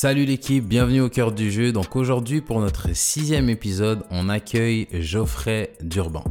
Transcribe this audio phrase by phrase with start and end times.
[0.00, 1.72] Salut l'équipe, bienvenue au cœur du jeu.
[1.72, 6.22] Donc aujourd'hui pour notre sixième épisode, on accueille Geoffrey Durban.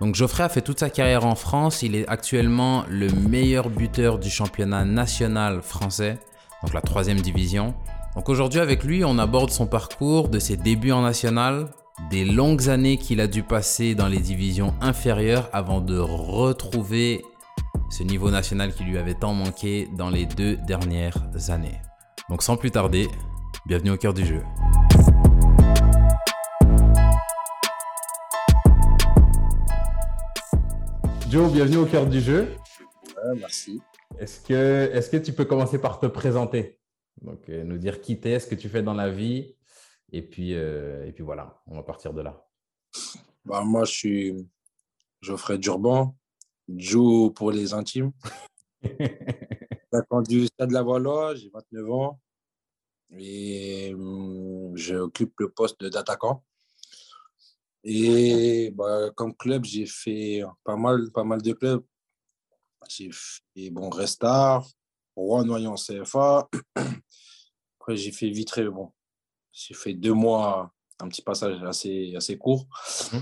[0.00, 4.18] Donc Geoffrey a fait toute sa carrière en France, il est actuellement le meilleur buteur
[4.18, 6.18] du championnat national français,
[6.64, 7.76] donc la troisième division.
[8.16, 11.68] Donc aujourd'hui avec lui, on aborde son parcours de ses débuts en national,
[12.10, 17.22] des longues années qu'il a dû passer dans les divisions inférieures avant de retrouver
[17.88, 21.80] ce niveau national qui lui avait tant manqué dans les deux dernières années.
[22.28, 23.08] Donc sans plus tarder,
[23.66, 24.42] bienvenue au cœur du jeu.
[31.30, 32.56] Joe, bienvenue au cœur du jeu.
[33.36, 33.80] merci.
[34.18, 36.80] Est-ce que, est que tu peux commencer par te présenter?
[37.22, 39.54] Donc, euh, nous dire qui t'es, ce que tu fais dans la vie.
[40.10, 42.44] Et puis, euh, et puis voilà, on va partir de là.
[43.44, 44.48] Bah, moi, je suis
[45.20, 46.16] Geoffrey Durban,
[46.68, 48.10] Joe pour les intimes.
[50.26, 52.20] du Stade la Valois, j'ai 29 ans
[53.10, 56.44] et hum, j'occupe le poste d'attaquant.
[57.84, 61.84] Et bah, comme club, j'ai fait pas mal, pas mal de clubs.
[62.88, 64.66] J'ai fait bon, Restar,
[65.14, 66.48] Roi Noyant CFA.
[67.78, 68.68] Après, j'ai fait Vitré.
[68.68, 68.92] Bon,
[69.52, 72.66] j'ai fait deux mois, un petit passage assez, assez court.
[73.12, 73.18] Mmh.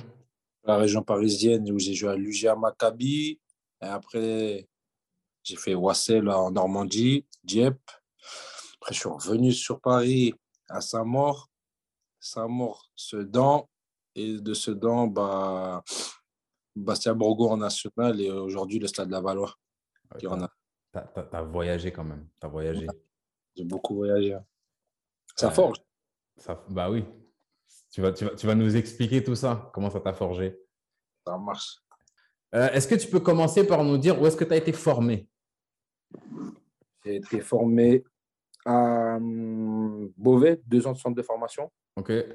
[0.64, 3.38] La région parisienne où j'ai joué à l'UGA Maccabi.
[3.82, 4.66] Et après,
[5.44, 7.90] j'ai fait Wassel en Normandie, Dieppe.
[8.76, 10.34] Après, je suis revenu sur Paris
[10.68, 11.50] à Saint-Maur.
[12.18, 13.68] Saint-Maur, Sedan.
[14.16, 15.84] Et de Sedan, bah,
[16.74, 19.54] Bastien Bourgo en national et aujourd'hui le Stade de la Valois.
[20.18, 22.28] tu as, voyagé quand même.
[22.40, 22.86] Tu as voyagé.
[23.54, 24.38] J'ai beaucoup voyagé.
[25.36, 25.78] Ça forge.
[26.36, 27.04] Ça, bah oui.
[27.90, 29.70] Tu vas, tu, vas, tu vas nous expliquer tout ça.
[29.74, 30.58] Comment ça t'a forgé
[31.26, 31.78] Ça marche.
[32.54, 34.72] Euh, est-ce que tu peux commencer par nous dire où est-ce que tu as été
[34.72, 35.28] formé?
[37.04, 38.04] J'ai été formé
[38.64, 41.70] à hum, Beauvais, deux ans de centre de formation.
[41.96, 42.10] OK.
[42.10, 42.26] Et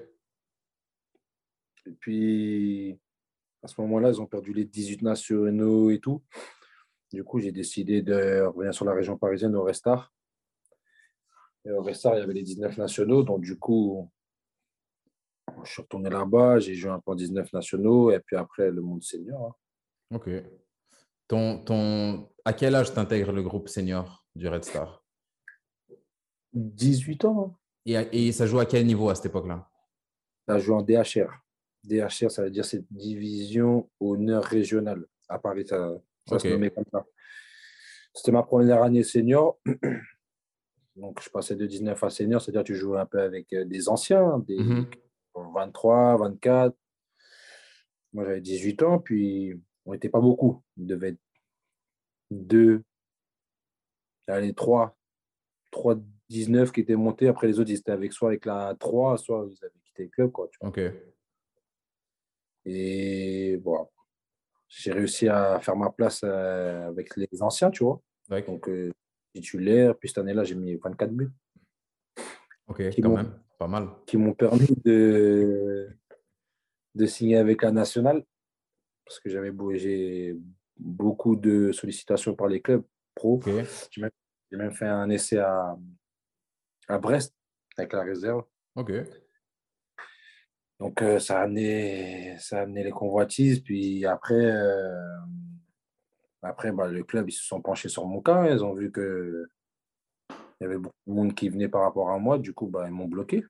[1.99, 2.99] puis,
[3.63, 6.21] à ce moment-là, ils ont perdu les 18 nationaux et tout.
[7.11, 10.13] Du coup, j'ai décidé de revenir sur la région parisienne au Restart.
[11.65, 13.23] Et au Restart, il y avait les 19 nationaux.
[13.23, 14.09] Donc, du coup,
[15.63, 16.59] je suis retourné là-bas.
[16.59, 18.11] J'ai joué un peu en 19 nationaux.
[18.11, 19.57] Et puis après, le monde senior.
[20.11, 20.15] Hein.
[20.15, 20.29] OK.
[21.27, 22.29] Ton, ton...
[22.49, 25.05] À quel âge t'intègres le groupe senior du Red Star?
[26.53, 27.55] 18 ans.
[27.85, 28.05] Hein.
[28.11, 29.69] Et, et, ça joue à quel niveau à cette époque-là?
[30.47, 31.29] Ça joue en DHR.
[31.83, 35.05] DHR, ça veut dire c'est division honneur régionale.
[35.27, 35.93] À Paris, ça,
[36.27, 37.05] ça se nommait comme ça.
[38.15, 39.59] C'était ma première année senior.
[40.95, 43.63] Donc, je passais de 19 à senior, c'est-à-dire que tu jouais un peu avec euh,
[43.63, 44.57] des anciens, des
[45.35, 46.19] 23, mhm.
[46.19, 46.75] 24.
[48.13, 49.53] Moi, j'avais 18 ans, puis
[49.85, 50.63] on n'était pas beaucoup.
[50.77, 51.19] Il devait être
[52.31, 52.83] deux,
[54.27, 54.97] allez, trois,
[55.71, 55.95] trois
[56.29, 57.27] 19 qui étaient montés.
[57.27, 60.09] Après, les autres, ils étaient avec soit avec la 3, soit ils avaient quitté le
[60.09, 60.31] club.
[60.31, 60.79] Quoi, tu Ok.
[62.65, 63.87] Et bon,
[64.67, 68.01] j'ai réussi à faire ma place euh, avec les anciens, tu vois.
[68.29, 68.91] Donc, euh,
[69.33, 69.97] titulaire.
[69.97, 71.31] Puis cette année-là, j'ai mis 24 buts.
[72.67, 73.89] Ok, quand même, pas mal.
[74.05, 75.89] Qui m'ont permis de,
[76.93, 78.23] de signer avec la nationale
[79.09, 80.37] parce que j'avais j'ai
[80.79, 83.41] beaucoup de sollicitations par les clubs pro.
[83.91, 84.01] J'ai
[84.57, 85.77] même, fait un essai à,
[86.87, 87.35] à Brest
[87.77, 88.43] avec la réserve.
[88.75, 88.91] Ok.
[90.79, 93.59] Donc, euh, ça, a amené, ça a amené les convoitises.
[93.59, 94.95] Puis après, euh,
[96.41, 98.49] après bah, le club, ils se sont penchés sur mon cas.
[98.49, 99.49] Ils ont vu que
[100.29, 102.37] il y avait beaucoup de monde qui venait par rapport à moi.
[102.37, 103.43] Du coup, bah, ils m'ont bloqué.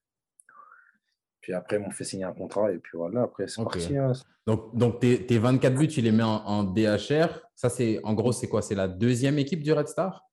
[1.41, 3.97] Puis après, ils m'ont fait signer un contrat et puis voilà, après, c'est parti.
[3.97, 4.11] Hein.
[4.45, 7.39] Donc, donc tes, tes, 24 buts, tu les mets en, DHR.
[7.55, 8.61] Ça, c'est en gros, c'est quoi?
[8.61, 10.25] C'est la deuxième équipe du Red Star?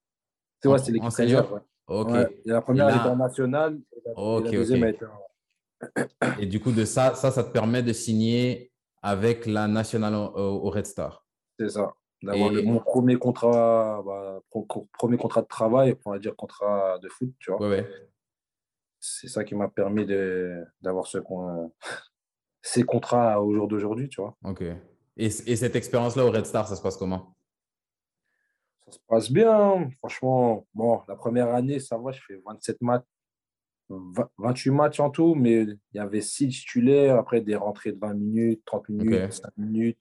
[0.61, 1.61] C'est ouais, c'est l'équipe senior?
[1.87, 2.11] Ok.
[2.45, 3.79] la première, elle était en national.
[3.95, 6.03] Et la, deuxième, en...
[6.41, 8.73] Et du coup, de ça, ça, ça te permet de signer
[9.03, 11.25] avec la nationale au, Red Star?
[11.59, 11.95] C'est ça.
[12.23, 14.41] D'avoir mon premier contrat, bah,
[14.99, 17.61] premier contrat de travail, on va dire contrat de foot, tu vois.
[17.61, 18.09] Ouais, ouais
[19.07, 20.07] c'est ça qui m'a permis
[20.81, 21.19] d'avoir ce,
[22.63, 24.37] ces contrats au jour d'aujourd'hui, tu vois.
[24.45, 24.63] Ok.
[24.63, 27.35] Et, et cette expérience-là au Red Star, ça se passe comment?
[28.87, 29.89] Ça se passe bien.
[29.99, 33.05] Franchement, bon, la première année, ça va, je fais 27 matchs,
[33.89, 38.15] 28 matchs en tout, mais il y avait 6 titulaires, après des rentrées de 20
[38.15, 40.01] minutes, 30 minutes, 5 minutes.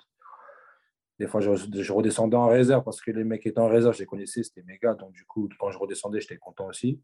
[1.18, 4.00] Des fois, je, je, redescendais en réserve parce que les mecs étaient en réserve, je
[4.00, 4.96] les connaissais, c'était méga.
[4.96, 7.00] Donc, du coup, quand je redescendais, j'étais content aussi.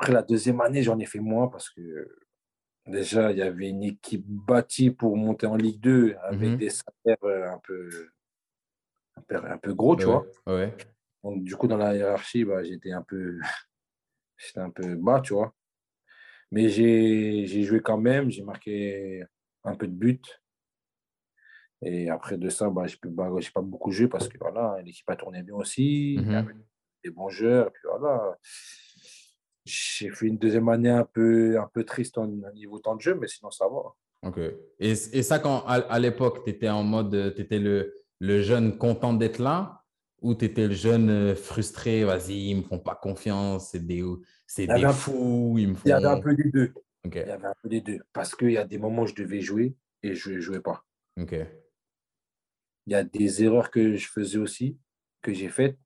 [0.00, 2.08] Après la deuxième année, j'en ai fait moins parce que
[2.86, 6.56] déjà, il y avait une équipe bâtie pour monter en Ligue 2 avec mhm.
[6.56, 8.08] des salaires euh, un peu,
[9.28, 10.24] un peu, gros, tu vois.
[10.46, 10.74] Ouais.
[11.22, 13.40] Donc, du coup, dans la hiérarchie, bah, j'étais un peu,
[14.38, 15.54] j'étais un peu bas, tu vois.
[16.50, 19.22] Mais j'ai joué quand même, j'ai marqué
[19.64, 20.22] un peu de buts.
[21.82, 25.08] Et après de ça, bah, je n'ai bah, pas beaucoup joué parce que voilà, l'équipe
[25.10, 26.14] a tourné bien aussi.
[26.14, 26.64] Il y avait mhm.
[27.04, 27.66] des bons joueurs.
[27.66, 28.38] Et puis voilà.
[29.64, 33.14] J'ai fait une deuxième année un peu, un peu triste au niveau temps de jeu,
[33.14, 33.94] mais sinon ça va.
[34.28, 34.38] Ok.
[34.78, 38.76] Et, et ça, quand à, l'époque, tu étais en mode, tu étais le, le jeune
[38.78, 39.80] content d'être là
[40.22, 44.04] ou tu étais le jeune euh, frustré, vas-y, ils me font pas confiance, c'est des,
[44.46, 45.82] c'est des fous, ils me font...
[45.86, 46.74] Il y avait un peu des deux.
[47.04, 47.98] Il y avait un peu des deux.
[48.12, 50.84] Parce qu'il y a des moments où je devais jouer et je ne jouais pas.
[51.18, 51.34] Ok.
[52.86, 54.78] Il y a des erreurs que je faisais aussi,
[55.22, 55.78] que j'ai faites,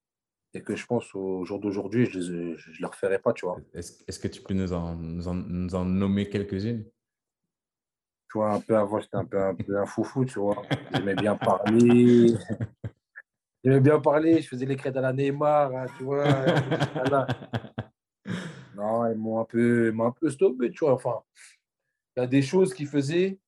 [0.55, 3.59] et que je pense au jour d'aujourd'hui, je ne les referai pas, tu vois.
[3.75, 6.85] Est-ce que tu peux nous en, nous en, nous en nommer quelques-unes?
[8.31, 10.63] Tu vois, un peu avant, j'étais un peu, un peu un foufou, tu vois.
[10.93, 12.35] J'aimais bien parler.
[13.65, 16.25] J'aimais bien parler, je faisais les crêtes à la Neymar, hein, tu vois.
[18.77, 20.93] non, ils m'ont un peu, un peu stoppé, tu vois.
[20.93, 21.23] Enfin,
[22.17, 23.39] il y a des choses qu'ils faisaient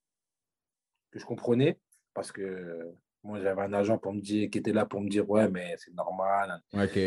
[1.10, 1.78] que je comprenais
[2.14, 2.94] parce que
[3.26, 5.74] moi, j'avais un agent pour me dire, qui était là pour me dire, ouais, mais
[5.78, 6.62] c'est normal.
[6.72, 6.98] Ok.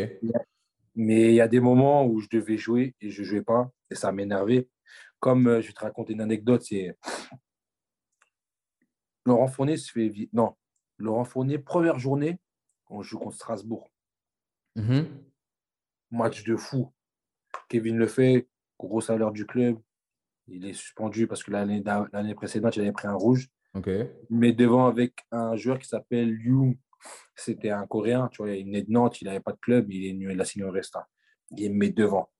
[0.94, 3.70] Mais il y a des moments où je devais jouer et je ne jouais pas
[3.90, 4.68] et ça m'énervait.
[5.18, 6.94] Comme euh, je vais te raconter une anecdote, c'est
[9.24, 10.12] Laurent Fournier se fait.
[10.32, 10.56] Non,
[10.98, 12.38] Laurent Fournier, première journée,
[12.88, 13.88] on joue contre Strasbourg.
[14.76, 15.06] Mm-hmm.
[16.10, 16.92] Match de fou.
[17.68, 18.46] Kevin le fait,
[18.78, 19.78] gros salaire du club.
[20.48, 23.48] Il est suspendu parce que l'année précédente, il avait pris un rouge.
[24.30, 26.78] Mais devant avec un joueur qui s'appelle Liu.
[27.34, 30.06] C'était un Coréen, tu vois, il venait de Nantes, il n'avait pas de club, il
[30.06, 31.08] est venu, il a signé au Resta.
[31.56, 32.30] Il met devant.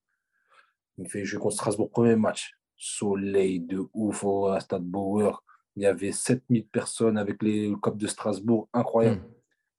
[0.99, 2.53] Il fait jouer contre Strasbourg, premier match.
[2.77, 5.43] Soleil de ouf au Stade Bauer.
[5.77, 9.23] Il y avait 7000 personnes avec les Copes de Strasbourg, incroyable.
[9.23, 9.35] Hmm.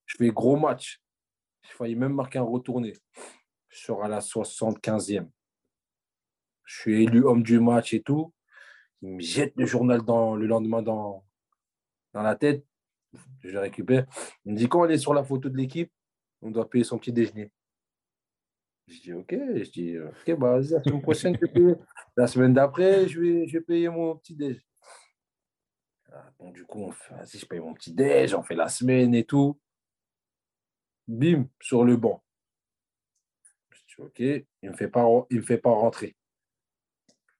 [0.06, 1.02] Je fais gros match.
[1.64, 2.94] Il fallait même marquer un retourné.
[3.70, 5.28] Je sors à la 75e.
[6.66, 8.34] Je suis élu homme du match et tout.
[9.02, 11.24] Il me jette le journal dans, le lendemain dans,
[12.14, 12.66] dans la tête.
[13.44, 14.06] Je récupère.
[14.46, 15.92] Il me dit quand on est sur la photo de l'équipe,
[16.42, 17.52] on doit payer son petit déjeuner.
[18.88, 19.32] Je dis OK.
[19.32, 21.38] Je dis OK, bah, vas-y, la semaine prochaine,
[22.16, 24.62] La semaine d'après, je vais, je vais payer mon petit déj.
[26.14, 29.24] Ah, bon, du coup, on je paye mon petit déj, on fait la semaine et
[29.24, 29.60] tout.
[31.08, 32.22] Bim, sur le banc.
[33.72, 36.16] Je dis OK, il ne me, fait pas, me fait pas rentrer.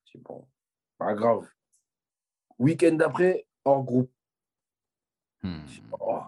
[0.06, 0.48] Je dis bon,
[0.98, 1.50] pas grave.
[2.60, 4.12] Week-end d'après, hors groupe.
[5.44, 5.62] Hmm.
[6.00, 6.22] Oh.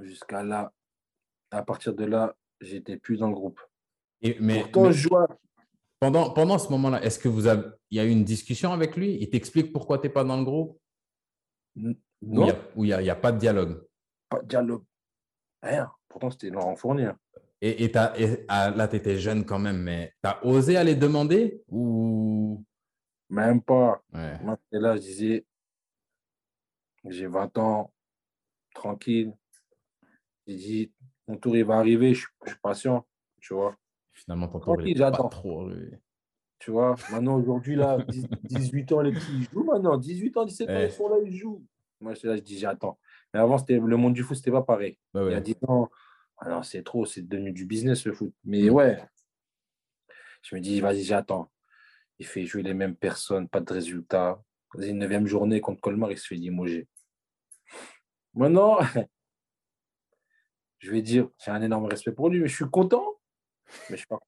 [0.00, 0.72] Jusqu'à là,
[1.50, 3.60] à partir de là, j'étais plus dans le groupe.
[4.22, 4.64] Et, mais,
[5.98, 8.96] pendant, pendant ce moment-là, est-ce que vous avez, il y a eu une discussion avec
[8.96, 9.16] lui?
[9.20, 10.78] Il t'explique pourquoi tu n'es pas dans le groupe?
[11.74, 12.48] Non.
[12.74, 13.82] Ou il n'y a, pas de dialogue?
[14.28, 14.84] Pas de dialogue.
[15.62, 15.90] Rien.
[16.08, 17.10] Pourtant, c'était Laurent Fournier.
[17.60, 17.92] Et, et,
[18.48, 22.62] ah, là, tu étais jeune quand même, mais tu as osé aller demander ou?
[23.30, 24.02] Même pas.
[24.12, 25.46] Moi, là, je disais,
[27.08, 27.92] j'ai 20 ans,
[28.74, 29.32] tranquille.
[30.46, 30.92] J'ai dit,
[31.28, 33.06] mon tour, il va arriver, je, suis patient,
[33.40, 33.76] tu vois.
[34.12, 35.68] Finalement, ton tour, il pas trop
[36.58, 37.98] Tu vois, maintenant, aujourd'hui, là,
[38.44, 39.96] 18 ans, les petits, ils jouent maintenant.
[39.96, 41.64] 18 ans, 17 ans, ils sont là, ils jouent.
[42.00, 42.98] Moi, là, je dis, j'attends.
[43.32, 44.98] Mais avant, c'était le monde du foot, c'était pas pareil.
[45.12, 45.90] Bah il y a 10 ans,
[46.38, 48.32] ah c'est trop, c'est devenu du business, le foot.
[48.44, 48.70] Mais mm.
[48.70, 49.02] ouais,
[50.42, 51.50] je me dis, vas-y, j'attends.
[52.18, 54.42] Il fait jouer les mêmes personnes, pas de résultats.
[54.78, 56.88] Une neuvième journée contre Colmar, il se fait limoger.
[58.36, 58.78] Maintenant,
[60.78, 63.14] je vais dire, j'ai un énorme respect pour lui, mais je suis content.
[63.90, 64.20] Mais je suis pas.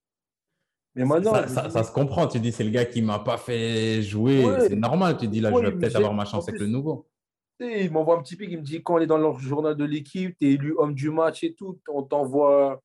[0.95, 2.27] Mais maintenant, ça, se comprend.
[2.27, 4.45] Tu dis, c'est le gars qui m'a pas fait jouer.
[4.61, 5.17] c'est normal.
[5.17, 7.07] Tu dis, là, je vais peut-être avoir ma chance avec le nouveau.
[7.61, 9.85] Il m'envoie un petit pic, il me dit, quand on est dans le journal de
[9.85, 12.81] l'équipe, tu es élu homme du match et tout, on t'envoie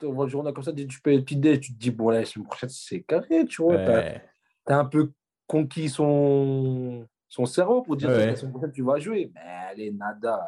[0.00, 2.46] le journal comme ça, tu peux être petit tu te dis, bon, là, la semaine
[2.46, 3.76] prochaine, c'est carré, tu vois.
[3.76, 5.12] Tu as, un peu
[5.46, 9.32] conquis son, son cerveau pour dire que la semaine prochaine, tu vas jouer.
[9.34, 10.40] Mais allez, nada.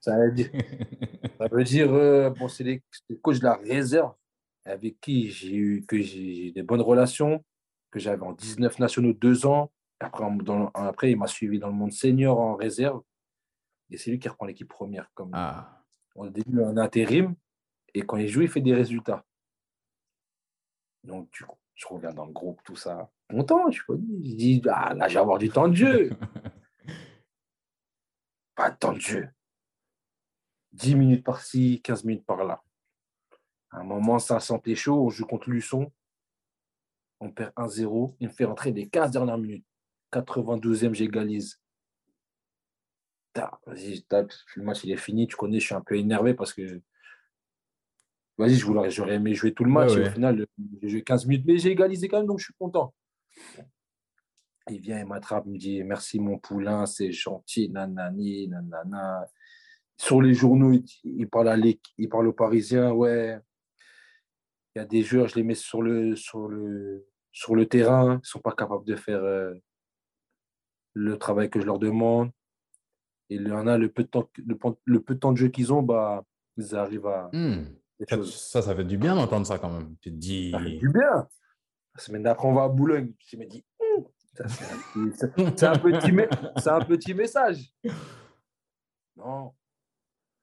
[0.00, 0.50] Ça veut dire,
[1.38, 2.82] ça veut dire euh, bon, c'est les,
[3.20, 4.14] coachs de la réserve
[4.64, 7.44] avec qui j'ai eu que j'ai des bonnes relations,
[7.90, 9.70] que j'avais en 19 nationaux deux ans.
[10.00, 10.24] Après,
[10.72, 13.02] après il m'a suivi dans le monde senior en réserve.
[13.90, 15.10] Et c'est lui qui reprend l'équipe première.
[15.12, 15.82] Comme ah.
[16.14, 17.34] Au début, en intérim.
[17.92, 19.22] Et quand il joue, il fait des résultats.
[21.02, 23.10] Donc, du coup, je reviens dans le groupe, tout ça.
[23.34, 26.10] Content, je dis, ah, là, je vais avoir du temps de jeu.
[28.54, 29.28] Pas de temps de jeu.
[30.70, 32.62] 10 minutes par-ci, 15 minutes par-là.
[33.72, 35.06] À un moment, ça sentait chaud.
[35.06, 35.90] On joue contre Luçon.
[37.18, 38.14] On perd 1-0.
[38.20, 39.66] Il me fait rentrer les 15 dernières minutes.
[40.12, 41.60] 92e, j'égalise.
[43.34, 44.04] Vas-y,
[44.54, 45.26] Le match, il est fini.
[45.26, 46.80] Tu connais, je suis un peu énervé parce que
[48.38, 49.92] Vas-y, j'aurais aimé jouer tout le match.
[49.92, 50.46] au final,
[50.80, 52.94] j'ai joué 15 minutes, mais j'ai égalisé quand même, donc je suis content.
[54.70, 59.26] Il vient, il m'attrape, il me dit Merci mon poulain, c'est gentil, nanani, nanana.
[59.96, 60.72] Sur les journaux,
[61.04, 63.38] il, parle, à il parle aux Parisiens Ouais,
[64.74, 68.14] il y a des joueurs, je les mets sur le, sur le, sur le terrain,
[68.14, 69.54] ils ne sont pas capables de faire euh,
[70.94, 72.30] le travail que je leur demande.
[73.30, 74.56] Et il y en a le peu de temps, le,
[75.00, 76.24] peu de, temps de jeu qu'ils ont, bah,
[76.56, 77.30] ils arrivent à.
[77.32, 77.66] Hmm.
[78.26, 79.96] Ça, ça fait du bien d'entendre ça quand même.
[80.00, 80.50] Tu te dis.
[80.50, 81.28] Ça fait du bien.
[81.94, 83.12] La semaine d'après, on va à Boulogne.
[83.28, 83.64] Je me dis,
[84.34, 87.72] c'est un, petit, un petit message.
[89.16, 89.52] Non.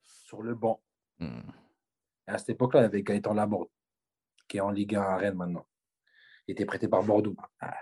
[0.01, 0.81] Sur le banc.
[1.19, 1.41] Hmm.
[2.25, 3.69] à cette époque-là, il y avait Gaëtan Laborde,
[4.47, 5.67] qui est en Ligue 1 à Rennes maintenant.
[6.47, 7.35] Il était prêté par Bordeaux.
[7.59, 7.75] Ah,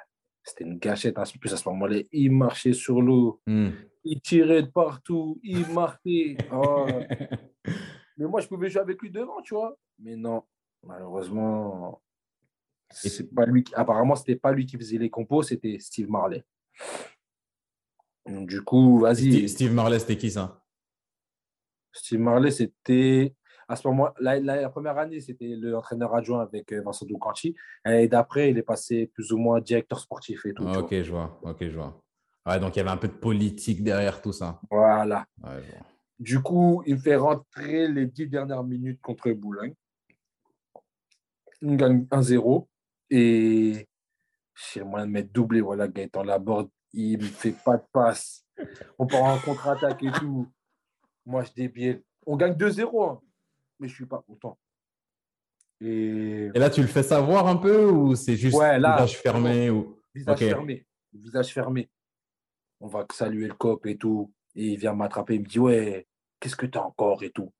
[0.43, 1.17] c'était une gâchette.
[1.17, 3.41] En plus, à ce moment-là, il marchait sur l'eau.
[3.45, 3.69] Hmm.
[4.03, 5.39] Il tirait de partout.
[5.43, 6.35] Il marquait.
[6.51, 6.85] Oh.
[8.17, 9.77] Mais moi, je pouvais jouer avec lui devant, tu vois.
[9.99, 10.43] Mais non,
[10.83, 12.01] malheureusement,
[12.91, 13.63] c'est pas lui.
[13.74, 16.43] Apparemment, c'était pas lui qui faisait les compos, c'était Steve Marley.
[18.27, 19.48] du coup, vas-y.
[19.48, 20.63] Steve Marley, c'était qui ça?
[21.91, 23.36] Steve Marley, c'était
[23.69, 27.55] à ce moment la, la, première année, c'était l'entraîneur adjoint avec euh, Vincent Doucanti.
[27.86, 30.63] Et d'après, il est passé plus ou moins directeur sportif et tout.
[30.63, 31.39] ok, je vois.
[31.43, 32.01] Ok, je vois.
[32.48, 34.60] Ouais, donc il y avait un peu de politique derrière tout ça.
[34.72, 35.25] Voilà.
[36.17, 39.75] du coup, il me fait rentrer les dix dernières minutes contre Boulogne.
[41.62, 42.68] Il gagne 1-0.
[43.10, 43.88] Et
[44.56, 45.62] j'ai le moyen de mettre doublé.
[45.62, 48.46] Voilà, Gaëtan Laborde, il ne fait pas de passe.
[48.98, 50.48] On part en contre-attaque et tout.
[51.25, 52.04] Moi, je débiais.
[52.25, 53.20] On gagne 2-0, hein.
[53.80, 54.58] mais je ne suis pas content.
[55.82, 56.50] Et...
[56.56, 59.98] là, tu le fais savoir un peu ou c'est juste visage fermé ou...
[60.13, 60.86] Visage fermé.
[61.13, 61.89] Visage fermé.
[62.82, 64.32] On va saluer le cop et tout.
[64.56, 65.36] Et il vient m'attraper.
[65.36, 66.08] Il me dit Ouais,
[66.39, 67.51] qu'est-ce que tu as encore et tout.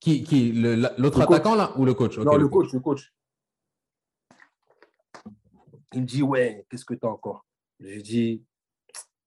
[0.00, 2.18] Qui, qui L'autre attaquant là ou le coach?
[2.18, 3.12] Non, le, coach, le coach.
[5.92, 7.46] Il me dit, ouais, qu'est-ce que tu as encore?
[7.80, 8.44] Je lui dis,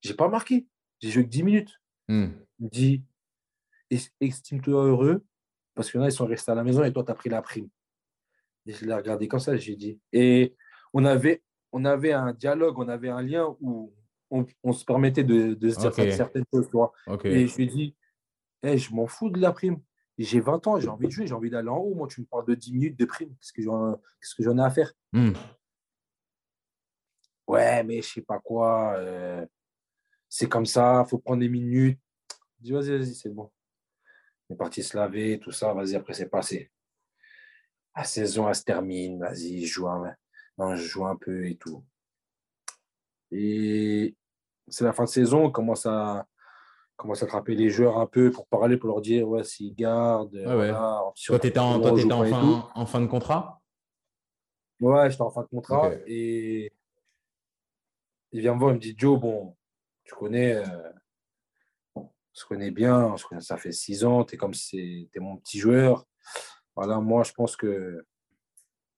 [0.02, 0.68] j'ai pas marqué.
[1.00, 1.82] J'ai joué que 10 minutes.
[2.08, 2.28] Hmm.
[2.60, 3.04] Il me dit,
[4.20, 5.26] estime-toi heureux
[5.74, 7.42] parce que là, ils sont restés à la maison et toi, tu as pris la
[7.42, 7.70] prime.
[8.66, 10.00] Et je l'ai regardé comme ça, j'ai dit.
[10.14, 10.56] Et
[10.94, 13.94] on avait, on avait un dialogue, on avait un lien où
[14.32, 16.70] on, on se permettait de, de se dire certaines choses.
[17.26, 17.96] Et je lui ai dit,
[18.64, 19.80] hey, je m'en fous de la prime.
[20.18, 21.94] J'ai 20 ans, j'ai envie de jouer, j'ai envie d'aller en haut.
[21.94, 23.36] Moi, tu me parles de 10 minutes de prime.
[23.36, 23.52] Qu'est-ce
[24.36, 24.94] que j'en ai à faire?
[25.12, 25.34] Hmm
[27.48, 29.46] ouais, mais je sais pas quoi, euh,
[30.30, 32.00] c'est comme ça, il faut prendre des minutes.
[32.60, 33.52] Je dis, vas-y, vas-y, c'est bon.
[34.50, 36.72] On est parti se laver, tout ça, vas-y, après c'est passé.
[37.96, 40.14] La saison, elle se termine, vas-y, je joue un,
[40.58, 41.84] non, je joue un peu et tout.
[43.32, 44.16] Et
[44.68, 46.28] c'est la fin de saison, on commence à,
[46.96, 50.38] commence à attraper les joueurs un peu pour parler, pour leur dire, ouais, s'ils gardent.
[51.26, 53.62] toi, tu étais, en, fin, en, fin, de contrat?
[54.80, 55.92] Ouais, j'étais en fin de contrat.
[56.06, 56.72] Et
[58.36, 59.56] il vient me voir, il me dit Joe, bon,
[60.04, 60.92] tu connais, euh,
[61.96, 65.58] on se connaît bien, ça fait six ans, tu es comme si tu mon petit
[65.58, 66.06] joueur.
[66.76, 68.06] Voilà, moi, je pense que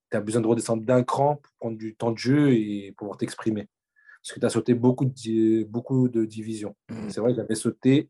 [0.09, 3.17] tu as besoin de redescendre d'un cran pour prendre du temps de jeu et pouvoir
[3.17, 3.69] t'exprimer.
[4.23, 6.75] Parce que tu as sauté beaucoup de, beaucoup de divisions.
[6.89, 7.09] Mmh.
[7.09, 8.09] C'est vrai que j'avais sauté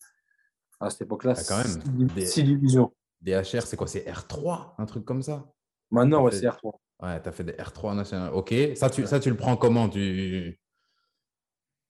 [0.79, 2.25] à cette époque-là ah, quand même.
[2.25, 2.93] Six, divisions.
[3.19, 5.45] DHR, c'est quoi C'est R3 Un truc comme ça?
[5.91, 6.71] Maintenant, ouais, c'est R3.
[7.03, 8.31] Ouais, tu as fait des R3 nationaux.
[8.31, 8.55] Ok.
[8.75, 10.57] Ça tu, ça, tu le prends comment tu...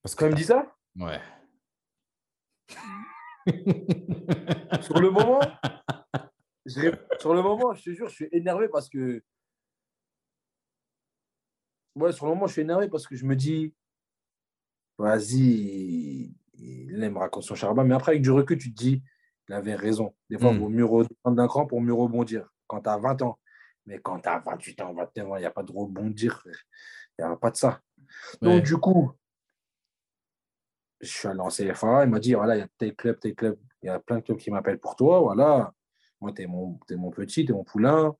[0.07, 0.23] Parce que.
[0.23, 1.19] Me dit ça Ouais.
[4.81, 5.41] sur le moment,
[7.19, 9.21] sur le moment, je te jure, je suis énervé parce que.
[11.95, 13.73] Ouais, sur le moment, je suis énervé parce que je me dis,
[14.97, 17.83] vas-y, il aime raconter son charbon.
[17.83, 19.03] Mais après, avec du recul, tu te dis,
[19.49, 20.15] il avait raison.
[20.29, 20.75] Des fois, il vaut hmm.
[20.75, 22.49] mieux redescendre d'un cran pour mieux rebondir.
[22.67, 23.39] Quand tu as 20 ans.
[23.85, 26.41] Mais quand tu as 28 ans, 21 ans, il n'y a pas de rebondir.
[27.19, 27.81] Il n'y a pas de ça.
[28.41, 29.11] Donc, du coup,
[30.99, 33.35] je suis allé en CFA, il m'a dit, voilà, il y a tel club, tel
[33.35, 35.73] club, il y a plein de clubs qui m'appellent pour toi, voilà.
[36.19, 38.15] Moi, tu es mon, es mon petit, tu es mon poulain.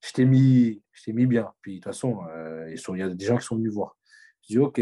[0.00, 1.52] Je t'ai mis, mis bien.
[1.60, 3.96] Puis, de toute façon, euh, il y a des gens qui sont venus voir.
[4.42, 4.80] Je dis, OK.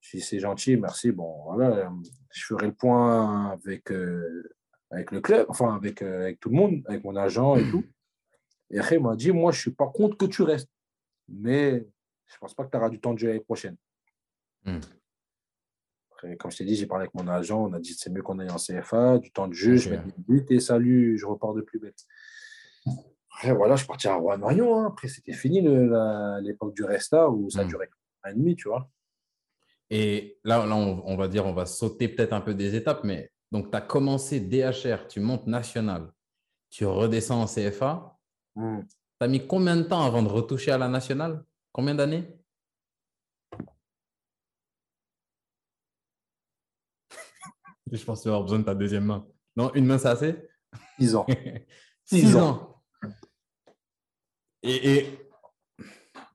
[0.00, 1.10] C'est gentil, merci.
[1.10, 1.92] Bon, voilà,
[2.30, 4.48] je ferai le point avec, euh,
[4.90, 7.84] avec le club, enfin, avec, euh, avec tout le monde, avec mon agent et tout.
[8.70, 10.70] Et après, il m'a dit, moi, je ne suis pas contre que tu restes.
[11.26, 11.86] Mais
[12.26, 13.76] je ne pense pas que tu auras du temps de jeu l'année prochaine.
[16.38, 18.38] Comme je t'ai dit, j'ai parlé avec mon agent, on a dit c'est mieux qu'on
[18.38, 21.54] aille en CFA, du temps de jeu, je mets des buts et salut, je repars
[21.54, 22.04] de plus bête.
[23.30, 24.80] Après, voilà, je suis parti à Rouen-Noyon.
[24.80, 24.86] Hein.
[24.88, 25.62] Après, c'était fini
[26.42, 27.68] l'époque du Resta où ça hmm.
[27.68, 27.88] durait
[28.24, 28.90] un an et demi, tu vois.
[29.90, 33.30] Et là, là on, va dire, on va sauter peut-être un peu des étapes, mais
[33.52, 36.12] donc tu as commencé DHR, tu montes national,
[36.68, 38.18] tu redescends en CFA.
[38.56, 38.80] Hmm.
[39.20, 41.44] Tu as mis combien de temps avant de retoucher à la nationale?
[41.72, 42.37] Combien d'années?
[47.92, 49.26] Je pense que tu vas avoir besoin de ta deuxième main.
[49.56, 50.48] Non, une main, c'est assez?
[50.98, 51.26] 6 ans.
[52.04, 52.82] Six Six ans.
[54.62, 55.28] Et, et-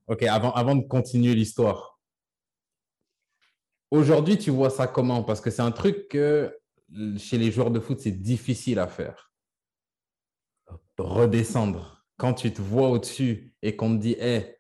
[0.08, 2.00] ok, avant, avant de continuer l'histoire,
[3.92, 5.24] aujourd'hui, tu vois ça comment?
[5.24, 6.58] Parce que c'est un truc que
[7.18, 9.32] chez les joueurs de foot, c'est difficile à faire.
[10.98, 12.06] Redescendre.
[12.18, 14.58] Quand tu te vois au-dessus et qu'on te dit, hé,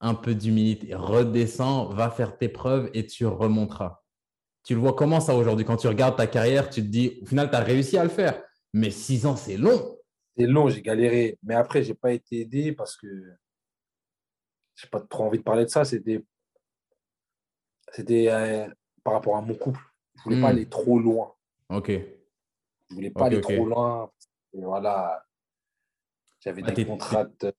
[0.00, 4.02] un peu d'humilité, redescends, va faire tes preuves et tu remonteras.
[4.66, 5.64] Tu le vois comment ça aujourd'hui?
[5.64, 8.10] Quand tu regardes ta carrière, tu te dis, au final, tu as réussi à le
[8.10, 8.42] faire.
[8.72, 9.96] Mais six ans, c'est long.
[10.36, 11.38] C'est long, j'ai galéré.
[11.44, 13.06] Mais après, j'ai pas été aidé parce que
[14.74, 15.84] j'ai pas trop envie de parler de ça.
[15.84, 16.20] C'était
[17.92, 18.66] c'était euh,
[19.04, 19.80] par rapport à mon couple.
[20.16, 20.50] Je voulais pas Hmm.
[20.56, 21.32] aller trop loin.
[21.68, 21.90] Ok.
[22.90, 24.10] Je voulais pas aller trop loin.
[24.52, 25.24] Et voilà.
[26.40, 27.24] J'avais Ah, des contrats.
[27.24, 27.54] de-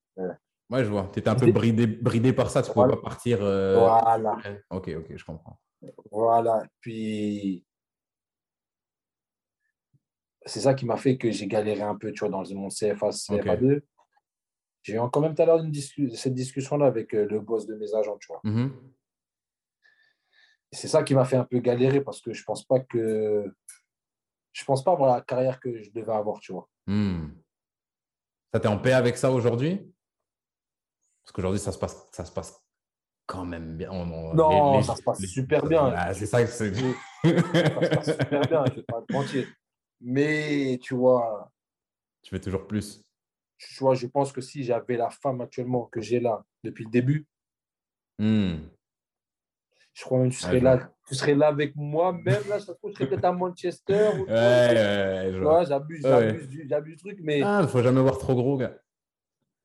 [0.70, 1.10] Ouais, je vois.
[1.14, 2.62] Tu étais un peu bridé, bridé par ça.
[2.62, 3.40] Tu ne pouvais pas partir.
[3.42, 4.36] euh, Voilà.
[4.70, 5.58] Ok, ok, je comprends.
[6.12, 6.64] Voilà.
[6.82, 7.66] Puis
[10.46, 12.72] c'est ça qui m'a fait que j'ai galéré un peu, tu vois, dans le monde
[12.72, 13.82] CFA, CFA2.
[14.84, 17.76] J'ai eu quand même tout à l'heure discu- cette discussion-là avec euh, le boss de
[17.76, 18.40] mes agents, tu vois.
[18.44, 18.72] Mhm.
[20.72, 23.54] Et C'est ça qui m'a fait un peu galérer parce que je pense pas que
[24.54, 26.68] je pense pas avoir la carrière que je devais avoir, tu vois.
[26.88, 27.30] Hmm.
[28.54, 29.94] Ça t'es en paix avec ça aujourd'hui?
[31.24, 32.60] Parce qu'aujourd'hui, ça se passe, ça se passe
[33.28, 33.92] quand même bien.
[33.92, 35.94] On- on- Non, ça se passe super bien.
[35.96, 36.74] Ah, c'est ça que c'est.
[36.74, 36.82] Ça
[37.24, 39.48] se passe super bien, je vais pas te mentir.
[40.02, 41.52] Mais tu vois,
[42.24, 43.02] tu fais toujours plus.
[43.58, 46.92] tu vois, je pense que si j'avais la femme actuellement que j'ai là depuis le
[46.92, 47.26] début,
[48.20, 48.58] Hmm.
[49.94, 52.66] je crois même que tu serais là, tu serais là avec moi, même là, je
[52.66, 54.10] serais peut-être à Manchester.
[54.20, 55.64] ou- Ouais, ouais, Tu vois.
[55.66, 56.20] j'abuse, Ouais, ouais.
[56.30, 58.78] j'abuse du, j'abuse du truc, mais Ah, faut jamais voir trop gros, gars.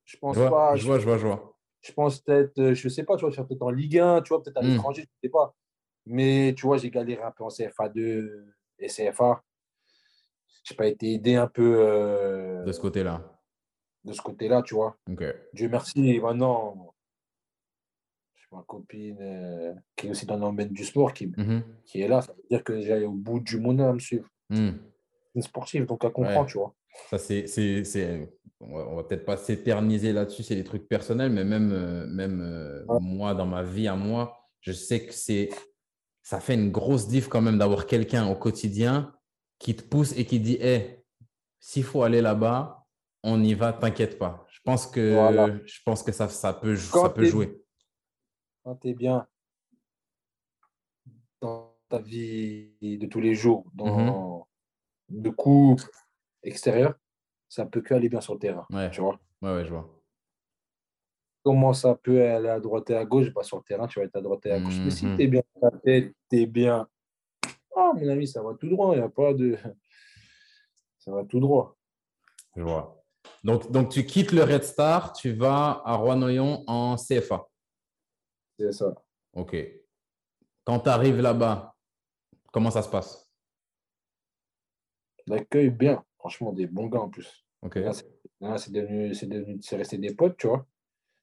[0.04, 0.76] je pense Je vois, pas.
[0.76, 1.51] je vois, je vois, je vois.
[1.82, 4.28] Je pense peut-être, euh, je sais pas, tu vois, faire peut-être en Ligue 1, tu
[4.30, 4.68] vois, peut-être à Mm.
[4.68, 5.54] l'étranger, je sais pas.
[6.06, 8.44] Mais tu vois, j'ai galéré un peu en CFA2
[8.78, 9.42] et CFA.
[10.64, 13.22] J'ai pas été aidé un peu euh, De ce côté-là.
[14.04, 14.96] de ce côté-là, tu vois.
[15.10, 15.24] Ok.
[15.52, 16.94] Dieu merci, maintenant,
[18.36, 21.62] j'ai ma copine euh, qui est aussi dans le domaine du sport qui, Mhm.
[21.84, 22.20] qui est là.
[22.22, 24.28] Ça veut dire que j'aille au bout du monde à me suivre.
[24.50, 24.72] Hmm.
[25.34, 26.46] Une sportive, donc elle comprend, Ouais.
[26.46, 26.74] tu vois.
[27.10, 27.46] Ça, c'est-
[28.62, 32.40] on va, va peut-être pas s'éterniser là-dessus, c'est des trucs personnels, mais même, euh, même
[32.40, 32.98] euh, Ouais.
[33.00, 35.50] moi, dans ma vie à moi, je sais que c'est,
[36.22, 39.14] ça fait une grosse diff quand même d'avoir quelqu'un au quotidien
[39.58, 41.04] qui te pousse et qui dit, hé,
[41.60, 42.86] s'il faut aller là-bas,
[43.24, 44.46] on y va, t'inquiète pas.
[44.50, 45.58] Je pense que, Voilà.
[45.64, 47.62] je pense que ça, ça peut, Quand ça peut jouer.
[48.64, 49.26] Quand tu es bien
[51.40, 54.46] dans ta vie de tous les jours, dans
[55.08, 55.22] Mhm.
[55.22, 55.84] de couple
[56.42, 56.94] extérieur,
[57.52, 58.66] ça peut que aller bien sur le terrain.
[58.70, 58.90] Ouais.
[58.90, 59.20] Tu vois.
[59.42, 59.86] Ouais, ouais, je vois.
[61.44, 63.30] Comment ça peut aller à droite et à gauche?
[63.34, 64.78] Bah, Sur le terrain, tu vas être à droite et à gauche.
[64.82, 65.16] Mais si Mhm.
[65.16, 66.88] tu es bien dans ta tête, tu es bien.
[67.76, 68.94] Ah, mon ami, ça va tout droit.
[68.94, 69.56] Il n'y a pas de.
[70.98, 71.76] Ça va tout droit.
[72.56, 73.02] Je vois.
[73.44, 77.48] Donc, donc, tu quittes le Red Star, tu vas à Rouen-Noyon en CFA.
[78.58, 78.94] C'est ça.
[79.34, 79.56] Ok.
[80.64, 81.74] Quand tu arrives là-bas,
[82.52, 83.28] comment ça se passe?
[85.26, 86.04] L'accueil, bien.
[86.18, 87.41] Franchement, des bons gars en plus.
[87.62, 87.76] Ok.
[87.76, 88.06] Là, c'est
[88.58, 90.66] c'est devenu, c'est devenu, c'est resté des potes, tu vois.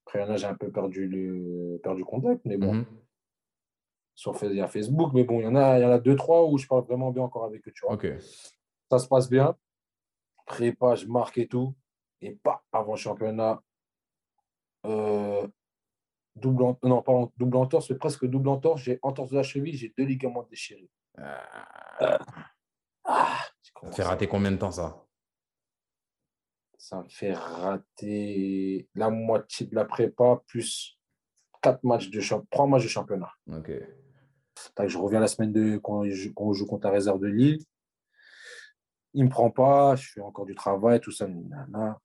[0.05, 2.85] Après, là, j'ai un peu perdu le perdu contact, mais bon, Mhm.
[4.15, 6.57] sur Facebook, mais bon, il y en a, il y en a deux, trois où
[6.57, 7.93] je parle vraiment bien encore avec eux, tu vois.
[7.95, 8.07] Ok.
[8.89, 9.55] Ça se passe bien.
[10.45, 11.75] Prépa, je marque et tout.
[12.21, 13.61] Et pas avant le championnat.
[14.85, 15.45] euh,
[16.35, 18.81] double, en- non, pas en- double entorse, mais presque double entorse.
[18.81, 20.89] J'ai entorse de la cheville, j'ai deux ligaments déchirés.
[21.17, 22.17] Ah,
[23.03, 23.39] Ah,
[23.83, 25.05] ça fait rater combien de temps ça?
[26.79, 30.97] Ça me fait rater la moitié de la prépa plus
[31.61, 33.31] quatre matchs de champ- trois matchs de championnat.
[33.51, 33.69] Ok.
[34.87, 37.27] Je reviens la semaine de quand on joue, quand on joue contre la réserve de
[37.27, 37.63] Lille.
[39.13, 41.27] Il me prend pas, je fais encore du travail, tout ça.
[41.27, 41.99] nanana.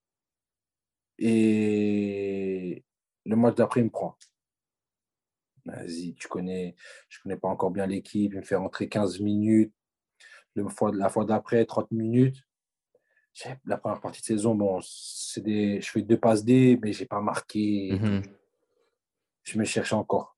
[1.18, 2.84] Et
[3.24, 4.16] le match d'après, il me prend.
[5.66, 6.74] Vas-y, tu connais,
[7.08, 9.72] je connais pas encore bien l'équipe, il me fait rentrer 15 minutes.
[10.56, 12.42] Le fois, la fois d'après, 30 minutes.
[13.64, 17.06] La première partie de saison, bon, c'est des, je fais deux passes D, mais j'ai
[17.06, 17.98] pas marqué.
[18.00, 18.22] Mhm.
[19.42, 20.36] Je me cherche encore.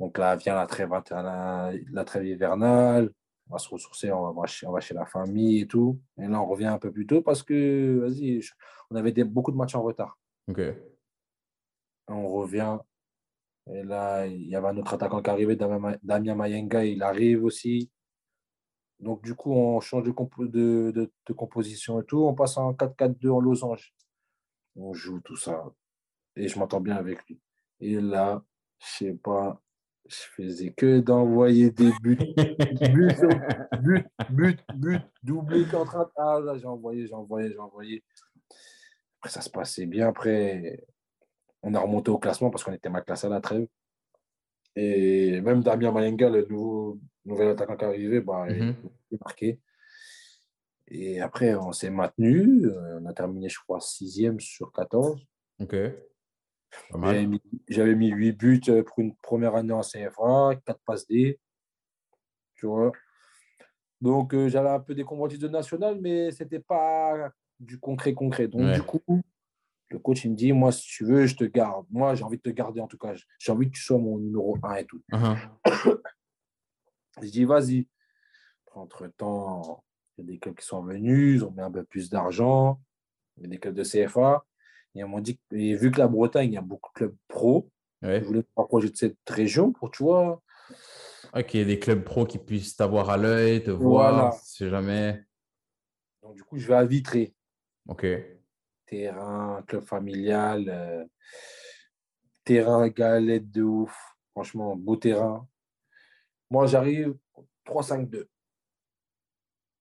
[0.00, 3.10] Donc là vient la trêve, la trêve hivernale.
[3.48, 5.98] On va se ressourcer, on va, chez, on va chez la famille et tout.
[6.18, 8.52] Et là, on revient un peu plus tôt parce que, vas-y, je-
[8.90, 10.18] on avait des, beaucoup de matchs en retard.
[10.48, 10.60] Ok.
[12.08, 12.78] On revient.
[13.72, 17.90] Et là, il y avait un autre attaquant qui arrivait, Damien Mayenga, il arrive aussi.
[19.00, 22.24] Donc, du coup, on change de, compo- de, de- de composition et tout.
[22.24, 23.94] On passe en 4-4-2 en losange.
[24.76, 25.64] on joue tout ça.
[26.36, 27.40] Et je m'entends bien avec lui.
[27.80, 28.42] Et là,
[28.78, 29.60] je sais pas,
[30.08, 32.16] je faisais que d'envoyer des buts.
[32.92, 33.16] but,
[33.80, 35.76] but, but, but, doublé de.
[36.16, 38.04] Ah là, j'ai envoyé, j'ai envoyé, j'ai envoyé.
[39.20, 40.08] Après, ça se passait bien.
[40.08, 40.84] Après,
[41.62, 43.66] on a remonté au classement parce qu'on était ma classe à la trêve.
[44.76, 48.74] Et même Damien Malenga, le nouveau, nouvel attaquant qui est arrivé, bah, il Mhm.
[49.12, 49.60] est marqué.
[50.88, 52.64] Et après, on s'est maintenu.
[52.66, 55.20] Euh, On a terminé, je crois, sixième sur 14.
[55.60, 55.76] Ok.
[56.94, 57.40] J'avais mis,
[57.96, 61.38] mis 8 buts euh, pour une première année en CFA, 4 passes D.
[62.54, 62.92] Tu vois.
[64.00, 68.14] Donc, euh, j'avais un peu des convoitises de national, mais ce n'était pas du concret
[68.14, 68.48] concret.
[68.48, 68.74] Donc, Ouais.
[68.74, 69.22] du coup,
[69.90, 71.86] le coach, il me dit, moi, si tu veux, je te garde.
[71.90, 73.14] Moi, j'ai envie de te garder, en tout cas.
[73.38, 75.02] J'ai envie que tu sois mon numéro 1 et tout.
[75.12, 75.36] Mhm.
[77.22, 77.86] Je dis, vas-y.
[78.74, 79.82] Entre-temps,
[80.16, 82.80] il y a des clubs qui sont venus, ils ont mis un peu plus d'argent.
[83.36, 84.44] Il y a des clubs de CFA.
[84.94, 87.16] Et, ils m'ont dit, et vu que la Bretagne, il y a beaucoup de clubs
[87.28, 88.20] pro, Ouais.
[88.20, 90.40] je voulais me rapprocher de cette région pour, tu vois,
[91.34, 95.24] Ok, des clubs pro qui puissent t'avoir à l'œil, te voir, si jamais.
[96.22, 97.34] Donc, du coup, je vais à Vitré.
[97.86, 98.06] Ok.
[98.86, 101.04] Terrain, club familial, euh,
[102.44, 104.16] terrain galette de ouf.
[104.32, 105.46] Franchement, beau terrain.
[106.50, 107.14] Moi, j'arrive
[107.66, 108.26] 3-5-2.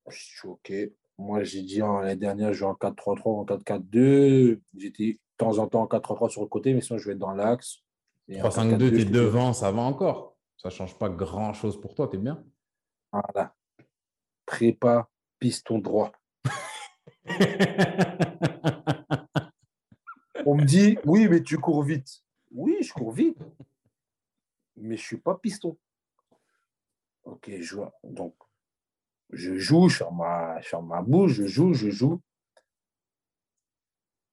[0.09, 0.71] Je suis OK.
[1.17, 4.61] Moi, j'ai dit en- l'année dernière, je joue en 4-3-3, en 4-4-2.
[4.77, 7.19] J'étais de temps en temps en 4-3-3 sur le côté, mais sinon, je vais être
[7.19, 7.79] dans l'axe.
[8.27, 10.35] Et en 3-5-2, 4-4-2, t'es je- devant, ça va encore.
[10.57, 12.43] Ça change pas grand-chose pour toi, t'es bien?
[13.11, 13.55] Voilà.
[14.45, 16.11] Prépa, piston droit.
[20.45, 22.21] On me dit, oui, mais tu cours vite.
[22.51, 23.37] Oui, je cours vite.
[24.77, 25.77] Mais je ne suis pas piston.
[27.27, 27.85] Ok, je joue.
[28.03, 28.35] Donc,
[29.31, 32.21] je joue, ferme ma, ferme ma bouche, je joue, je joue.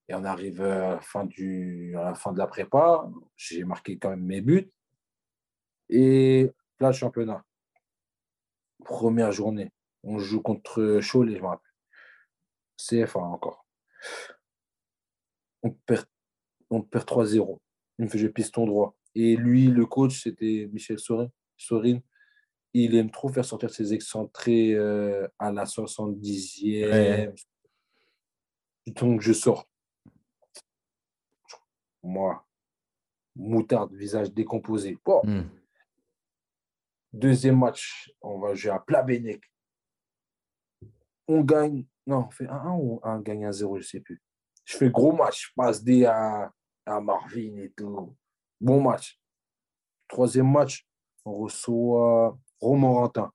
[0.09, 3.11] Et on arrive à la fin, du, fin de la prépa.
[3.37, 4.71] J'ai marqué quand même mes buts.
[5.89, 7.45] Et là, championnat.
[8.85, 9.73] Première journée.
[10.05, 11.73] On joue contre Cholet, je me rappelle.
[12.77, 13.67] CFA encore.
[15.65, 16.07] On perd,
[16.71, 17.59] on perd 3-0.
[17.99, 18.95] Il me fait piston droit.
[19.17, 20.99] Et lui, le coach, c'était Michel.
[21.01, 22.01] Sorin.
[22.75, 26.91] Il aime trop faire sortir ses excentrés euh, à la 70e.
[26.91, 27.35] Ouais.
[28.89, 29.69] Donc, je sors.
[32.03, 32.45] Moi,
[33.37, 34.99] moutarde, visage décomposé.
[35.05, 35.49] Bon, Hmm.
[37.13, 39.41] Deuxième match, on va jouer à Plabennec.
[41.29, 41.87] On gagne.
[42.09, 44.21] Non, on fait 1-1 ou on gagne 1-0, je ne sais plus.
[44.65, 45.47] Je fais gros match.
[45.49, 46.53] Je passe des à,
[46.85, 48.17] à Marvin et tout.
[48.61, 49.19] Bon match.
[50.09, 50.87] Troisième match,
[51.25, 53.33] on reçoit Romorantin.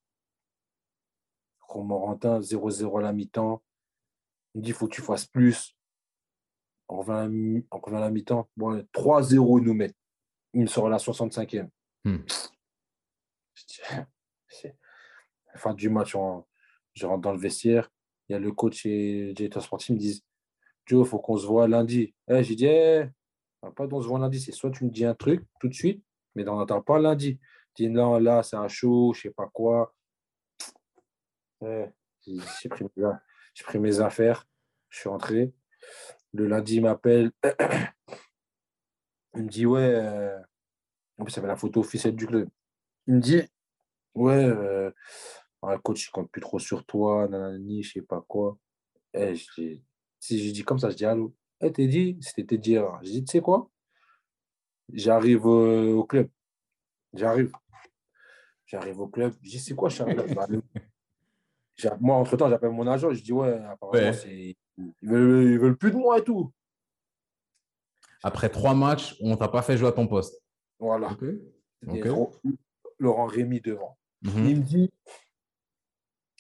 [1.62, 3.62] Romorantin, 0-0 à la mi-temps.
[4.56, 5.76] Il me dit, il faut que tu fasses plus.
[6.88, 8.50] On revient à la, à mi-temps.
[8.58, 9.96] Bon, 3-0, ils nous mettent.
[10.54, 11.70] Il me sort à la 65e.
[12.06, 12.18] Hmm.
[15.56, 16.46] Fin du match, on-
[16.94, 17.90] je rentre dans le vestiaire.
[18.28, 20.22] Il y a le coach et le directeur sportif qui me disent
[20.86, 22.14] Joe, il faut qu'on se voit lundi.
[22.30, 23.06] Eh, J'ai dit eh,
[23.76, 24.40] pas on se voit lundi.
[24.40, 26.04] C'est soit tu me dis un truc tout de suite,
[26.36, 27.40] mais on n'attend pas lundi.
[27.80, 29.94] Je non, là, c'est un show, je sais pas quoi.
[31.62, 34.48] J'ai pris, mes- affaires,
[34.90, 35.54] je suis rentré.
[36.34, 37.32] Le lundi, il m'appelle.
[39.36, 39.80] Il me dit ouais.
[39.82, 40.40] euh,
[41.20, 42.50] En plus, y avait la photo officielle du club.
[43.08, 43.42] Il me dit
[44.16, 44.92] Ouais, euh,
[45.64, 48.58] un coach, il compte plus trop sur toi, nanani, je sais pas quoi.
[49.14, 49.84] Eh, je dis-
[50.20, 51.36] si je dis comme ça, je dis allô.
[51.62, 53.00] Eh, t'es dit, c'était dire.
[53.04, 53.70] Je dis, tu sais quoi?
[54.94, 56.30] J'arrive euh, au club.
[57.14, 57.52] J'arrive.
[58.70, 59.34] J'arrive au club.
[59.42, 60.16] Je dis, c'est quoi, Charles?
[60.36, 60.46] Bah,
[62.00, 63.12] Moi, entre-temps, j'appelle mon agent.
[63.14, 64.14] Je dis, ouais, apparemment, Ouais.
[64.14, 64.56] c'est...
[64.78, 66.54] Ils, veulent, ils veulent plus de moi et tout.
[68.24, 70.42] Après trois matchs, on t'a pas fait jouer à ton poste.
[70.78, 71.10] Voilà.
[73.00, 73.98] Laurent Rémy devant.
[74.22, 74.46] Mhm.
[74.46, 74.92] Il me dit,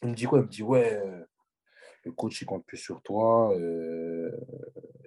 [0.03, 0.39] il me dit quoi?
[0.39, 1.25] Il me dit, ouais, euh,
[2.03, 3.53] le coach, il compte plus sur toi.
[3.57, 4.31] euh,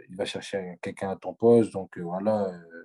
[0.09, 1.73] il va chercher un- quelqu'un à ton poste.
[1.73, 2.85] Donc, euh, voilà, euh,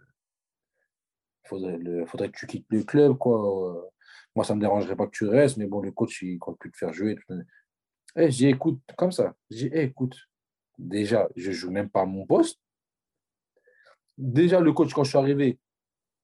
[1.45, 3.89] faudrait, faudrait que tu quittes le club, quoi.
[4.37, 6.59] Moi, ça ne me dérangerait pas que tu restes, mais bon, le coach, il compte
[6.59, 7.17] plus te faire jouer.
[8.15, 9.33] Eh, dis, écoute, comme ça.
[9.49, 10.15] Je dis, eh, écoute,
[10.77, 12.59] déjà, je joue même pas à mon poste.
[14.15, 15.57] Déjà, le coach, quand je suis arrivé,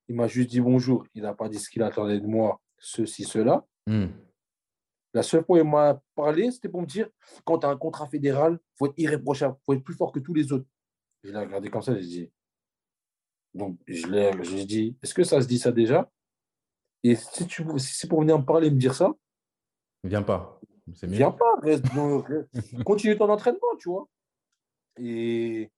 [0.08, 1.08] il m'a juste dit bonjour.
[1.16, 3.66] Il n'a pas dit ce qu'il attendait de moi, ceci, cela.
[3.88, 4.10] Hmm.
[5.16, 7.10] La seule fois où il m'a parlé, c'était pour me dire
[7.44, 10.12] quand tu as un contrat fédéral, il faut être irréprochable, il faut être plus fort
[10.12, 10.68] que tous les autres.
[11.24, 12.32] Je l'ai regardé comme ça, j'ai dit.
[13.56, 16.08] Donc, je l'ai j'ai dit est-ce que ça se dit ça déjà?
[17.04, 19.12] Et si, tu, si c'est pour venir me parler et me dire ça,
[20.06, 20.60] Viens pas.
[20.96, 21.16] C'est mieux.
[21.16, 22.24] viens pas, reste dans-
[22.86, 24.08] continue ton entraînement, tu vois.
[25.00, 25.72] Et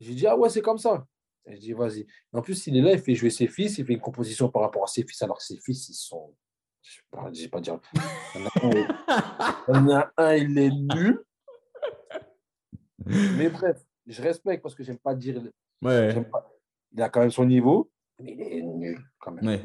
[0.00, 1.06] J'ai dit, ah ouais, c'est comme ça.
[1.46, 2.06] Et je dis, vas-y.
[2.32, 4.62] En plus, il est là, il fait jouer ses fils, il fait une composition par
[4.62, 6.34] rapport à ses fils, alors que ses fils, ils sont.
[6.82, 7.78] Je ne vais pas dire.
[8.34, 8.40] Il
[9.68, 11.24] y en a un, il est nul.
[13.06, 15.42] Mais bref, je respecte parce que j'aime pas dire.
[15.82, 16.22] Ouais.
[16.24, 16.50] Pas...
[16.92, 17.90] Il a quand même son niveau,
[18.22, 19.60] mais il est nul quand même.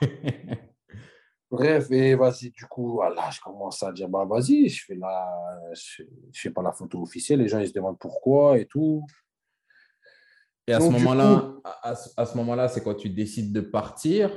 [1.50, 5.28] Bref, et vas-y, du coup, voilà, je commence à dire, bah vas-y, je fais la,
[5.74, 9.04] je, fais pas la photo officielle, les gens ils se demandent pourquoi et tout.
[10.68, 13.60] Et à Donc, ce moment-là, coup- à, à ce moment-là, c'est quand tu décides de
[13.60, 14.30] partir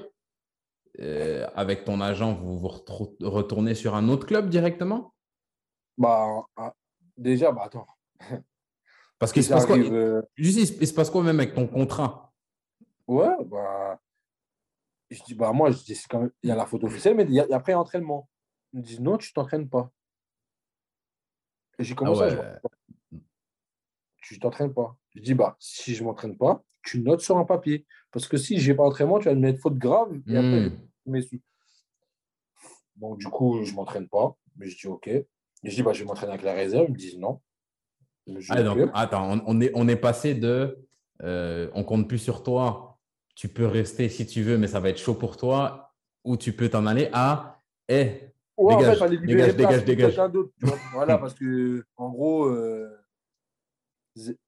[1.00, 5.14] euh, avec ton agent, vous vous retournez sur un autre club directement?
[5.96, 6.26] Bah,
[6.56, 6.74] ah,
[7.16, 7.86] déjà, bah attends.
[9.20, 9.78] Parce qu'il se passe quoi?
[9.78, 12.33] euh, Juste, il se passe quoi même avec ton contrat?
[13.08, 14.00] Ouais, bah.
[15.10, 17.24] Je dis, bah moi, je dis, quand même, il y a la photo officielle, mais
[17.24, 18.30] il y a, il y a après entraînement.
[18.72, 19.92] Ils me disent, non, tu t'entraînes pas.
[21.78, 22.60] Et j'ai Ah commencé à
[24.24, 24.96] je tu t'entraînes pas.
[25.16, 27.86] Je dis, bah, si je m'entraîne pas, tu notes sur un papier.
[28.12, 31.39] Parce que si j'ai pas entraînement, tu vas me mettre faute grave et après, Hmm.
[32.96, 34.36] Donc, du coup, je m'entraîne pas.
[34.56, 35.08] Mais je dis, OK.
[35.08, 35.26] Et
[35.63, 36.86] je dis, bah, je vais m'entraîner avec la réserve.
[36.88, 37.42] Ils me disent, non.
[38.50, 40.80] Ah, donc, attends, on, on est, on est passé de
[41.22, 42.93] euh, on compte plus sur toi,
[43.36, 45.93] tu peux rester si tu veux, mais ça va être chaud pour toi,
[46.24, 50.22] ou tu peux t'en aller à eh, Ouais, Dégage, en fait, dégage, dégage, dégage.
[50.93, 52.88] Voilà, parce que, en gros, euh,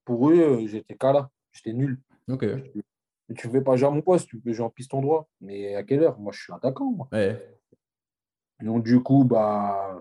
[0.04, 1.30] pour eux, euh, j'étais cas là.
[1.52, 2.00] J'étais nul.
[2.30, 2.46] ok.
[3.36, 5.28] Tu ne veux pas jouer à mon poste, tu peux jouer en piston droit.
[5.42, 6.20] Mais à quelle heure?
[6.20, 6.92] Moi, je suis attaquant.
[6.92, 7.08] Moi.
[7.12, 7.60] Ouais.
[8.62, 10.00] Donc, du coup, bah,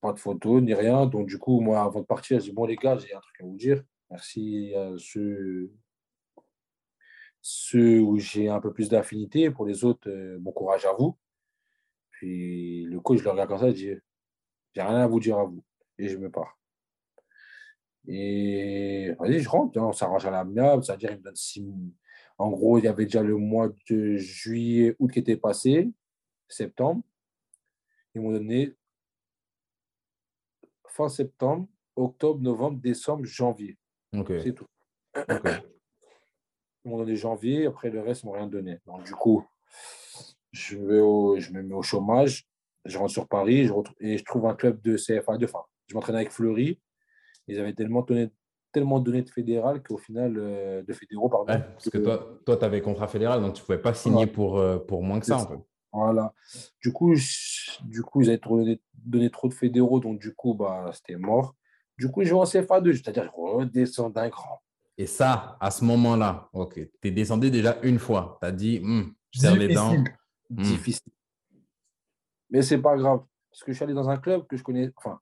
[0.00, 1.06] pas de photo ni rien.
[1.06, 3.40] Donc, du coup, moi, avant de partir, je dis Bon, les gars, j'ai un truc
[3.40, 3.82] à vous dire.
[4.10, 5.72] Merci à ceux,
[7.40, 9.50] ceux où j'ai un peu plus d'affinité.
[9.50, 11.16] Pour les autres, euh, bon courage à vous.
[12.10, 13.90] Puis, le coach, je le regarde comme ça, je dis
[14.74, 15.64] J'ai rien à vous dire à vous.
[15.98, 16.58] Et je me pars.
[18.06, 19.78] Et vas-y, je rentre.
[19.78, 20.82] hein, on s'arrange à l'amiable.
[20.84, 21.66] C'est-à-dire, il me donne six.
[22.38, 25.90] En gros, il y avait déjà le mois de juillet, août qui était passé,
[26.48, 27.02] septembre.
[28.14, 28.74] Ils m'ont donné
[30.86, 33.76] fin septembre, octobre, novembre, décembre, janvier.
[34.42, 34.66] C'est tout.
[36.88, 38.78] M'ont donné janvier, après le reste, ils m'ont rien donné.
[38.86, 39.44] Donc, du coup,
[40.52, 42.46] je, vais au- je me mets au chômage,
[42.84, 45.44] je rentre sur Paris je retrouve, et je trouve un club de CFA2.
[45.44, 46.80] Enfin, je m'entraîne avec Fleury.
[47.46, 48.30] Ils avaient tellement donné,
[48.72, 51.52] tellement donné de fédéral qu'au final, euh, de fédéraux, pardon.
[51.52, 54.24] Ouais, parce que toi, toi tu avais contrat fédéral, donc tu ne pouvais pas signer
[54.24, 54.26] Ouais.
[54.26, 55.38] pour, euh, pour moins que ça.
[55.38, 55.64] C'est En fait.
[55.92, 56.32] Voilà.
[56.82, 60.54] Du coup, je- du coup ils avaient donné, donné trop de fédéraux, donc du coup,
[60.54, 61.54] bah, c'était mort.
[61.98, 64.60] Du coup, je vais en CFA2, c'est-à-dire je redescends d'un cran.
[65.00, 68.36] Et ça, à ce moment-là, ok, tu es descendu déjà une fois.
[68.42, 69.90] Tu as dit, Hum, je serre les dents.
[69.92, 70.14] Difficile.
[70.50, 70.62] Hmm.
[70.62, 71.12] Difficile.
[72.50, 73.20] Mais c'est pas grave.
[73.50, 75.20] Parce que je suis allé dans un club que je connais, enfin,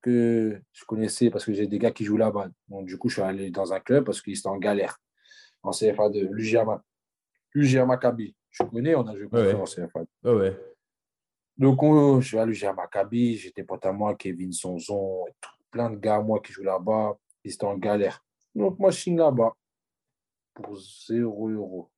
[0.00, 2.48] que je connaissais parce que j'ai des gars qui jouent là-bas.
[2.68, 4.98] Donc, du coup, je suis allé dans un club parce qu'ils étaient en galère.
[5.62, 6.64] En CFA2, l'UGA
[7.54, 8.34] l'UGA Maccabi.
[8.50, 10.06] Je connais, on a joué Ouais, en CFA2.
[10.24, 10.60] Ouais, ouais.
[11.58, 13.36] Donc, on- je suis allé l'UGA Maccabi.
[13.36, 17.16] J'étais pote à moi, Kevin Sonzon, tout, plein de gars, moi, qui jouent là-bas.
[17.44, 18.24] Ils étaient en galère.
[18.54, 19.52] Je signe là-bas
[20.54, 21.90] pour 0 euros.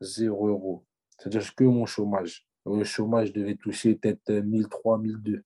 [0.00, 0.86] 0 euros.
[1.18, 2.46] C'est-à-dire que mon chômage.
[2.66, 5.42] Le chômage devait toucher peut-être 1003, 1002.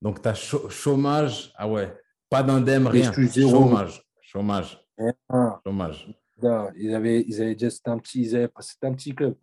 [0.00, 1.52] Donc, tu as chômage.
[1.56, 1.94] Ah ouais,
[2.28, 3.12] pas d'indemne, rien.
[3.12, 4.84] Chômage, chômage,
[5.28, 6.08] Ah, chômage.
[6.38, 9.36] là, ils avaient, ils avaient déjà, c'était un petit, ils avaient- c'était un petit club.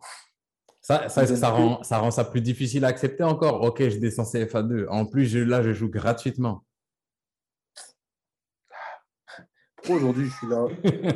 [0.82, 3.62] Ça, ça, ça, rend, ça rend ça plus difficile à accepter encore.
[3.62, 4.86] Ok, je descends CFA2.
[4.88, 6.64] En plus, je- là, je joue gratuitement.
[9.90, 10.66] Pourquoi aujourd'hui je suis là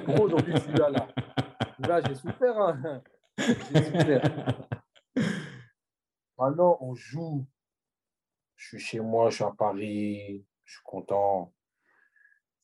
[0.04, 1.08] Pourquoi aujourd'hui je suis là là
[1.78, 2.58] Là, j'ai souffert.
[2.58, 3.02] hein.
[3.38, 4.66] J'ai souffert.
[6.36, 7.46] Maintenant, on joue.
[8.56, 11.52] Je suis chez moi, je suis à Paris, je suis content.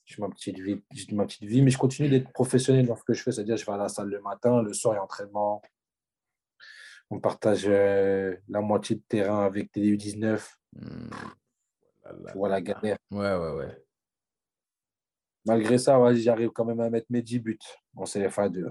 [0.04, 3.12] J'ai ma petite vie, ma petite vie, mais je continue d'être professionnel dans ce que
[3.14, 5.04] je fais, c'est-à-dire je vais à la salle le matin, le soir il y a
[5.04, 5.62] entraînement.
[7.10, 10.54] On partage euh, la moitié de terrain avec des U19.
[10.72, 10.82] Là,
[12.04, 12.32] là.
[12.32, 12.96] tu vois la galère.
[13.12, 13.84] Ouais, ouais, ouais.
[15.46, 17.58] Malgré ça, ouais, j'arrive quand même à mettre mes 10 buts
[17.96, 18.70] en CFA2.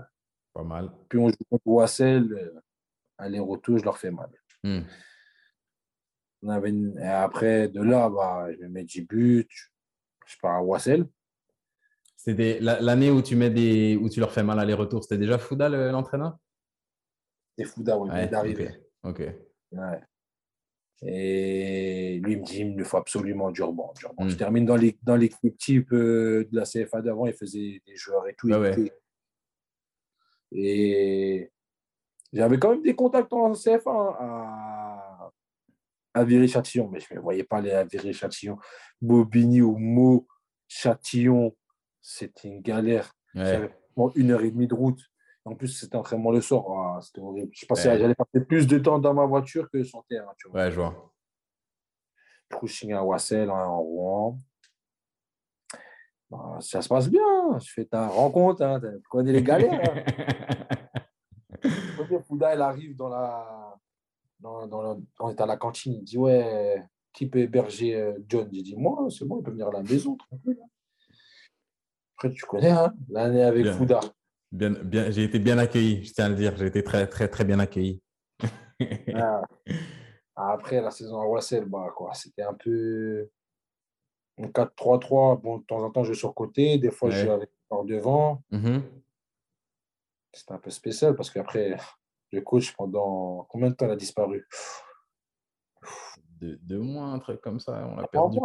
[0.54, 0.92] Pas mal.
[1.10, 2.60] Puis on joue contre Wassel, euh,
[3.18, 4.30] aller-retour, je leur fais mal.
[4.64, 4.82] Hmm.
[6.42, 9.48] On avait une- et après, de là, bah, je me mets 10 buts,
[10.26, 11.06] je pars à Wassel.
[12.16, 15.04] C'était la- l'année où tu mets des où tu leur fais mal aller-retour.
[15.04, 16.38] C'était déjà Fouda le- l'entraîneur?
[17.58, 18.70] C'est Fouda, Ouais, d'arriver.
[19.04, 19.20] ok.
[19.22, 19.36] ok.
[19.72, 20.02] Ouais.
[21.02, 23.94] Et lui, il me dit, il me faut absolument Durban.
[23.98, 24.26] Durban.
[24.26, 24.30] Mm.
[24.30, 27.96] Je termine dans les- dans l'équipe type euh, de la CFA d'avant, il faisait des
[27.96, 28.50] joueurs et tout.
[28.50, 28.72] Ouais.
[28.74, 28.94] était-
[30.52, 31.52] Et
[32.34, 35.32] j'avais quand même des contacts en CFA hein, à,
[36.16, 38.58] à Viry-Châtillon, mais je ne me voyais pas aller à Viry-Châtillon.
[39.02, 40.28] Bobigny ou Mo,
[40.68, 41.56] Châtillon,
[42.02, 43.14] c'était une galère.
[43.36, 43.46] Ouais.
[43.46, 43.70] J'avais
[44.16, 45.02] une heure et demie de route.
[45.46, 46.64] En plus, c'était entraînement le soir.
[46.70, 47.50] Ah, c'était horrible.
[47.54, 47.98] Je pensais Ouais.
[48.00, 50.04] j'allais passer plus de temps dans ma voiture que sur.
[50.08, 50.16] Tu
[50.50, 50.62] vois.
[50.62, 51.14] Ouais, je vois.
[52.68, 54.38] Signe à Wassel, hein, en Rouen.
[56.30, 57.58] Bah, ça se passe bien.
[57.60, 58.62] Je fais ta rencontre.
[58.64, 58.80] Hein.
[58.82, 59.82] Tu connais les galères.
[59.82, 60.04] hein.
[62.28, 63.76] Fouda, elle arrive dans la.
[64.40, 65.94] Dans, dans la- on est à la cantine.
[65.94, 68.48] Il dit Ouais, qui peut héberger euh, John?
[68.52, 70.16] J'ai dit Moi, c'est bon, il peut venir à la maison.
[70.16, 70.60] tranquille.
[72.16, 73.66] Après, tu connais, hein, l'année avec.
[73.68, 74.00] Fouda.
[74.52, 76.56] Bien, bien, j'ai été bien accueilli, je tiens à le dire.
[76.58, 78.02] J'ai été très, très, très bien accueilli.
[79.14, 79.42] Ah.
[80.36, 83.30] Après, la saison à Wassel, bah, quoi, c'était un peu.
[84.38, 85.42] un 4-3-3.
[85.42, 86.78] Bon, de temps en temps, je sur côté.
[86.78, 88.42] Des fois, je joue avec par devant.
[88.52, 88.84] Mhm.
[90.34, 91.76] C'était un peu spécial parce qu'après,
[92.32, 94.48] le coach, pendant combien de temps il a disparu?
[96.40, 97.86] Deux, deux mois, un truc comme ça.
[97.86, 98.40] On l'a Ah, perdu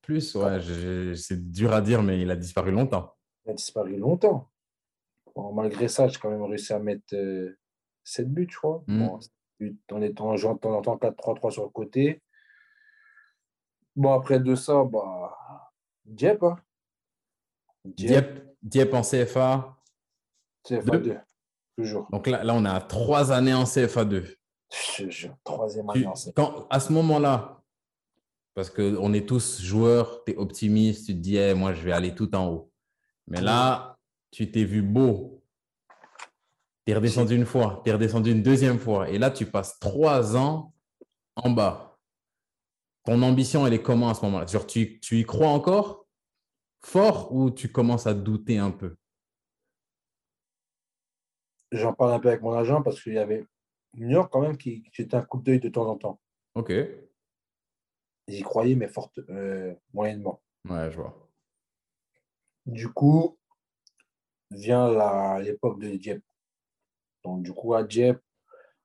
[0.00, 0.34] plus.
[0.34, 0.58] Ouais,
[1.14, 3.14] c'est dur à dire, mais il a disparu longtemps.
[3.44, 4.50] Il a disparu longtemps.
[5.36, 7.14] Bon, malgré ça, j'ai quand même réussi à mettre
[8.04, 8.84] 7 buts, je crois.
[8.86, 9.06] Mm.
[9.06, 12.22] Bon, sept buts en étant en jouant de temps en temps 4-3-3 sur le côté.
[13.96, 15.36] Bon, après de ça, bah,
[16.04, 16.42] Dieppe.
[16.42, 16.56] Hein.
[17.84, 19.76] Dieppe, Dieppe en CFA.
[20.64, 20.98] CFA Deux.
[21.00, 21.18] 2.
[21.76, 22.08] Toujours.
[22.10, 24.24] Donc là, là, on a trois années en CFA 2.
[24.98, 26.32] Je jure, troisième Tu- année en CFA.
[26.34, 27.60] quand, à ce moment-là,
[28.54, 31.92] parce qu'on est tous joueurs, tu es optimiste, tu te dis, Eh, moi, je vais
[31.92, 32.70] aller tout en haut.
[33.26, 33.93] Mais là,
[34.34, 35.40] tu t'es vu beau.
[36.84, 39.08] Tu es redescendu une fois, tu es redescendu une deuxième fois.
[39.08, 40.74] Et là, tu passes trois ans
[41.36, 42.00] en bas.
[43.04, 44.46] Ton ambition, elle est comment à ce moment-là?
[44.46, 46.06] Genre, tu, tu y crois encore
[46.82, 48.96] fort ou tu commences à douter un peu?
[51.70, 53.46] J'en parle un peu avec mon agent parce qu'il y avait
[53.94, 56.20] New York quand même qui, qui jetait un coup d'œil de temps en temps.
[56.54, 56.72] Ok.
[58.26, 60.42] J'y croyais, mais forte, euh, moyennement.
[60.68, 61.30] Ouais, je vois.
[62.66, 63.38] Du coup,
[64.54, 66.24] vient l'époque de Dieppe.
[67.24, 68.20] Donc, du coup, à Dieppe,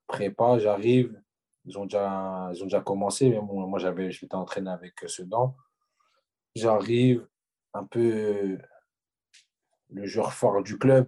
[0.08, 1.22] prépa, j'arrive.
[1.66, 3.30] Ils ont déjà, ils ont déjà commencé.
[3.30, 5.56] Mais moi, moi, j'avais, je m'étais entraîné avec Sedan.
[6.56, 7.28] J'arrive,
[7.74, 8.58] un peu
[9.90, 11.08] le joueur fort du club.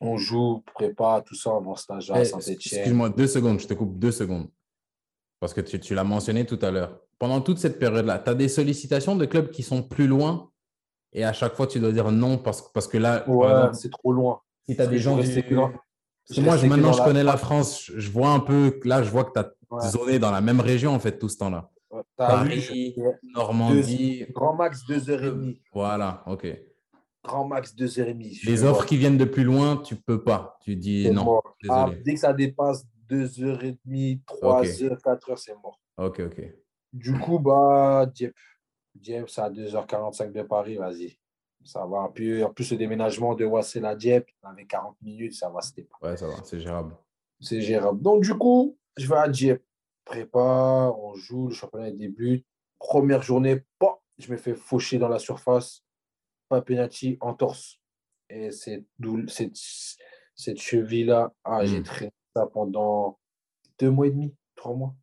[0.00, 2.80] On joue, prépa, tout ça, mon stage à Eh, Saint-Etienne.
[2.80, 4.50] Excuse-moi, deux secondes, je te coupe deux secondes.
[5.38, 7.00] Parce que tu, tu l'as mentionné tout à l'heure.
[7.18, 10.50] Pendant toute cette période-là, tu as des sollicitations de clubs qui sont plus loin
[11.12, 14.12] et à chaque fois, tu dois dire non parce, parce que là, Ouais, c'est trop
[14.12, 14.40] loin.
[14.68, 15.24] si tu as des gens du...
[15.26, 17.90] je moi, maintenant, je connais la France.
[17.94, 19.88] Je, vois un peu, là, je vois que tu as Ouais.
[19.88, 21.70] zoné dans la même région, en fait, tout ce temps-là.
[21.92, 24.26] Ouais, vu, Paris, Normandie.
[24.32, 25.62] Grand max, deux heures et demie.
[25.72, 26.46] Voilà, ok.
[27.22, 28.34] Grand max, deux heures et demie.
[28.34, 30.58] Je Les fais, offres qui viennent de plus loin, tu peux pas.
[30.62, 31.24] Tu dis non.
[31.24, 31.56] mort.
[31.68, 34.68] Ah, dès que ça dépasse deux heures et demie, trois Ok.
[34.82, 35.78] heures, quatre heures, c'est mort.
[35.98, 36.42] Ok, ok.
[36.92, 38.34] Du coup, bah, Dieppe.
[39.00, 41.18] Dieppe, c'est à 2h45 de Paris, vas-y.
[41.64, 42.10] Ça va.
[42.14, 45.82] Puis, en plus, le déménagement de Wassel à Dieppe, avait 40 minutes, ça va, c'était
[45.84, 46.10] pas.
[46.10, 46.96] Ouais, ça va, c'est gérable.
[47.40, 48.00] C'est gérable.
[48.00, 49.62] Donc, du coup, je vais à Dieppe.
[50.04, 52.46] Prépa, on joue, le championnat débute.
[52.78, 55.84] Première journée, pas, je me fais faucher dans la surface.
[56.48, 57.78] Pas penalty, en torse.
[58.30, 58.86] Et cette,
[59.28, 59.56] cette,
[60.34, 61.84] cette cheville-là, ah, j'ai Mm.
[61.84, 63.18] traîné ça pendant
[63.78, 64.94] deux mois et demi, trois mois.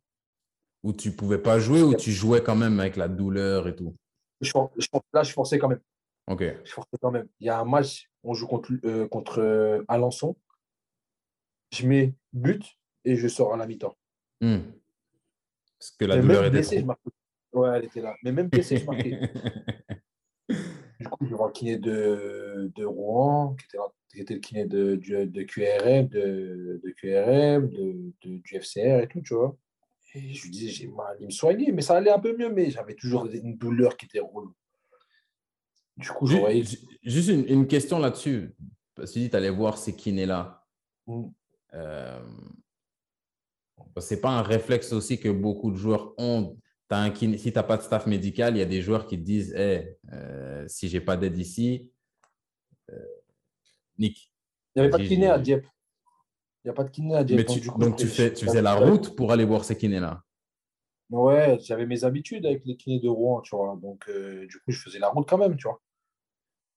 [0.84, 3.94] Où tu pouvais pas jouer ou tu jouais quand même avec la douleur et tout?
[4.40, 5.80] Je, je là, je forçais quand même.
[6.28, 6.44] Ok.
[6.64, 7.26] Je forçais quand même.
[7.40, 10.36] Il y a un match, on joue contre, euh, contre euh, Alençon.
[11.72, 12.64] Je mets but
[13.04, 13.96] et je sors à la mi-temps.
[14.40, 14.58] Hmm.
[15.78, 16.86] Parce que la Mais douleur même était blessé, je trop.
[16.86, 17.10] marquais.
[17.52, 18.14] Ouais, elle était là.
[18.22, 19.18] Mais même blessé, je marquais.
[21.00, 24.40] Du coup, je vois le kiné de, de Rouen, qui était, là- qui était le
[24.40, 29.56] kiné de, de QRM, de, de QRM, de, de- du FCR et tout, tu vois.
[30.14, 32.50] Et je lui disais, j'ai mal, il me soignait, mais ça allait un peu mieux,
[32.50, 34.54] mais j'avais toujours une douleur qui était relou.
[35.96, 38.54] Du coup, ju- Juste une, une question là-dessus.
[38.94, 40.64] Parce que tu dis, tu allais voir ces kinés-là.
[41.06, 41.24] Mm.
[41.74, 42.20] Euh,
[43.98, 46.56] c'est pas un réflexe aussi que beaucoup de joueurs ont.
[46.90, 49.18] Un kiné- si tu n'as pas de staff médical, il y a des joueurs qui
[49.18, 51.90] te disent Hey, euh, si j'ai pas d'aide ici,
[52.90, 52.96] euh,
[53.98, 54.32] Nick.
[54.74, 55.66] Il n'y avait pas de kiné à Dieppe.
[56.64, 57.24] Il n'y a pas de kiné à.
[57.24, 60.22] Mais donc tu, donc tu, fais, tu faisais la route pour aller voir ces kinés-là?
[61.10, 63.78] Ouais, j'avais mes habitudes avec les kinés de Rouen, tu vois.
[63.80, 65.80] Donc, euh, du coup, je faisais la route quand même, tu vois.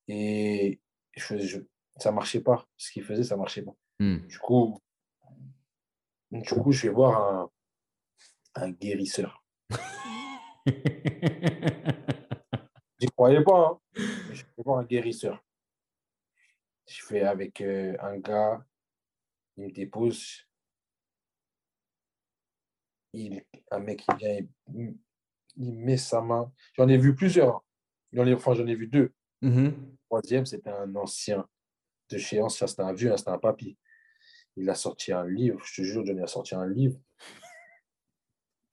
[0.08, 0.80] Et
[1.18, 1.60] je faisais- je-
[1.98, 2.66] ça marchait pas.
[2.78, 3.74] Ce qu'il faisait, ça marchait pas.
[4.00, 4.18] Hmm.
[4.28, 4.80] Du coup,
[6.32, 7.52] du coup je vais voir un,
[8.56, 9.44] un guérisseur.
[13.00, 13.80] J'y croyais pas, hein.
[14.32, 15.44] Je vais voir un guérisseur.
[16.88, 18.64] Je fais avec euh, un gars,
[19.58, 20.48] il me dépose.
[23.14, 24.40] Il, un mec qui vient,
[24.74, 24.96] il,
[25.58, 26.52] il met sa main.
[26.74, 27.64] J'en ai vu plusieurs.
[28.14, 29.14] J'en ai, enfin, j'en ai vu deux.
[29.42, 29.98] Mhm.
[30.06, 31.48] troisième, c'était un ancien
[32.10, 33.78] de chez ancien, c'était un vieux, hein, c'était un papy.
[34.56, 37.00] Il a sorti un livre, je te jure, Johnny a sorti un livre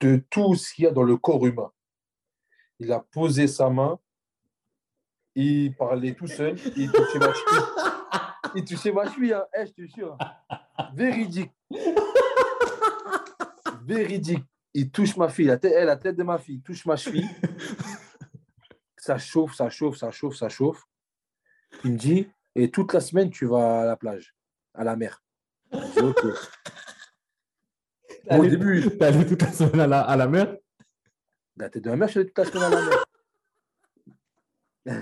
[0.01, 1.71] de tout ce qu'il y a dans le corps humain.
[2.79, 3.99] Il a posé sa main,
[5.35, 7.65] il parlait tout seul, il touchait ma cheville.
[8.55, 9.45] Il touchait ma cheville, hein.
[9.55, 10.17] Je te jure.
[10.93, 11.51] Véridique.
[13.83, 14.43] Véridique.
[14.73, 16.95] Il touche ma fille, la tête, eh, la tête de ma fille, il touche ma
[16.95, 17.27] cheville.
[18.97, 20.83] Ça chauffe, ça chauffe, ça chauffe, ça chauffe.
[21.83, 24.35] Il me dit, et toute la semaine, tu vas à la plage,
[24.73, 25.23] à la mer.
[28.29, 30.55] Au début, T'es allé toute la semaine à la, à la mer?
[31.57, 32.81] La tête de la mer, je suis allé toute la semaine à la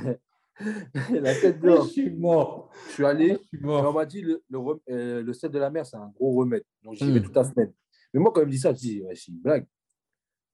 [0.03, 0.17] mer.
[1.11, 1.85] la tête dehors.
[1.85, 2.71] Je suis mort.
[2.87, 3.93] Je suis allé, Je suis et on mort.
[3.93, 6.63] m'a dit, le, le, euh, le sel de la mer, c'est un gros remède.
[6.83, 7.23] Donc, j'y vais Hmm.
[7.23, 7.73] toute la semaine.
[8.13, 9.65] Mais moi, quand il me dit ça, je dis, ouais, c'est une blague.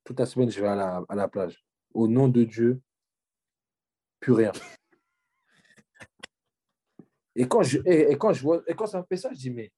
[0.04, 1.66] Toute la semaine, je vais à la, à la plage.
[1.94, 2.82] Au nom de Dieu,
[4.20, 4.52] plus rien.
[7.36, 9.38] Et quand, je, et, et quand, je vois, et quand ça me fait ça, je
[9.40, 9.72] dis, mais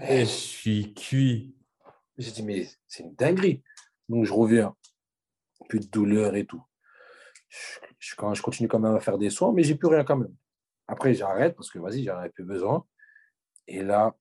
[0.00, 1.54] Et je suis cuit.
[2.16, 3.62] J'ai dit, mais c'est une dinguerie.
[4.08, 4.74] Donc, je reviens.
[5.68, 6.62] Plus de douleur et tout.
[7.48, 7.58] Je,
[8.00, 10.16] je- quand, je continue quand même à faire des soins, mais j'ai plus rien quand
[10.16, 10.34] même.
[10.88, 12.84] Après, j'arrête parce que, vas-y, j'en avais plus besoin.
[13.68, 14.16] Et là,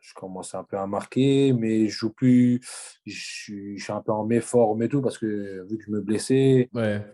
[0.00, 2.60] je commence un peu à marquer, mais je joue plus.
[3.04, 5.90] Je, suis- je suis un peu en méforme et tout parce que, vu que je
[5.90, 6.68] me blessais.
[6.72, 7.04] Ouais.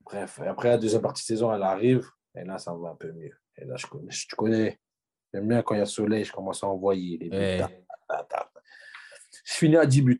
[0.00, 2.08] Bref, après, la deuxième partie de saison, elle arrive.
[2.34, 3.32] Et là, ça me va un peu mieux.
[3.56, 4.08] Et là, je connais.
[4.10, 4.80] Tu connais.
[5.32, 7.36] J'aime bien quand il y a soleil, je commence à envoyer les buts.
[7.36, 7.84] Ouais.
[9.44, 10.18] Je finis à 10 buts.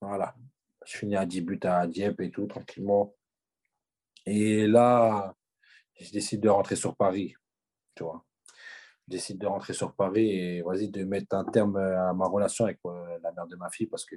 [0.00, 0.34] Voilà.
[0.84, 3.14] Je finis à 10 buts à Dieppe et tout, tranquillement.
[4.30, 5.34] Et là,
[5.98, 7.34] je décide de rentrer sur Paris.
[7.94, 8.24] Tu vois.
[9.06, 12.66] Je décide de rentrer sur Paris et vas-y, de mettre un terme à ma relation
[12.66, 14.16] avec euh, la mère de ma fille parce que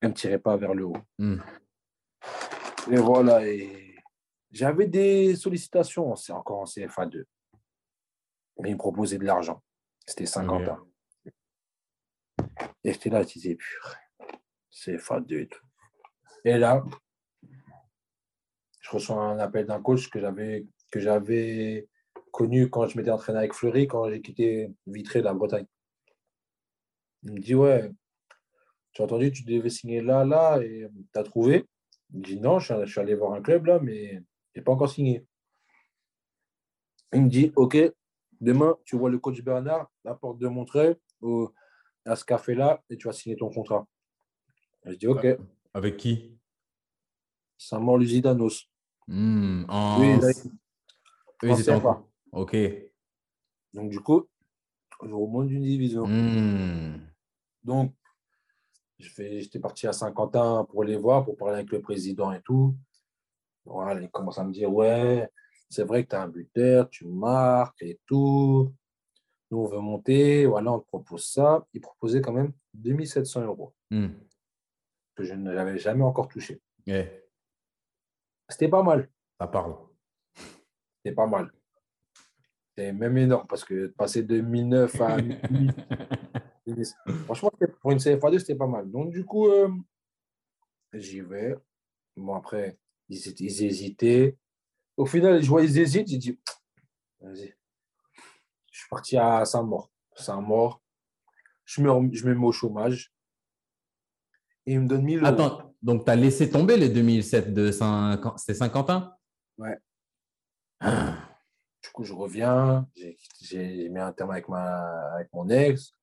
[0.00, 0.96] elle me tirait pas vers le haut.
[1.18, 1.38] Hmm.
[2.90, 3.46] Et voilà.
[3.46, 3.94] Et
[4.50, 7.24] j'avais des sollicitations, c'est encore en CFA2.
[8.58, 9.62] Mais ils me proposaient de l'argent.
[10.04, 10.68] C'était 50 Ok.
[10.68, 10.88] ans.
[12.82, 13.94] Et j'étais là, je disais, purée,
[14.72, 15.64] CFA2 et tout.
[16.44, 16.84] Et là,
[18.82, 21.88] je reçois un appel d'un coach que j'avais que j'avais
[22.30, 25.66] connu quand je m'étais entraîné avec Fleury, quand j'ai quitté Vitré, la Bretagne.
[27.22, 27.90] Il me dit, ouais,
[28.92, 31.64] tu as entendu, tu devais signer là, là, et tu as trouvé
[32.12, 34.22] Je dis, non, je suis, allé voir un club là, mais
[34.54, 35.24] je n'ai pas encore signé.
[37.14, 37.76] Il me dit, OK,
[38.40, 41.52] demain, tu vois le coach Bernard, la porte de Montreuil, au,
[42.04, 43.86] à ce café-là, et tu vas signer ton contrat.
[44.84, 45.26] Je dis, OK,
[45.74, 46.36] Avec qui?
[47.56, 47.98] Saint-Maur
[49.08, 50.00] Hmm, en...
[50.00, 50.18] Oui,
[51.42, 52.02] ils en- CFA.
[52.32, 52.56] Ok.
[53.74, 54.26] Donc, du coup,
[55.04, 56.06] je remonte d'une division.
[56.06, 57.00] Hmm.
[57.64, 57.94] Donc,
[58.98, 62.76] j'étais parti à Saint-Quentin pour les voir, pour parler avec le président et tout.
[63.64, 65.28] Voilà, il commence à me dire, ouais,
[65.68, 68.72] c'est vrai que tu as un buteur, tu marques et tout.
[69.50, 71.66] Nous, on veut monter, voilà, on te propose ça.
[71.74, 74.08] Il proposait quand même 2700 euros, Hmm.
[75.14, 76.60] que je n'avais jamais encore touché.
[78.52, 79.08] C'était pas mal,
[79.40, 79.74] ça parle.
[80.96, 81.50] c'était pas mal.
[82.68, 85.74] C'était même énorme, parce que passer de 1009 à 1000,
[87.24, 87.50] Franchement,
[87.80, 88.90] pour une CFA2, c'était pas mal.
[88.90, 89.68] Donc, du coup, euh,
[90.92, 91.56] j'y vais.
[92.16, 92.78] Bon, après,
[93.08, 93.16] ils,
[93.64, 94.36] hésitaient.
[94.96, 96.08] Au final, je vois, ils hésitent.
[96.08, 96.38] J'ai dit,
[97.20, 97.54] vas-y.
[98.70, 99.90] Je suis parti à Saint-Maur.
[100.14, 100.82] Saint-Maur.
[101.64, 103.12] Je me, je me mets au chômage.
[104.66, 105.26] Et ils me donnent 1000 euros.
[105.26, 109.14] Attends, donc tu as laissé tomber les 2007 de Saint-Quentin
[109.58, 109.76] Ouais.
[110.80, 111.16] Ah.
[111.82, 112.88] Du coup, je reviens.
[113.40, 115.94] J'ai mis un terme avec, ma, avec mon ex.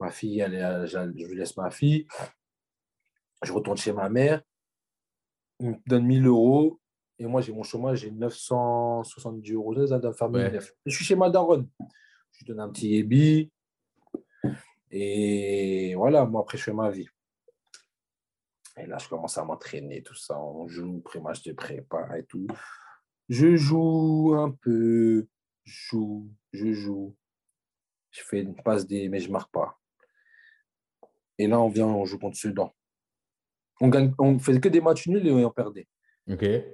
[0.00, 2.06] Ma fille, elle je lui laisse ma fille.
[3.42, 4.42] Je retourne chez ma mère.
[5.60, 6.80] Il me donne 1000 euros.
[7.18, 9.86] Et moi, j'ai mon chômage, j'ai 970 euros.
[9.86, 10.50] Ça doit faire Ouais.
[10.50, 10.72] 1009.
[10.86, 11.68] Je suis chez ma daronne.
[12.32, 13.50] Je lui donne un petit ébi.
[14.90, 17.08] Et voilà, moi, après, je fais ma vie.
[18.78, 20.38] Et là, je commence à m'entraîner, tout ça.
[20.38, 22.46] On joue, pré-match de prépa et tout.
[23.28, 25.26] Je joue un peu,
[25.64, 27.16] je joue, je joue.
[28.10, 29.78] Je fais une passe des, mais je marque pas.
[31.38, 32.74] Et là, on vient, on joue contre Sedan.
[33.80, 35.88] On gagne, on faisait que des matchs nuls et on perdait.
[36.30, 36.42] Ok.
[36.42, 36.66] Et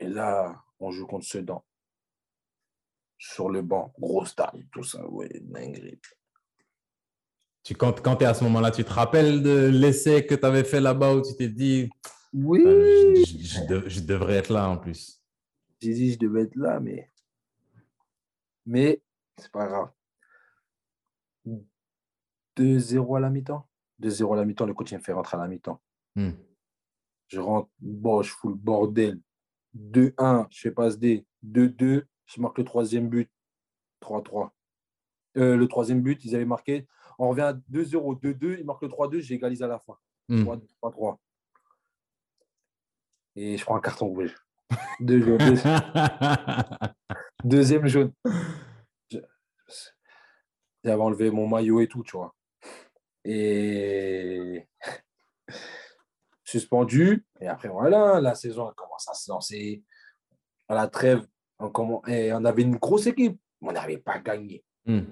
[0.00, 1.64] là, on joue contre Sedan.
[3.18, 6.00] Sur le banc, gros stade, tout ça, ouais, dinguerie.
[7.64, 10.44] Tu, quand quand tu es à ce moment-là, tu te rappelles de l'essai que tu
[10.44, 11.88] avais fait là-bas où tu t'es dit
[12.32, 15.20] Oui, je, je- je dev- je devrais être là en plus.
[15.80, 17.10] j'ai dit, je devais être là, mais.
[18.66, 19.02] Mais,
[19.38, 19.90] c'est pas grave.
[22.56, 23.66] 2-0 à la mi-temps.
[24.00, 25.80] 2-0 à la mi-temps, le coach me fait rentrer à la mi-temps.
[26.16, 26.30] Hmm.
[27.28, 29.20] Je rentre, bon, je fous le bordel.
[29.74, 31.26] 2-1, je fais passe D.
[31.46, 33.30] 2-2, je marque le troisième but.
[34.00, 34.50] 3-3.
[35.36, 36.86] Euh, le troisième but, ils avaient marqué.
[37.18, 39.96] On revient à 2-0, 2-2, ils marquent le 3-2, j'égalise à la fin.
[40.28, 40.44] Hmm.
[40.82, 41.18] 3-3.
[43.36, 44.34] Et je prends un carton rouge.
[45.00, 45.60] Deux jaunes, deux-
[47.44, 48.12] Deuxième jaune.
[50.82, 52.34] J'avais enlevé mon maillot et tout, tu vois.
[53.24, 54.66] Et
[56.44, 57.26] suspendu.
[57.40, 59.82] Et après, voilà, la saison elle commence à se lancer.
[60.68, 61.26] À la trêve,
[61.58, 63.38] on, et on avait une grosse équipe.
[63.60, 64.64] mais On n'avait pas gagné.
[64.86, 65.02] Hmm.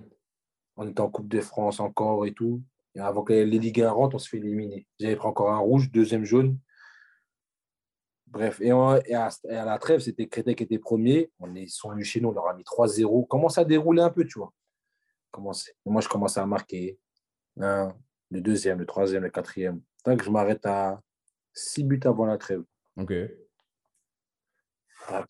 [0.76, 2.62] On était en Coupe de France encore et tout.
[2.94, 4.86] Et avant que les Ligue 1 rentrent, on se fait éliminer.
[5.00, 6.58] J'avais pris encore un rouge, deuxième jaune.
[8.26, 11.30] Bref, et, on- et à, et à la trêve, c'était Créteil qui était premier.
[11.38, 13.26] On est, ils sont venus chez nous, on leur a mis 3-0.
[13.26, 14.52] Commence à dérouler un peu, tu vois?
[15.86, 16.98] Et moi, je commence à marquer.
[18.30, 19.82] Le deuxième, le troisième, le quatrième.
[20.04, 21.02] Tant que je m'arrête à
[21.52, 22.62] 6 buts avant la trêve.
[22.96, 23.12] Ok.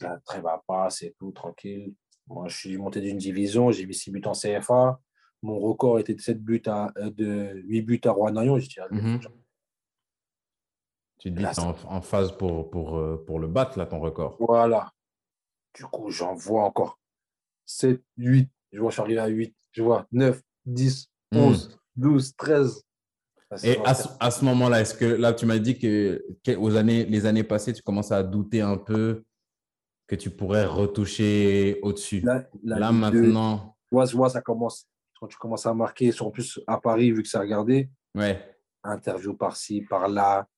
[0.01, 1.95] La trêve à passe et tout, tranquille.
[2.29, 5.01] Moi, je suis monté d'une division, j'ai mis 6 buts en CFA.
[5.43, 8.59] Mon record était de 7 buts à, euh, de 8 buts à Rouen-Nayon.
[8.59, 9.21] Je dis, allez, Mhm.
[11.19, 14.01] Tu te dis que en, en phase pour, pour, euh, pour le battre, là, ton
[14.01, 14.37] record.
[14.41, 14.91] Voilà.
[15.75, 16.99] Du coup, j'en vois encore
[17.65, 18.51] 7, 8.
[18.73, 19.55] Je vois, je suis arrivé à 8.
[19.73, 21.39] Je vois 9, 10, Hmm.
[21.39, 22.83] 11, 12, 13.
[23.51, 26.57] La Et à ce, à ce moment-là, est-ce que là, tu m'as dit que, que
[26.57, 29.25] aux années, les années passées, tu commençais à douter un peu
[30.07, 32.21] que tu pourrais retoucher au-dessus.
[32.21, 34.87] Là, Ligue 2, maintenant, vois, tu vois, ça commence.
[35.23, 37.89] Quand tu commences à marquer, sur- en plus à Paris, vu que ça a regardé,
[38.17, 38.57] ouais.
[38.83, 40.49] interview par-ci, par-là.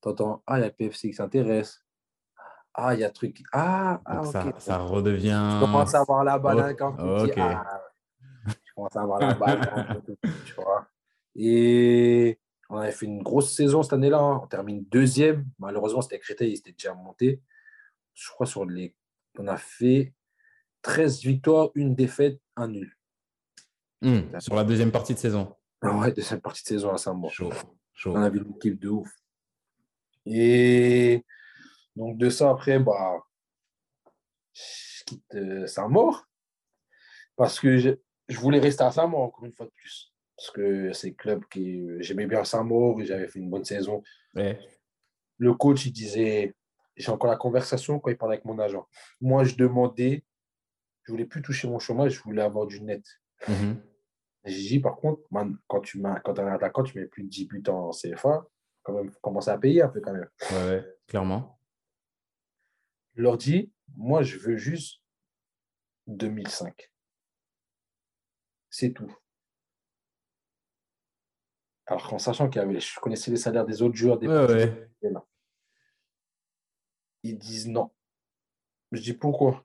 [0.00, 1.84] T'entends, ah, il y a PFC qui s'intéresse.
[2.74, 3.44] Ah, il y a truc.
[3.52, 5.40] Ah, ah ça, ça redevient.
[5.60, 6.64] Tu commences à avoir la balle Ok.
[6.64, 7.38] hein, quand tu dis, Ok.
[7.38, 7.80] ah,
[8.64, 9.60] tu commences à avoir la balle.
[9.72, 9.86] hein,
[10.44, 10.88] tu vois.
[11.36, 12.40] Et
[12.70, 14.18] on avait fait une grosse saison cette année-là.
[14.18, 14.40] hein.
[14.42, 15.46] On termine deuxième.
[15.60, 17.40] Malheureusement, c'était Créteil, ils étaient déjà montés.
[18.14, 18.96] Je crois sur les.
[19.38, 20.12] On a fait
[20.82, 22.97] 13 victoires, une défaite, un nul.
[24.00, 25.54] Hmm, sur la deuxième partie de saison.
[25.82, 27.28] Ouais, deuxième partie de saison à Saint-Bon.
[27.28, 27.52] Chaud.
[27.94, 28.12] Chaud.
[28.14, 29.10] On avait une équipe de ouf.
[30.26, 31.24] Et
[31.96, 33.18] donc de ça, après, bah,
[34.52, 36.26] je quitte euh, Saint-Maur
[37.36, 37.90] parce que je,
[38.28, 40.12] je voulais rester à Saint-Maur encore une fois de plus.
[40.36, 41.84] Parce que c'est club qui.
[42.00, 44.02] J'aimais bien Saint-Maur, j'avais fait une bonne saison.
[44.34, 44.60] Ouais.
[45.38, 46.54] Le coach, il disait.
[46.96, 48.86] J'ai encore la conversation quand il parlait avec mon agent.
[49.20, 50.24] Moi, je demandais.
[51.04, 53.02] Je voulais plus toucher mon chômage, je voulais avoir du net.
[53.48, 53.80] Mhm.
[54.54, 57.28] Dit, par contre, man, quand tu m'as, quand es un attaquant, tu mets plus de
[57.28, 58.46] 10 buts en CFA,
[58.82, 60.28] quand même, faut commencer à payer un peu quand même.
[60.50, 61.60] Ouais, ouais, clairement.
[63.14, 65.02] Je leur dis, moi, je veux juste
[66.06, 66.92] 2005.
[68.70, 69.14] C'est tout.
[71.86, 74.46] Alors qu'en sachant qu'il y avait, je connaissais les salaires des autres joueurs, des Ouais,
[74.46, 74.90] ouais.
[77.22, 77.90] ils disent non.
[78.92, 79.64] Je dis pourquoi?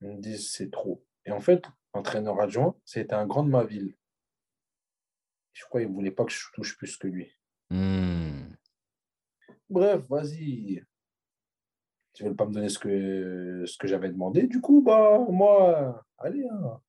[0.00, 1.04] Ils me disent c'est trop.
[1.26, 3.94] Et en fait, entraîneur adjoint, c'était un grand de ma ville.
[5.52, 7.30] Je crois qu'il ne voulait pas que je touche plus que lui.
[7.70, 8.54] Hmm.
[9.68, 10.82] Bref, vas-y.
[12.14, 14.46] Tu ne veux pas me donner ce que, ce que j'avais demandé?
[14.46, 16.46] Du coup, bah, moi, allez.
[16.48, 16.80] hein.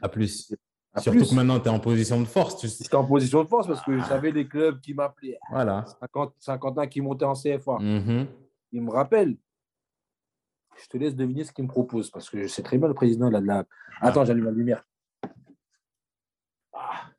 [0.00, 0.54] À plus.
[0.94, 1.30] À Surtout plus.
[1.30, 2.56] que maintenant, tu es en position de force.
[2.58, 2.68] Tu...
[2.68, 5.38] J'étais en position de force parce que j'avais les clubs qui m'appelaient.
[5.50, 5.84] Voilà.
[6.00, 7.78] 50 Saint-Quentin qui montait en CFA.
[7.80, 8.26] Mhm.
[8.72, 9.36] Il me rappelle.
[10.82, 12.94] Je te laisse deviner ce qu'il me propose parce que je sais très bien le
[12.94, 13.32] président.
[13.32, 13.64] A de la...
[14.00, 14.84] Attends, j'allume la lumière.
[16.72, 17.10] Ah,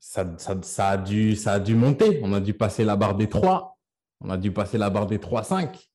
[0.00, 2.20] Ça, ça, ça a dû, ça a dû monter.
[2.22, 3.76] On a dû passer la barre des 3.
[4.20, 5.90] On a dû passer la barre des 3-5.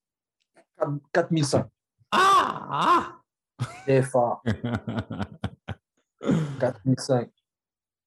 [1.14, 1.66] 4005
[2.12, 3.20] Ah,
[3.86, 4.42] CFA.
[4.46, 5.26] ah
[6.60, 7.30] 4005.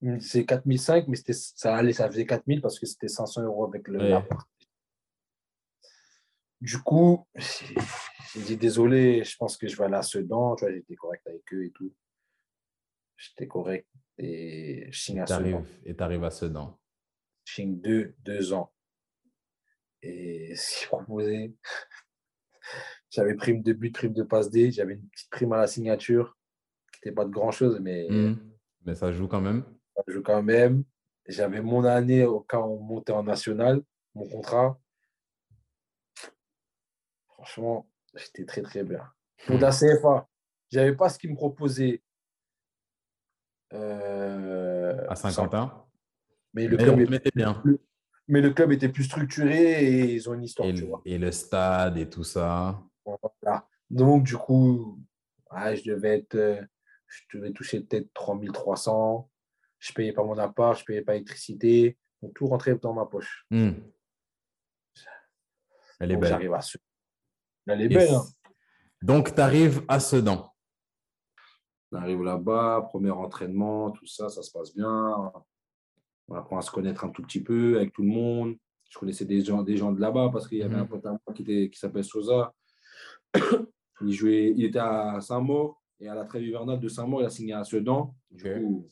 [0.20, 3.99] C'est 4005, mais ça allait, ça faisait 4000 parce que c'était 500 euros avec le.
[3.99, 4.28] Ouais.
[6.62, 10.54] Du coup, j'ai dit désolé, je pense que je vais aller à Sedan.
[10.54, 11.92] Tu vois, j'étais correct avec eux et tout.
[13.16, 15.64] J'étais correct et je signe à Sedan.
[15.84, 16.78] Et tu arrives à Sedan.
[17.46, 18.72] Je signe deux, deux ans.
[20.02, 21.52] Et ce qu'ils proposaient,
[23.10, 26.38] j'avais prime de but, prime de passe D, j'avais une petite prime à la signature
[26.92, 28.38] qui n'était pas de grand chose, mais Mhm.
[28.84, 29.64] Mais ça joue quand même.
[29.96, 30.84] ça joue quand même.
[31.26, 33.82] J'avais mon année au cas où on montait en national,
[34.14, 34.78] mon contrat.
[37.47, 39.03] Franchement, j'étais très très bien.
[39.47, 40.28] Pour la CFA,
[40.70, 42.01] je n'avais pas ce qu'ils me proposaient.
[43.72, 45.84] euh, À Saint-Quentin.
[46.55, 47.61] Mais le, Mais club mettait bien.
[48.28, 51.03] mais le club était plus structuré et ils ont une histoire, Et, tu le- vois.
[51.05, 52.80] et le stade et tout ça.
[53.05, 53.66] Voilà.
[53.90, 55.01] Donc, du coup,
[55.51, 56.62] je devais être, euh,
[57.09, 59.28] je devais toucher peut-être 3300.
[59.80, 61.99] Je payais pas mon appart, je payais pas l'électricité.
[62.22, 63.47] Donc, tout rentrait dans ma poche.
[63.51, 63.72] Hmm.
[65.99, 66.30] Elle est Donc, belle.
[66.30, 66.78] j'arrive à ce.
[67.66, 68.14] Elle est belle.
[68.14, 68.22] hein.
[69.02, 70.52] Donc, tu arrives à Sedan.
[71.92, 75.32] On arrive là-bas, premier entraînement, tout ça, ça se passe bien.
[76.28, 78.56] On apprend à se connaître un tout petit peu avec tout le monde.
[78.88, 80.80] Je connaissais des gens, des gens de là-bas parce qu'il y avait Mhm.
[80.82, 82.54] un pote à moi qui, était- qui s'appelle Sosa.
[84.00, 87.30] il, jouait, il était à Saint-Maur et à la trêve hivernale de Saint-Maur, il a
[87.30, 88.14] signé à Sedan.
[88.30, 88.90] Du coup,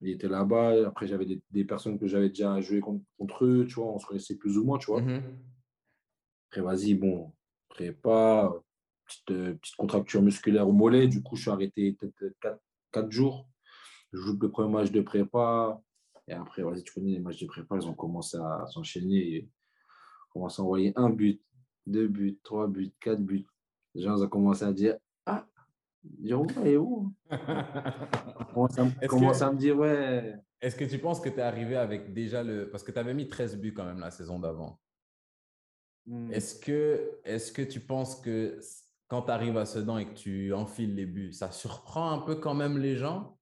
[0.00, 0.86] il était là-bas.
[0.88, 3.98] Après, j'avais des, des personnes que j'avais déjà joué contre, contre eux, tu vois, on
[3.98, 5.00] se connaissait plus ou moins, tu vois.
[5.00, 5.22] Mhm.
[6.50, 7.32] Après, vas-y, bon,
[7.72, 8.52] prépa,
[9.06, 11.08] petite, euh, petite contracture musculaire au mollet.
[11.08, 12.58] Du coup, je suis arrêté peut-être
[12.92, 13.48] 4, jours.
[14.12, 15.80] Je joue le premier match de prépa.
[16.28, 19.16] Et après, vas-y, tu connais les matchs de prépa, ils ont commencé à s'enchaîner.
[19.36, 19.48] et
[20.30, 21.42] On commencé à envoyer un but,
[21.86, 23.46] deux buts, trois buts, quatre buts.
[23.94, 24.96] Les gens ont commencé à dire
[25.26, 25.46] Ah,
[26.04, 27.12] dire ouais, où
[28.54, 30.34] commencé à, que- à me dire Ouais.
[30.60, 32.70] Est-ce que tu penses que tu es arrivé avec déjà le.
[32.70, 34.78] Parce que tu avais mis 13 buts quand même la saison d'avant.
[36.06, 38.58] Hmm, Est-ce que, est que tu penses que
[39.08, 42.36] quand tu arrives à Sedan et que tu enfiles les buts, ça surprend un peu
[42.36, 43.38] quand même les gens?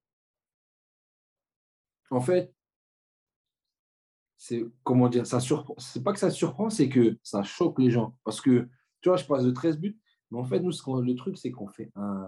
[2.09, 2.53] En fait,
[4.37, 5.75] c'est comment dire, ça surprend.
[5.77, 8.17] C'est pas que ça surprend, c'est que ça choque les gens.
[8.23, 8.67] Parce que,
[9.01, 9.99] tu vois, je passe de 13 buts,
[10.31, 12.27] mais en fait, nous, ce le truc, c'est qu'on fait un,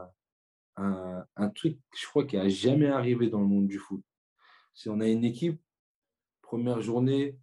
[0.77, 4.03] un, un truc, je crois, qui n'a jamais arrivé dans le monde du foot.
[4.73, 5.61] Si on a une équipe,
[6.41, 7.37] première journée,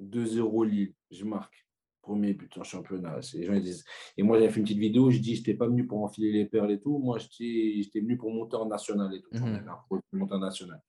[0.00, 1.66] 2-0 Lille, je marque.
[2.06, 3.18] Premier but en championnat.
[3.34, 3.84] Les gens ils disent.
[4.16, 6.30] Et moi, j'avais fait une petite vidéo, je dis, je n'étais pas venu pour enfiler
[6.30, 6.98] les perles et tout.
[6.98, 9.30] Moi, j'étais j'étais venu pour monter en national et tout.
[9.32, 9.68] Vois, Mhm.
[9.68, 10.80] un projet de monter en national.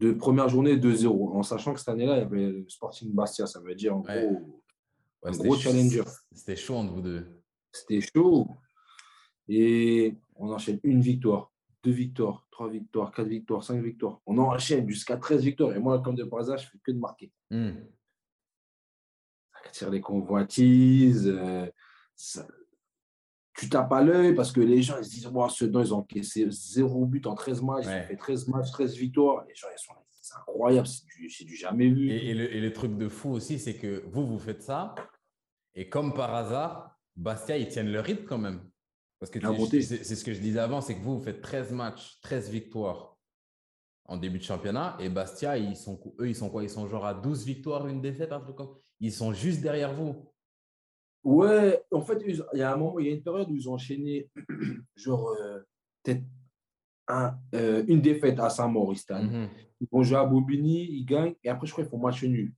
[0.00, 1.34] De première journée, 2-0.
[1.34, 3.46] En sachant que cette année-là, il y avait le Sporting Bastia.
[3.46, 4.26] Ça veut dire, en Ouais.
[4.26, 4.60] gros,
[5.22, 6.02] Ouais, Un gros ch- challenger.
[6.32, 7.26] C'était chaud entre vous deux.
[7.72, 8.46] c'était chaud.
[9.48, 11.50] Et on enchaîne une victoire,
[11.82, 14.20] deux victoires, trois victoires, quatre victoires, cinq victoires.
[14.26, 15.74] On enchaîne jusqu'à 13 victoires.
[15.74, 17.32] Et moi, comme de par hasard, je fais que de marquer.
[17.50, 17.72] Hmm.
[19.74, 21.26] Attire les convoitises.
[21.28, 21.66] euh,
[22.14, 22.46] ça-
[23.56, 25.98] Tu tapes à l'œil parce que les gens ils se disent wow, Sedan, ils ont
[25.98, 27.86] encaissé zéro but en 13 matchs.
[27.86, 27.98] Ouais.
[28.00, 29.44] Ils ont fait 13 matchs, 13 victoires.
[29.48, 32.10] Les gens, ils sont c'est incroyable, c'est du, jamais vu.
[32.10, 34.94] Et, et le, et le truc de fou aussi, c'est que vous, vous faites ça.
[35.74, 38.62] Et comme par hasard, Bastia, ils tiennent le rythme quand même.
[39.20, 39.38] Parce que
[39.82, 43.18] c'est ce que je disais avant, c'est que vous, vous faites 13 matchs, 13 victoires
[44.06, 44.96] en début de championnat.
[44.98, 46.62] Et Bastia, ils sont, eux, ils sont quoi?
[46.62, 49.92] Ils sont genre à 12 victoires, une défaite, un truc comme Ils sont juste derrière
[49.92, 50.14] vous.
[51.22, 53.68] Ouais, en fait, il y a un moment, il y a une période où ils
[53.68, 54.28] ont enchaîné,
[54.96, 55.60] genre, euh,
[56.02, 56.22] peut-être
[57.08, 59.08] un- euh, une défaite à Saint-Maurice.
[59.08, 59.48] Mhm.
[59.80, 62.52] Ils vont jouer à Bobigny, ils gagnent, et après, je crois qu'ils font match nul.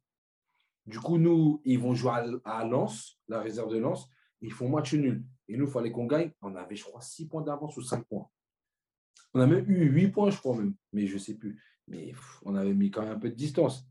[0.84, 2.12] Du coup, nous, ils vont jouer
[2.44, 4.08] à, à Lens, la réserve de Lens,
[4.40, 5.24] ils font match nul.
[5.48, 6.32] Et nous, il fallait qu'on gagne.
[6.42, 8.28] On avait, je crois, 6 points d'avance ou 5 points.
[9.34, 11.60] On a même eu 8 points, je crois même, mais je ne sais plus.
[11.88, 13.86] Mais pff, on avait mis quand même un peu de distance.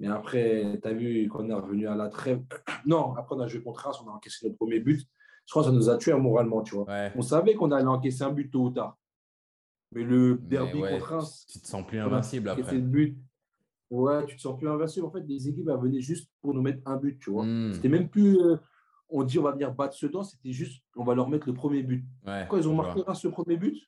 [0.00, 2.40] Mais après, tu as vu, quand on est revenu à la trêve,
[2.86, 5.00] non, après, on a joué contre Reims, on a encaissé notre premier but.
[5.46, 6.84] Je crois que ça nous a tués moralement, tu vois.
[6.84, 7.12] Ouais.
[7.16, 8.96] On savait qu'on allait encaisser un but tôt ou tard.
[9.92, 12.74] Mais le Mais derby ouais, contre Reims, tu te sens plus invincible après.
[12.74, 13.16] le but.
[13.90, 15.06] Ouais, tu te sens plus invincible.
[15.06, 17.44] En fait, les équipes elles venaient juste pour nous mettre un but, tu vois.
[17.46, 17.72] Hmm.
[17.72, 18.56] C'était même plus, euh,
[19.08, 21.82] on dit on va venir battre Sedan, c'était juste on va leur mettre le premier
[21.82, 22.04] but.
[22.26, 23.00] Ouais, Quand ils ont marqué.
[23.00, 23.82] Reims le premier but,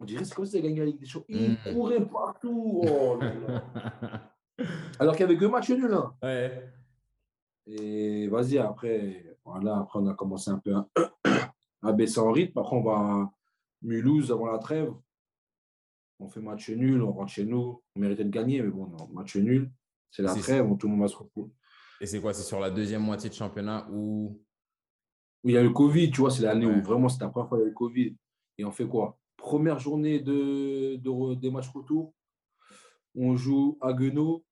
[0.00, 1.38] on dirait c'est comme si ils gagné la Ligue des Champions.
[1.38, 1.74] Ils Mm.
[1.74, 2.82] couraient partout.
[2.84, 3.62] Oh là là.
[4.98, 5.92] Alors qu'il y avait que match nul.
[5.92, 6.14] hein.
[6.22, 6.70] ouais.
[7.66, 10.88] Et vas-y, après, voilà, après, on a commencé un peu à,
[11.82, 12.58] à baisser en rythme.
[12.58, 13.32] Après, on va à
[13.82, 14.92] Mulhouse avant la trêve.
[16.18, 17.82] On fait match nul, on rentre chez nous.
[17.94, 19.70] On méritait de gagner, mais bon, non, match nul.
[20.10, 21.50] C'est la trêve, on- tout le monde va se retrouver.
[22.00, 24.40] Et c'est quoi C'est sur la deuxième moitié de championnat où.
[25.44, 26.74] où il y a eu le Covid, tu vois, c'est l'année Ouais.
[26.76, 28.16] où vraiment c'était la première fois qu'il y a eu le Covid.
[28.58, 29.18] Et on fait quoi?
[29.36, 32.12] Première journée de, de des matchs retour,
[33.14, 34.44] on joue à Guenot.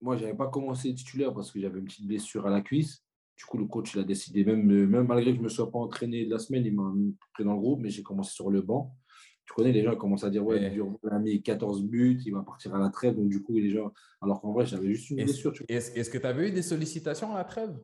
[0.00, 3.02] Moi, je n'avais pas commencé titulaire parce que j'avais une petite blessure à la cuisse.
[3.36, 5.70] Du coup, le coach il a décidé, même, même malgré que je ne me sois
[5.70, 6.92] pas entraîné de la semaine, il m'a
[7.34, 8.96] pris dans le groupe, mais j'ai commencé sur le banc.
[9.44, 10.60] Tu connais, les gens ils commencent à dire, ouais,
[11.02, 13.14] il a mis 14 buts, il va partir à la trêve.
[13.16, 13.92] Donc, du coup, les gens.
[14.20, 15.52] Alors qu'en vrai, j'avais juste une blessure.
[15.68, 17.78] est-ce- que tu avais eu des sollicitations à la trêve?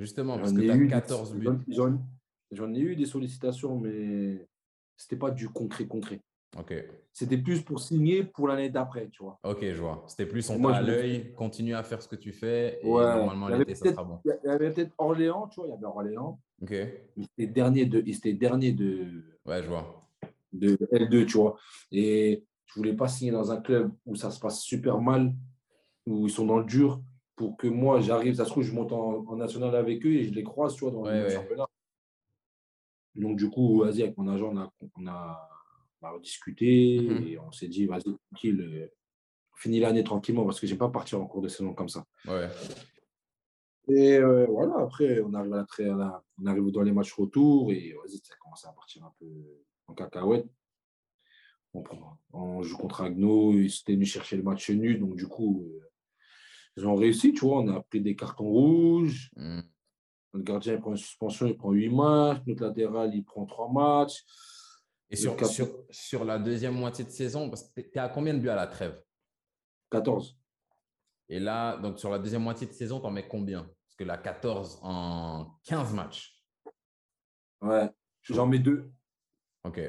[0.00, 1.46] Justement, parce que tu as eu des- 14 buts.
[2.50, 4.46] j'en- ai eu des sollicitations, mais
[4.96, 6.20] c'était pas du concret concret.
[6.58, 6.74] Ok,
[7.14, 9.38] C'était plus pour signer pour l'année d'après, tu vois.
[9.42, 10.04] ok, je vois.
[10.06, 13.04] C'était plus on t'a à l'œil, continue à faire ce que tu fais et Ouais.
[13.04, 14.18] normalement l'été ça sera bon.
[14.26, 16.38] Il y avait peut-être Orléans, tu vois, il y avait Orléans.
[16.60, 16.74] Ok,
[17.16, 20.06] Il était dernier de, il était dernier de, ouais, je vois.
[20.52, 21.56] de L2, tu vois.
[21.90, 25.32] Et je voulais pas signer dans un club où ça se passe super mal,
[26.06, 27.02] où ils sont dans le dur,
[27.34, 30.24] pour que moi j'arrive, ça se trouve, je monte en, en national avec eux et
[30.24, 31.30] je les croise, tu vois, dans Ouais, le ouais.
[31.34, 31.66] championnat.
[33.14, 35.48] Donc, du coup, vas-y, avec mon agent, on a, on a,
[36.02, 37.26] on a rediscuté Mhm.
[37.28, 38.88] et on s'est dit, vas-y, tranquille, euh,
[39.56, 42.04] finis l'année tranquillement parce que j'aime pas partir en cours de saison comme ça.
[42.26, 42.48] Ouais.
[43.88, 47.12] Et euh, voilà, après, on arrive, à la à la- on arrive dans les matchs
[47.14, 49.26] retour et vas-y, ça commence à partir un peu
[49.86, 50.46] en cacahuète.
[51.74, 55.26] On, prend- on joue contre Agno, ils étaient venus chercher le match nul, donc du
[55.26, 55.80] coup, euh,
[56.76, 59.30] ils ont réussi, tu vois, on a pris des cartons rouges.
[59.36, 59.60] Hmm.
[60.34, 62.42] Notre gardien il prend une suspension, il prend 8 matchs.
[62.46, 64.24] Notre latéral, il prend 3 matchs.
[65.12, 68.08] Et sur, cap- sur, sur la deuxième moitié de saison, parce que tu es à
[68.08, 69.00] combien de buts à la trêve?
[69.90, 70.38] 14.
[71.28, 73.62] Et là, donc sur la deuxième moitié de saison, tu en mets combien?
[73.62, 76.42] Parce que la 14 en 15 matchs.
[77.60, 77.90] Ouais.
[78.22, 78.90] J'en mets deux.
[79.64, 79.80] Ok.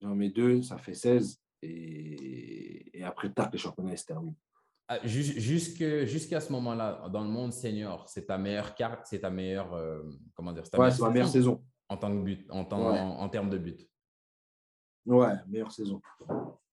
[0.00, 1.40] J'en mets deux, ça fait 16.
[1.62, 4.34] Et, et après, tac, le championnat se termine.
[4.88, 9.72] Ah, Jusqu'à ce moment-là, dans le monde senior, c'est ta meilleure carte, c'est ta meilleure.
[9.74, 10.02] euh,
[10.34, 11.64] comment dire ta Ouais, c'est ma meilleure saison.
[11.88, 12.98] En tant que but, en, tant, Ouais.
[12.98, 13.88] en, en termes de but.
[15.06, 16.00] Ouais, meilleure saison.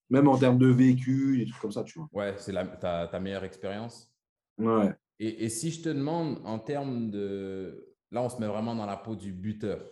[0.10, 2.08] Même en termes de vécu, des trucs comme ça, tu vois.
[2.12, 4.12] Ouais, c'est la- ta, ta meilleure expérience.
[4.58, 4.94] Ouais.
[5.20, 7.96] Et, et si je te demande en termes de.
[8.12, 9.86] Là, on se met vraiment dans la peau du buteur.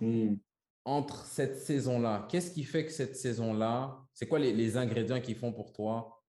[0.00, 0.36] Hmm.
[0.84, 5.34] Entre cette saison-là, qu'est-ce qui fait que cette saison-là, c'est quoi les, les ingrédients qui
[5.34, 6.22] font pour toi?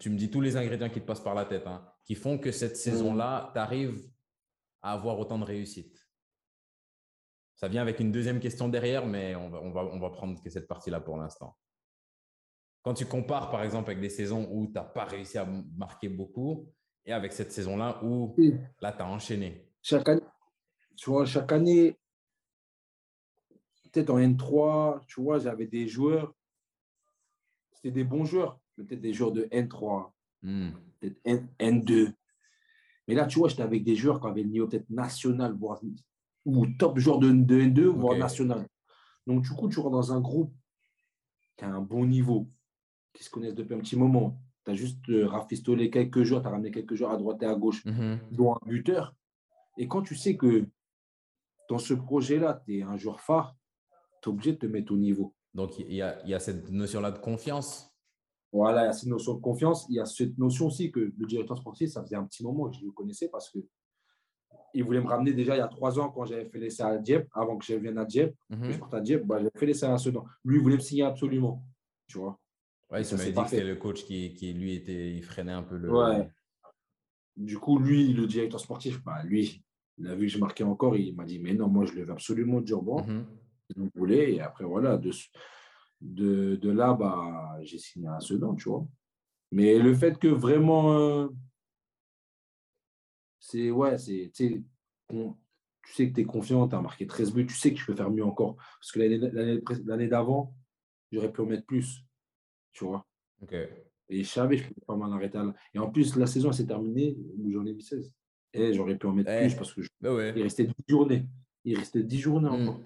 [0.00, 2.36] Tu me dis tous les ingrédients qui te passent par la tête, hein, qui font
[2.36, 4.10] que cette saison-là, tu arrives
[4.82, 6.05] à avoir autant de réussite.
[7.56, 10.40] Ça vient avec une deuxième question derrière, mais on va, on va, on va prendre
[10.42, 11.56] que cette partie-là pour l'instant.
[12.82, 15.46] Quand tu compares, par exemple, avec des saisons où tu n'as pas réussi à
[15.76, 16.68] marquer beaucoup,
[17.06, 18.54] et avec cette saison-là où Oui.
[18.80, 19.70] là, tu as enchaîné.
[19.80, 20.20] Chaque année,
[20.96, 21.96] tu vois, chaque année,
[23.84, 26.34] peut-être en N3, tu vois, j'avais des joueurs,
[27.72, 30.70] c'était des bons joueurs, peut-être des joueurs de N3, Hmm.
[31.00, 32.12] peut-être N, N2.
[33.08, 35.80] Mais là, tu vois, j'étais avec des joueurs qui avaient le niveau peut-être national, voire
[36.46, 38.20] ou top joueur de, de N2, voire Ok.
[38.20, 38.66] national.
[39.26, 40.54] Donc, du coup, tu rentres dans un groupe
[41.58, 42.48] qui a un bon niveau,
[43.12, 44.38] qui se connaissent depuis un petit moment.
[44.64, 47.46] Tu as juste euh, rafistolé quelques joueurs, tu as ramené quelques joueurs à droite et
[47.46, 48.20] à gauche, Mhm.
[48.30, 49.14] dont un buteur.
[49.76, 50.66] Et quand tu sais que
[51.68, 53.56] dans ce projet-là, tu es un joueur phare,
[54.22, 55.34] tu es obligé de te mettre au niveau.
[55.54, 57.90] Donc, il y a, il y a cette notion-là de confiance.
[58.52, 59.86] Voilà, il y a cette notion de confiance.
[59.88, 62.68] Il y a cette notion aussi que le directeur sportif, ça faisait un petit moment
[62.70, 63.58] que je le connaissais parce que
[64.74, 66.98] il voulait me ramener déjà il y a trois ans quand j'avais fait l'essai à
[66.98, 68.34] Dieppe, avant que je vienne à Dieppe.
[68.50, 68.70] Mhm.
[68.72, 70.24] Je parte à Dieppe, bah, j'avais fait l'essai à Sedan.
[70.44, 71.62] Lui, il voulait me signer absolument.
[72.06, 72.38] Tu vois
[72.90, 75.52] Ouais, ça, m'avais c'est dit que c'était le coach qui, qui, lui, était, il freinait
[75.52, 75.90] un peu le.
[75.90, 76.28] Ouais.
[77.36, 79.64] Du coup, lui, le directeur sportif, bah, lui,
[79.98, 80.96] il a vu que je marquais encore.
[80.96, 83.04] Il m'a dit Mais non, moi, je le veux absolument Durban.
[83.06, 83.24] Mhm.
[83.68, 84.34] si vous voulez.
[84.34, 85.10] Et après, voilà, de,
[86.00, 88.86] de, de là, bah, j'ai signé à Sedan, tu vois.
[89.52, 91.28] Mais le fait que vraiment, euh,
[93.48, 94.64] c'est, ouais, c'est, tu
[95.08, 97.94] sais, que tu es confiant, tu as marqué 13 buts, tu sais que tu peux
[97.94, 98.56] faire mieux encore.
[98.56, 100.54] Parce que l'année- d'avant,
[101.12, 102.04] j'aurais pu en mettre plus,
[102.72, 103.06] tu vois.
[103.42, 103.54] Ok.
[104.08, 105.54] Et je savais, je pouvais pas m'en arrêter là.
[105.74, 108.12] Et en plus, la saison s'est terminée où j'en ai mis 16.
[108.52, 109.46] Et j'aurais pu en mettre Eh.
[109.46, 110.32] plus parce que je- Bah ouais.
[110.36, 111.26] il restait 10 journées.
[111.64, 112.68] Il restait 10 journées Mm.
[112.68, 112.80] encore.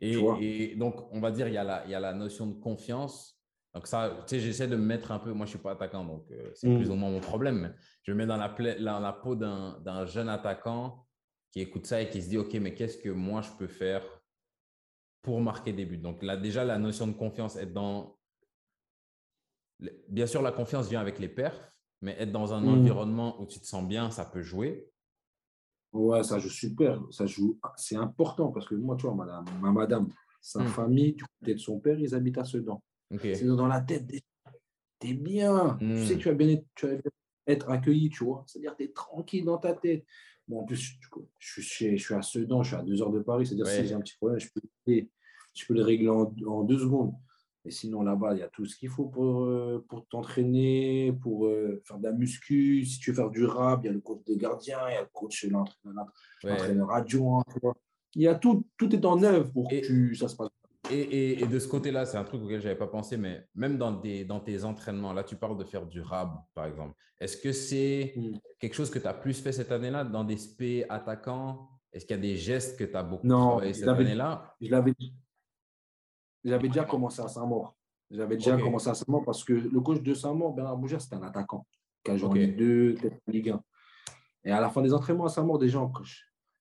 [0.00, 2.46] Et, et donc, on va dire, il y, a la, il y a la notion
[2.46, 3.37] de confiance.
[3.74, 5.32] Donc, ça, tu sais, j'essaie de me mettre un peu.
[5.32, 6.76] Moi, je ne suis pas attaquant, donc euh, c'est Mm.
[6.78, 7.58] plus ou moins mon problème.
[7.60, 7.70] mais
[8.02, 11.06] Je me mets dans la, pla- dans la peau d'un d'un jeune attaquant
[11.50, 14.02] qui écoute ça et qui se dit OK, mais qu'est-ce que moi je peux faire
[15.22, 15.98] pour marquer des buts?
[15.98, 18.16] Donc, là, déjà, la notion de confiance, être dans.
[20.08, 21.60] Bien sûr, la confiance vient avec les perfs,
[22.00, 22.68] mais être dans un Mm.
[22.68, 24.90] environnement où tu te sens bien, ça peut jouer.
[25.92, 27.00] Ouais, ça joue super.
[27.10, 27.58] Ça joue.
[27.76, 30.08] C'est important parce que moi, tu vois, madame, ma madame,
[30.40, 30.68] sa Mm.
[30.68, 32.82] famille, du côté de son père, ils habitent à Sedan.
[33.10, 33.20] OK.
[33.22, 34.06] C'est dans la tête.
[34.06, 34.22] des-
[34.98, 35.76] T'es bien.
[35.80, 37.10] Tu sais que tu vas bien être, tu vas bien
[37.46, 38.44] être accueilli, tu vois.
[38.46, 40.04] C'est-à-dire que tu es tranquille dans ta tête.
[40.48, 40.96] Bon, en plus, je,
[41.38, 43.46] je je suis à Sedan, je suis à deux heures de Paris.
[43.46, 43.80] C'est-à-dire Ouais.
[43.82, 45.02] si j'ai un petit problème, je peux, le-
[45.54, 47.12] je peux le régler en, en deux secondes.
[47.64, 51.46] Et sinon, là-bas, il y a tout ce qu'il faut pour, euh, pour t'entraîner, pour
[51.46, 52.84] euh, faire de la muscu.
[52.84, 54.96] Si tu veux faire du rap, il y a le coach des gardiens, il y
[54.96, 56.06] a le coach, l'entraîneur
[56.44, 56.50] Ouais.
[56.50, 57.44] l'entraîneur adjoint.
[57.52, 57.76] tu vois.
[58.14, 60.48] Il y a tout, tout est en œuvre pour Et- que tu, ça se passe.
[60.90, 63.46] Et, et- et de ce côté-là, c'est un truc auquel je n'avais pas pensé, mais
[63.54, 66.94] même dans, des, dans tes entraînements, là, tu parles de faire du rab, par exemple.
[67.20, 68.38] Est-ce que c'est Mm.
[68.58, 71.68] quelque chose que tu as plus fait cette année-là dans des spé attaquants?
[71.92, 74.54] Est-ce qu'il y a des gestes que tu as beaucoup Non, travaillé cette année-là?
[74.60, 74.94] Je l'avais
[76.44, 77.76] j'avais déjà commencé à Saint-Maur.
[78.10, 81.22] J'avais déjà commencé à Saint-Maur parce que le coach de Saint-Maur, Bernard Bougère, c'était un
[81.22, 81.66] attaquant
[82.04, 82.32] qui a joué Ok.
[82.36, 83.62] en Ligue 2, peut-être en Ligue 1.
[84.44, 86.14] Et à la fin des entraînements à Saint-Maur, déjà, je,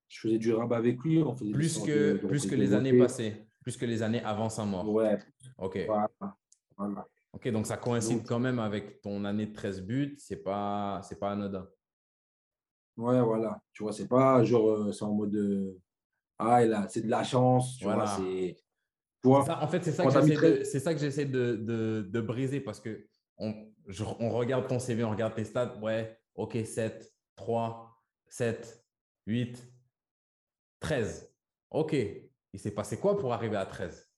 [0.09, 1.21] je faisais du rabat avec lui.
[1.23, 4.23] On faisait des Plus que, de- plus que les années passées, plus que les années
[4.23, 4.87] avant Saint-Maur.
[4.93, 5.19] Ouais,
[5.57, 5.77] Ok.
[5.87, 6.09] voilà.
[6.77, 7.05] voilà.
[7.33, 10.15] Ok, donc ça coïncide Donc- quand même avec ton année de 13 buts.
[10.19, 11.67] C'est pas, c'est pas anodin.
[12.95, 13.61] Ouais, voilà.
[13.73, 15.35] Tu vois, c'est pas genre, euh, c'est en mode.
[15.35, 15.77] euh,
[16.39, 17.77] ah, c'est de la chance.
[17.77, 18.05] Tu Voilà.
[18.05, 18.55] vois, c'est.
[19.25, 23.05] en fait, c'est ça, que j'essaie de, briser parce que
[23.37, 23.69] on,
[24.29, 25.77] regarde ton CV, on regarde tes stats.
[25.81, 28.81] Ouais, ok, 7, 3, 7,
[29.25, 29.61] 8,
[30.79, 31.29] 13.
[31.69, 31.93] Ok,
[32.53, 34.09] il s'est passé quoi pour arriver à 13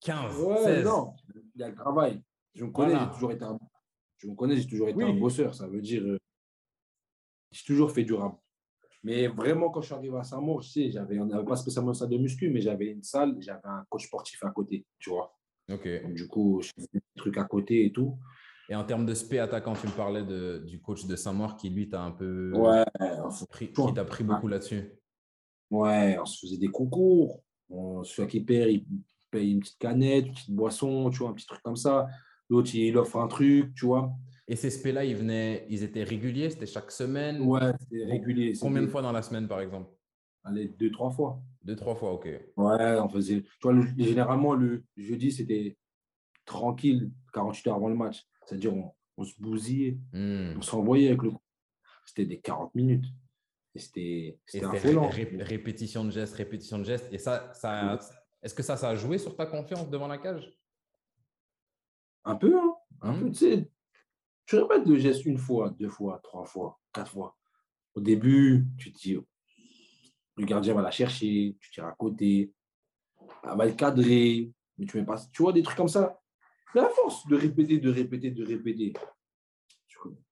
[0.00, 1.14] 15, ouais, 16 Non,
[1.54, 2.22] il y a le travail.
[2.54, 3.58] Je me connais, j'ai toujours été un,
[4.18, 5.54] je me connais, j'ai toujours été un bosseur.
[5.54, 6.18] Ça veut dire, euh,
[7.50, 8.38] j'ai toujours fait du rap.
[9.02, 11.90] Mais vraiment, quand je suis arrivé à Saint-Maur, je sais, j'avais, on n'avait pas spécialement
[11.90, 15.10] une salle de muscu, mais j'avais une salle, j'avais un coach sportif à côté, tu
[15.10, 15.36] vois.
[15.70, 15.88] Ok.
[16.12, 18.18] du coup, je faisais des trucs à côté et tout.
[18.68, 21.68] Et en termes de spé attaquant, tu me parlais de, du coach de Saint-Maur qui,
[21.68, 22.52] lui, t'a un peu.
[22.54, 22.84] Ouais.
[23.50, 24.90] Pris, qui t'a pris beaucoup là-dessus?
[25.70, 27.42] Ouais, on se faisait des concours.
[27.74, 28.84] On, celui qui perd, il
[29.30, 32.06] paye une petite canette, une petite boisson, tu vois, un petit truc comme ça.
[32.48, 34.12] L'autre, il offre un truc, tu vois.
[34.46, 37.40] Et ces spé-là, ils, venaient, ils étaient réguliers C'était chaque semaine?
[37.40, 38.52] Ouais, c'était régulier.
[38.60, 39.90] Combien de fois dans la semaine, par exemple?
[40.44, 41.40] Allez, deux, trois fois.
[41.62, 42.26] Deux, trois fois, ok.
[42.56, 43.42] Ouais, on faisait.
[43.42, 45.78] Tu vois, généralement, le jeudi, c'était
[46.44, 48.22] tranquille, 48 heures avant le match.
[48.44, 48.74] C'est-à-dire,
[49.16, 50.58] on, se bousillait, hmm.
[50.58, 51.32] on s'envoyait avec le.
[52.04, 53.06] C'était des 40 minutes.
[53.74, 55.08] Et c'était affolant.
[55.08, 57.12] répétition de gestes, répétition de gestes.
[57.12, 57.98] Et ça, ça
[58.42, 60.52] est-ce que ça, ça a joué sur ta confiance devant la cage?
[62.24, 62.74] Un peu, hein.
[63.00, 63.20] Un hmm.
[63.20, 63.70] peu, tu sais
[64.46, 67.36] tu répètes le geste une fois, deux fois, trois fois, quatre fois.
[67.94, 69.18] Au début, tu te dis,
[70.36, 72.52] le gardien va la chercher, tu tires à côté,
[73.42, 75.16] elle va le cadrer, mais tu mets pas.
[75.32, 76.20] Tu vois, des trucs comme ça.
[76.74, 78.92] Mais à force de répéter, de répéter, de répéter,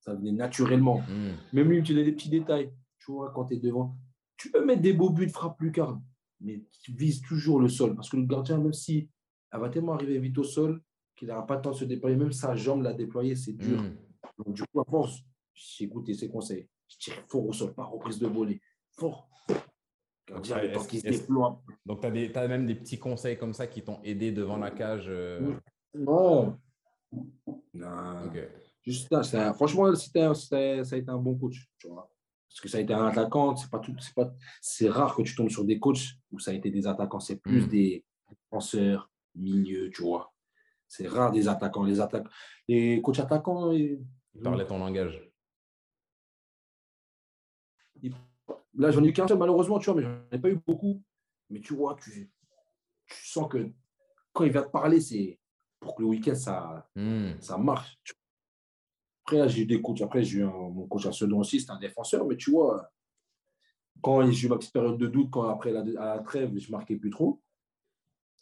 [0.00, 0.98] ça venait naturellement.
[1.08, 1.32] Hmm.
[1.52, 2.70] Même lui, tu as des petits détails.
[3.04, 3.96] Tu vois, quand tu es devant,
[4.36, 6.02] tu peux mettre des beaux buts, frappe plus lucarne,
[6.40, 7.96] mais tu vises toujours le sol.
[7.96, 9.08] Parce que le gardien, même si
[9.50, 10.80] elle va tellement arriver vite au sol,
[11.16, 12.16] qu'il n'aura pas le temps de se déployer.
[12.16, 13.82] Même sa jambe l'a déployer, c'est dur.
[13.82, 13.96] Hmm.
[14.38, 15.20] Donc, du coup, à force,
[15.52, 16.68] j'ai écouté ses conseils.
[16.88, 18.60] Je tire fort au sol, pas reprise de voler.
[18.92, 19.28] Fort.
[20.28, 25.06] Donc, tu as, même des petits conseils comme ça qui t'ont aidé devant la cage
[25.08, 25.54] euh?
[25.94, 26.56] Non.
[28.84, 31.68] Juste ça, franchement, ça a été un bon coach.
[31.78, 32.08] Tu vois.
[32.52, 34.30] Parce que ça a été un attaquant, c'est pas tout, c'est pas,
[34.60, 37.36] c'est rare que tu tombes sur des coachs où ça a été des attaquants, c'est
[37.36, 37.68] plus hmm.
[37.68, 40.34] des défenseurs, milieu, tu vois.
[40.86, 41.84] C'est rare des attaquants.
[41.84, 42.26] Les, attaques,
[42.68, 43.72] les coachs attaquants.
[43.72, 44.04] Ils
[44.42, 45.18] parlaient ton langage.
[48.74, 51.02] Là, j'en ai eu qu'un seul, malheureusement, tu vois, mais j'en ai pas eu beaucoup.
[51.48, 52.30] Mais tu vois, tu,
[53.06, 53.70] tu sens que
[54.34, 55.40] quand il vient te parler, c'est
[55.80, 57.40] pour que le week-end, ça, hmm.
[57.40, 57.98] ça marche.
[59.24, 60.00] Après, j'ai eu des coachs.
[60.00, 62.26] Après, j'ai eu mon coach à Sedan aussi, c'est un défenseur.
[62.26, 62.90] Mais tu vois,
[64.02, 66.70] quand j'ai eu ma petite période de doute, quand après la, à la trêve, je
[66.70, 67.40] marquais plus trop,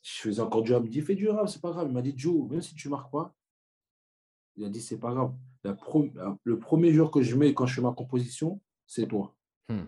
[0.03, 0.83] je faisais encore du rap.
[0.83, 1.89] Il me dit, fais du rap, c'est pas grave.
[1.89, 3.35] Il m'a dit, Joe, même si tu marques pas,
[4.57, 5.35] il a dit, c'est pas grave.
[6.45, 9.35] le premier jour que je mets quand je fais ma composition, c'est toi.
[9.69, 9.85] Hmm.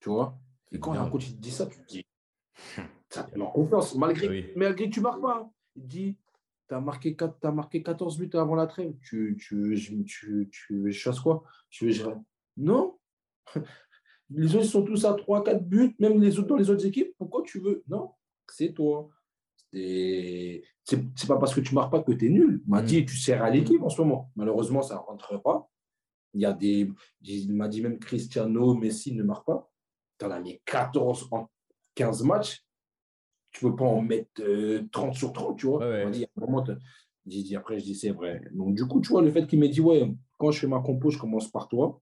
[0.00, 0.38] Tu vois?
[0.72, 2.04] Et quand un coach te dit ça, tu te dis,
[3.08, 3.94] ça te met en confiance.
[3.94, 5.38] Malgré, malgré que tu marques pas.
[5.38, 5.50] Hein.
[5.76, 6.16] Il dit,
[6.70, 8.94] tu as marqué, as marqué 14 buts avant la trêve.
[9.02, 11.42] Tu, tu, tu, tu, chasses quoi?
[11.68, 12.04] Tu je...
[12.56, 12.96] Non
[14.30, 17.12] Les autres sont tous à 3-4 buts, même les autres dans les autres équipes.
[17.18, 17.82] Pourquoi tu veux?
[17.88, 18.12] Non,
[18.48, 19.10] c'est toi.
[19.72, 20.62] C'est
[21.26, 22.62] pas parce que tu marques pas que tu es nul.
[22.64, 22.86] Il m'a mm.
[22.86, 24.30] dit, tu sers à l'équipe en ce moment.
[24.36, 25.68] Malheureusement, ça ne rentre pas.
[26.34, 26.88] Il y a des.
[27.22, 29.68] Il m'a dit même Cristiano, Messi ne marque pas.
[30.16, 31.50] Tu en as mis 14 en
[31.96, 32.64] 15 matchs.
[33.52, 34.30] Tu ne peux pas en mettre
[34.92, 35.88] 30 euh, sur 30, tu vois.
[35.88, 36.10] Ouais,
[37.26, 38.42] dit, dit, après, je dis, c'est vrai.
[38.52, 40.80] Donc, du coup, tu vois, le fait qu'il m'ait dit, ouais, quand je fais ma
[40.80, 42.00] compo, je commence par toi.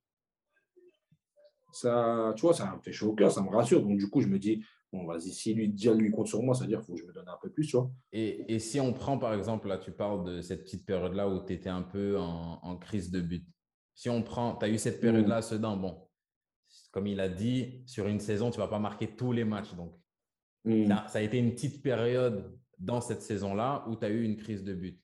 [1.73, 3.83] Ça, tu vois, ça me fait chaud au cœur, ça me rassure.
[3.83, 6.55] Donc, du coup, je me dis, bon, vas-y, si lui, déjà lui compte sur moi,
[6.55, 7.91] c'est-à-dire faut que je me donne un peu plus, tu vois.
[8.13, 11.45] Et, et, si on prend, par exemple, là, tu parles de cette petite période-là où
[11.45, 13.47] tu étais un peu en, en, crise de but.
[13.95, 16.09] Si on prend, tu as eu cette période-là à Sedan, bon,
[16.91, 19.75] comme il a dit, sur une saison, tu ne vas pas marquer tous les matchs.
[19.75, 19.93] Donc,
[20.69, 21.09] mm.
[21.09, 24.65] ça a été une petite période dans cette saison-là où tu as eu une crise
[24.65, 25.03] de but.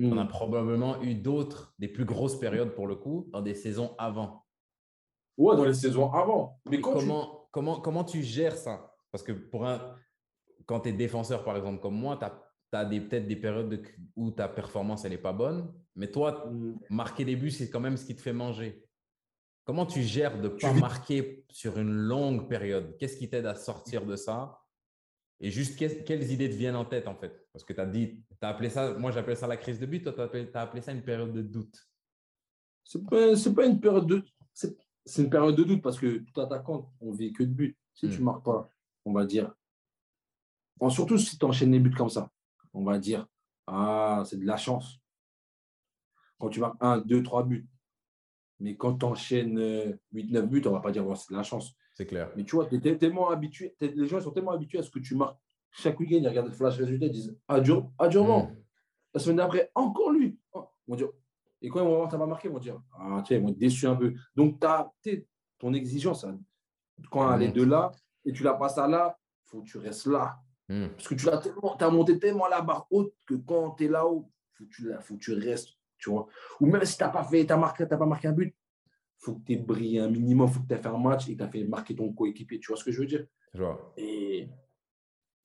[0.00, 3.96] On a probablement eu d'autres, des plus grosses périodes pour le coup, dans des saisons
[3.98, 4.44] avant.
[5.36, 6.60] Ouais, dans les saisons avant.
[6.70, 8.94] Mais comment, comment, comment tu gères ça?
[9.10, 9.96] Parce que pour un,
[10.66, 12.26] quand tu es défenseur, par exemple, comme moi, tu
[12.76, 13.82] as, peut-être des périodes
[14.14, 15.72] où ta performance, elle n'est pas bonne.
[15.96, 16.78] Mais toi, mm.
[16.90, 18.84] marquer des buts, c'est quand même ce qui te fait manger.
[19.64, 22.96] Comment tu gères de ne pas marquer sur une longue période?
[22.98, 24.60] Qu'est-ce qui t'aide à sortir de ça?
[25.40, 27.46] Et juste, quelles idées te viennent en tête, en fait?
[27.52, 29.86] Parce que tu as dit, tu as appelé ça, moi j'appelle ça la crise de
[29.86, 31.88] but, toi tu as, appelé ça une période de doute.
[32.82, 34.24] Ce n'est pas, une période de
[35.08, 37.78] c'est une période de doute parce que tout attaquant, on vit que de but.
[37.94, 38.24] Si tu ne mm.
[38.24, 38.70] marques pas,
[39.04, 39.54] on va dire,
[40.90, 42.30] surtout si tu enchaînes les buts comme ça,
[42.74, 43.26] on va dire,
[43.66, 45.00] ah, c'est de la chance.
[46.38, 47.66] Quand tu marques 1, 2, 3 buts.
[48.60, 51.42] Mais quand tu enchaînes 8, 9 buts, on ne va pas dire, c'est de la
[51.42, 51.74] chance.
[51.98, 52.30] C'est clair.
[52.36, 55.16] Mais tu vois, es tellement habitué, les gens sont tellement habitués à ce que tu
[55.16, 55.36] marques
[55.72, 58.44] chaque week-end, ils regardent le flash résultat, ils disent Dur, ah, Durban.
[58.44, 58.56] Mm.
[59.14, 60.38] La semaine d'après, encore lui.
[60.52, 60.64] Oh,
[61.60, 63.48] et quand ils vont voir, t'as pas marqué, ils vont dire Ah, tiens, ils vont
[63.48, 64.14] être déçus un peu.
[64.36, 64.92] Donc, as,
[65.58, 66.38] ton exigence, hein,
[67.10, 67.90] quand elle est de là,
[68.24, 70.38] et tu la passes à là, il faut que tu restes là.
[70.68, 70.86] Mm.
[70.90, 73.88] Parce que tu as, tellement, as monté tellement la barre haute que quand tu es
[73.88, 75.70] là-haut, il faut, que tu- faut que tu restes.
[75.98, 76.28] Tu vois.
[76.60, 78.54] Ou même si tu n'as pas, fait, marqué, t'as pas marqué un but,
[79.18, 81.28] faut que tu aies brillé un minimum, il faut que tu aies fait un match
[81.28, 82.58] et que tu as fait marquer ton coéquipier.
[82.60, 83.26] Tu vois ce que je veux dire?
[83.54, 83.92] Je vois.
[83.96, 84.48] et...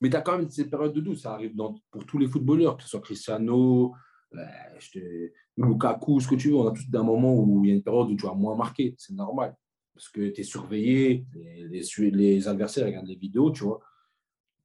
[0.02, 1.18] Mais tu as quand même cette période de doute.
[1.18, 3.94] Ça arrive dans, pour tous les footballeurs, que ce soit Cristiano,
[4.34, 4.38] euh,
[4.80, 6.56] je te- Lukaku, ce que tu veux.
[6.58, 8.56] On a tous un moment où il y a une période où tu vas moins
[8.56, 8.96] marquer.
[8.98, 9.56] C'est normal.
[9.94, 13.80] Parce que tu es surveillé, les, les, les adversaires regardent les vidéos, tu vois.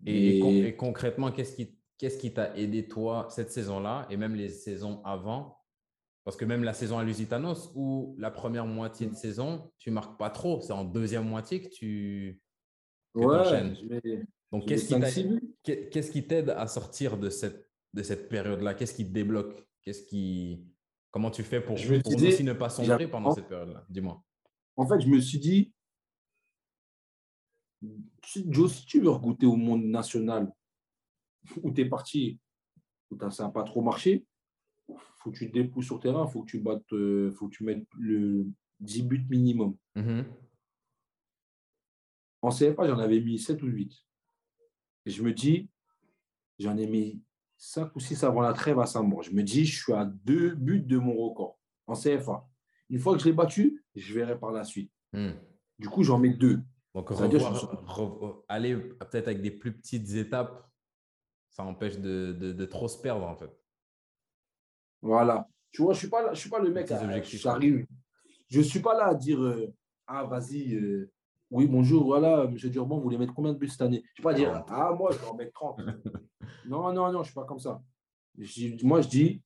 [0.06, 4.06] Et, et con- Et- et concrètement, qu'est-ce qui qu'est-ce qui t'a aidé, toi, cette saison-là
[4.08, 5.57] et même les saisons avant
[6.28, 10.18] Parce que même la saison à Lusitanos, où la première moitié de saison, tu marques
[10.18, 10.60] pas trop.
[10.60, 12.42] C'est en deuxième moitié que tu.
[13.14, 15.54] que mets- Donc, qu'est-ce qui mets t'a- 5-6 buts.
[15.62, 18.74] qu'est- qu'est-ce qui t'aide à sortir de cette, de cette période-là?
[18.74, 19.66] Qu'est-ce qui te débloque?
[19.80, 20.66] Qu'est-ce qui...
[21.10, 23.86] Comment tu fais pour, Je me pour disais, aussi ne pas sombrer pendant cette période-là?
[23.88, 24.22] Dis-moi.
[24.76, 25.72] En fait, je me suis dit,
[28.50, 30.52] Joe, si tu veux regoûter au monde national,
[31.62, 32.38] où tu es parti,
[33.10, 34.26] où ça n'a pas trop marché,
[35.18, 37.54] faut que tu te dépouilles sur le terrain, faut que tu battes, euh, faut que
[37.54, 38.46] tu mettes le
[38.80, 39.76] 10 buts minimum.
[39.96, 40.24] Mhm.
[42.42, 43.92] En CFA, j'en avais mis 7 ou 8.
[45.06, 45.68] Et je me dis,
[46.58, 47.22] j'en ai mis
[47.56, 49.22] 5 ou 6 avant la trêve à Saint-Maur.
[49.22, 52.46] Je me dis, je suis à deux buts de mon record en CFA.
[52.90, 54.92] Une fois que je l'ai battu, je verrai par la suite.
[55.12, 55.32] Hmm.
[55.78, 56.60] Du coup, j'en mets deux.
[56.94, 60.70] Donc, revoir- suis- aller peut-être avec des plus petites étapes,
[61.50, 63.50] ça empêche de, de- de trop se perdre, en fait.
[65.02, 65.48] Voilà.
[65.70, 67.86] Tu vois, je ne suis, pas là- je suis pas le mec à j'arrive.
[68.48, 69.72] Je ne suis pas là à dire euh,
[70.06, 71.10] Ah, vas-y, euh,
[71.50, 74.02] oui, bonjour, voilà, monsieur Durban, vous voulez mettre combien de buts cette année?
[74.14, 74.66] Je ne vais pas dire 40.
[74.70, 75.80] Ah, moi, je vais en mettre 30.
[76.66, 77.82] non, non, non, je ne suis pas comme ça.
[78.38, 79.42] Je dis- moi, je dis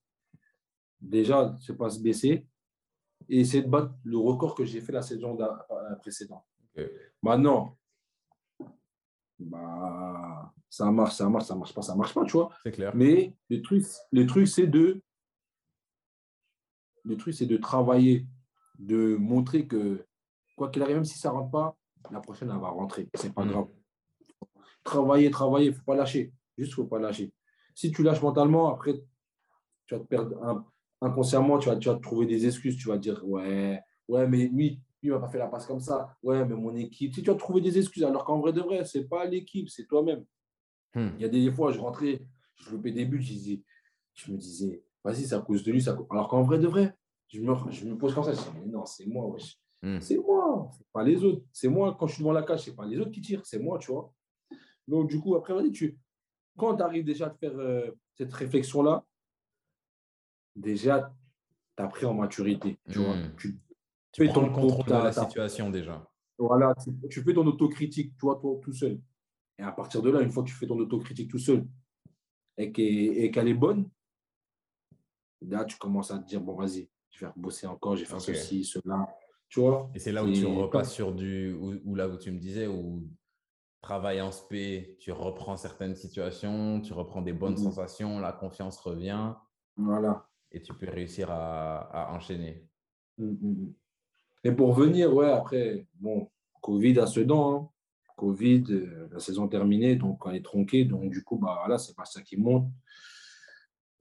[1.01, 2.47] déjà, c'est pas se baisser
[3.29, 6.45] et essayer de battre le record que j'ai fait la saison euh, précédente.
[7.23, 7.77] Maintenant,
[9.39, 12.51] bah, ça marche, ça marche, ça marche pas, ça marche pas, tu vois.
[12.63, 12.93] C'est clair.
[12.95, 15.03] Mais le truc, le truc c'est de,
[17.05, 18.27] le truc, c'est de travailler,
[18.79, 20.05] de montrer que
[20.57, 21.77] quoi qu'il arrive, même si ça rentre pas,
[22.11, 23.09] la prochaine elle va rentrer.
[23.15, 23.49] C'est pas Mm.
[23.51, 23.69] grave.
[24.85, 26.33] Travailler, travailler, faut pas lâcher.
[26.59, 27.33] Juste, faut pas lâcher.
[27.75, 28.95] Si tu lâches mentalement, après,
[29.87, 30.67] tu vas te perdre un-
[31.01, 32.77] inconsciemment, tu vas, tu vas te trouver des excuses.
[32.77, 36.17] Tu vas dire ouais, ouais, mais lui, lui m'a pas fait la passe comme ça.
[36.23, 37.15] Ouais, mais mon équipe.
[37.15, 39.87] Si tu vas trouver des excuses, alors qu'en vrai de vrai, c'est pas l'équipe, c'est
[39.87, 40.25] toi-même.
[40.95, 41.11] Hmm.
[41.17, 42.21] Il y a des fois, je rentrais,
[42.57, 43.63] je loupais des buts, je, disais-
[44.15, 45.83] je me disais, vas-y, c'est à cause de lui.
[45.83, 46.95] ça- Alors qu'en vrai de vrai,
[47.29, 49.59] je me, je me pose comme ça, je dis, mais non, c'est moi, wesh.
[49.83, 50.01] Hmm.
[50.01, 51.43] C'est moi, c'est pas les autres.
[51.53, 53.59] C'est moi, quand je suis devant la cage, c'est pas les autres qui tirent, c'est
[53.59, 54.13] moi, tu vois.
[54.87, 55.99] Donc, du coup, après, vas-y, tu...
[56.57, 59.05] quand tu arrives déjà à te faire euh, cette réflexion-là,
[60.55, 61.13] déjà,
[61.77, 63.17] tu as pris en maturité, tu vois.
[63.17, 63.35] Hmm.
[63.37, 63.59] Tu,
[64.13, 66.07] Tu fais ton le contrôle de la situation déjà.
[66.39, 69.01] voilà, tu, tu fais ton autocritique, toi, toi, tout seul.
[69.59, 71.67] Et à partir de là, une fois que tu fais ton autocritique tout seul
[72.57, 72.87] et qu'elle
[73.19, 73.89] et qu'elle est bonne,
[75.49, 78.20] là, tu commences à te dire, bon, vas-y, je vais bosser encore, je vais faire
[78.20, 79.07] ceci, cela.
[79.49, 79.90] Tu vois?
[79.95, 81.53] Et c'est là où tu Et repasses sur du.
[81.53, 83.07] Ou ou là où tu me disais, où
[83.82, 87.64] travail en spé, tu reprends certaines situations, tu reprends des bonnes Mhm.
[87.64, 89.34] sensations, la confiance revient
[89.76, 90.26] Voilà.
[90.53, 92.66] et tu peux réussir à, à enchaîner.
[93.18, 93.74] Mm, mm, mm.
[94.45, 96.30] Et pour venir, ouais, après, bon,
[96.61, 97.68] Covid à Sedan, hein.
[98.16, 101.97] Covid, euh, la saison terminée, donc elle est tronquée, donc du coup, bah voilà, c'est
[101.97, 102.68] pas ça qui monte.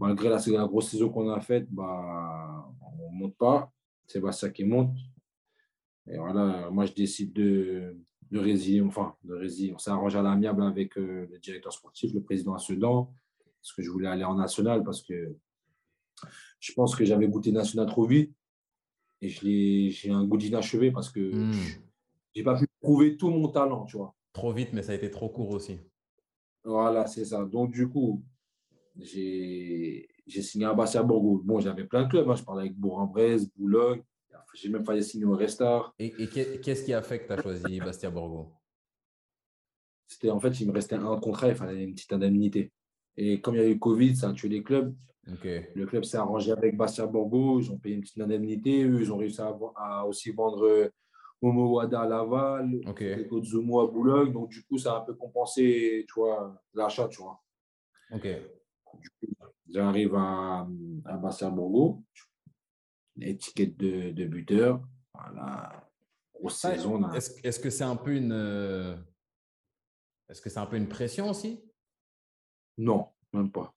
[0.01, 3.71] Malgré la, la grosse saison qu'on a faite, bah, on ne monte pas,
[4.31, 4.97] ça qui monte.
[6.07, 7.95] Et voilà, moi je décide de,
[8.31, 9.73] de résilier, enfin, de résilier.
[9.73, 13.13] On s'est arrangé à l'amiable avec euh, le directeur sportif, le président à Sedan,
[13.61, 15.37] parce que je voulais aller en national, parce que
[16.59, 18.33] je pense que j'avais goûté national trop vite
[19.21, 21.77] et j'ai un goût d'inachevé parce que je
[22.35, 24.15] n'ai pas pu prouver tout mon talent, tu vois.
[24.33, 25.77] Trop vite, mais ça a été trop court aussi.
[26.63, 27.45] Voilà, c'est ça.
[27.45, 28.23] Donc, du coup,
[28.99, 30.07] j'ai
[30.41, 31.41] signé à Bastia Borgo.
[31.43, 32.29] Bon, j'avais plein de clubs.
[32.29, 32.35] hein.
[32.35, 34.01] Je parlais avec Bourg-en-Bresse, Boulogne.
[34.53, 35.93] J'ai même failli signer au Restart.
[35.97, 38.51] Et, et qu'est- qu'est-ce qui a fait que tu as choisi Bastia Borgo?
[40.07, 42.71] C'était en fait, il me restait un contrat, il fallait une petite indemnité.
[43.15, 44.93] Et comme il y a eu Covid, ça a tué les clubs.
[45.75, 47.59] Le club s'est arrangé avec Bastia Borgo.
[47.61, 48.83] Ils ont payé une petite indemnité.
[48.83, 50.89] Eux, ils ont réussi à, à aussi vendre euh,
[51.41, 53.27] Momo Wada à Laval, Ok.
[53.29, 54.33] Kozumo à Boulogne.
[54.33, 57.39] Donc, du coup, ça a un peu compensé, tu vois, l'achat, tu vois.
[59.69, 60.67] J'arrive à,
[61.05, 62.03] à Bastia Borgo.
[63.19, 64.81] Étiquette de, de buteur.
[65.13, 65.89] Voilà.
[66.33, 67.11] Grosse saison.
[67.11, 68.31] Est-ce est-ce que c'est un peu une.
[68.31, 68.95] euh,
[70.29, 71.63] Est-ce que c'est un peu une pression aussi?
[72.77, 73.73] Non, même pas.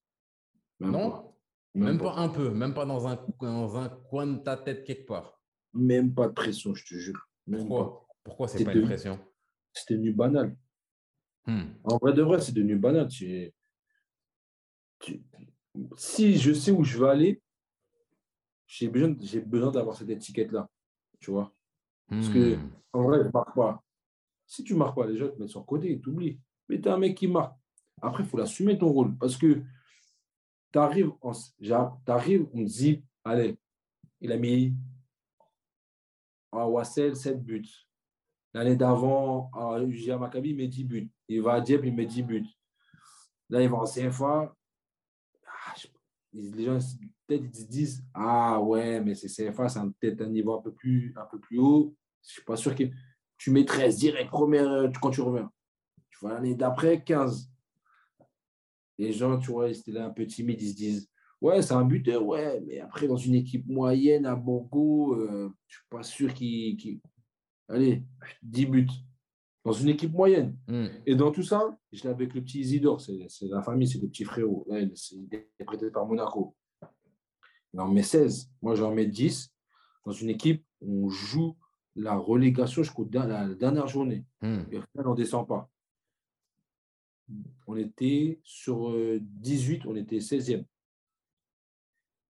[0.81, 1.11] non?
[1.11, 1.31] pas.
[1.75, 2.15] Même, pas.
[2.15, 5.41] un peu, même pas dans un, dans un coin de ta tête quelque part?
[5.73, 7.29] Même pas de pression, je te jure.
[7.51, 8.07] Pourquoi?
[8.23, 9.19] Pourquoi c'est pas une pression?
[9.73, 10.57] C'est devenu banal.
[11.47, 11.65] Hmm.
[11.83, 13.09] En vrai de vrai, c'est devenu banal.
[13.09, 13.53] Tu...
[15.97, 17.43] Si je sais où je veux aller,
[18.67, 20.69] j'ai besoin, j'ai besoin d'avoir cette étiquette-là.
[21.21, 21.53] Tu vois
[22.09, 22.71] Parce que, hmm.
[22.93, 23.83] en vrai, je ne marque pas.
[24.47, 26.39] Si tu ne marques pas, les gens te mettent sur le côté, tu oublies.
[26.69, 27.57] Mais tu es un mec qui marque.
[28.01, 29.17] Après, il faut l'assumer ton rôle.
[29.17, 29.63] Parce que
[30.73, 33.57] tu arrives, on, te dit, allez,
[34.21, 34.75] il a mis
[36.53, 37.69] à Wassel 7 buts.
[38.53, 41.11] L'année d'avant, à UGA Maccabi, il met 10 buts.
[41.29, 42.47] Il va à Dieppe, il met 10 buts.
[43.51, 44.55] Là, il va en CFA.
[46.35, 46.79] Les gens
[47.27, 51.15] peut-être ils disent Ah ouais, mais c'est CFA, c'est peut-être un niveau un peu plus,
[51.17, 51.95] un peu plus haut.
[52.27, 52.85] Je suis pas sûr que
[53.37, 55.51] tu mets 13 direct, première, quand tu reviens.
[56.11, 57.51] Tu vois, l'année d'après, 15.
[58.99, 61.11] Les gens, tu vois, ils étaient là un peu timides, ils se disent
[61.41, 65.77] Ouais, c'est un buteur, ouais, mais après, dans une équipe moyenne à Borgo, euh, je
[65.77, 67.01] suis pas sûr qu'il.
[67.69, 68.05] Allez,
[68.43, 68.89] 10 buts.
[69.65, 70.57] Dans une équipe moyenne.
[70.69, 70.89] Hmm.
[71.07, 74.09] Et dans tout ça, je l'ai avec le petit Isidore, c'est la famille, c'est le
[74.09, 74.67] petit frérot.
[74.71, 76.55] il est prêté par Monaco.
[77.73, 78.51] Il en met 16.
[78.63, 79.51] Moi, j'en mets 10.
[80.05, 81.57] Dans une équipe, on joue
[81.97, 84.25] la relégation jusqu'à la dernière journée.
[84.43, 84.65] Hmm.
[84.71, 85.71] Et on ne descend pas.
[87.67, 90.65] On était sur 18, euh, on était 16e.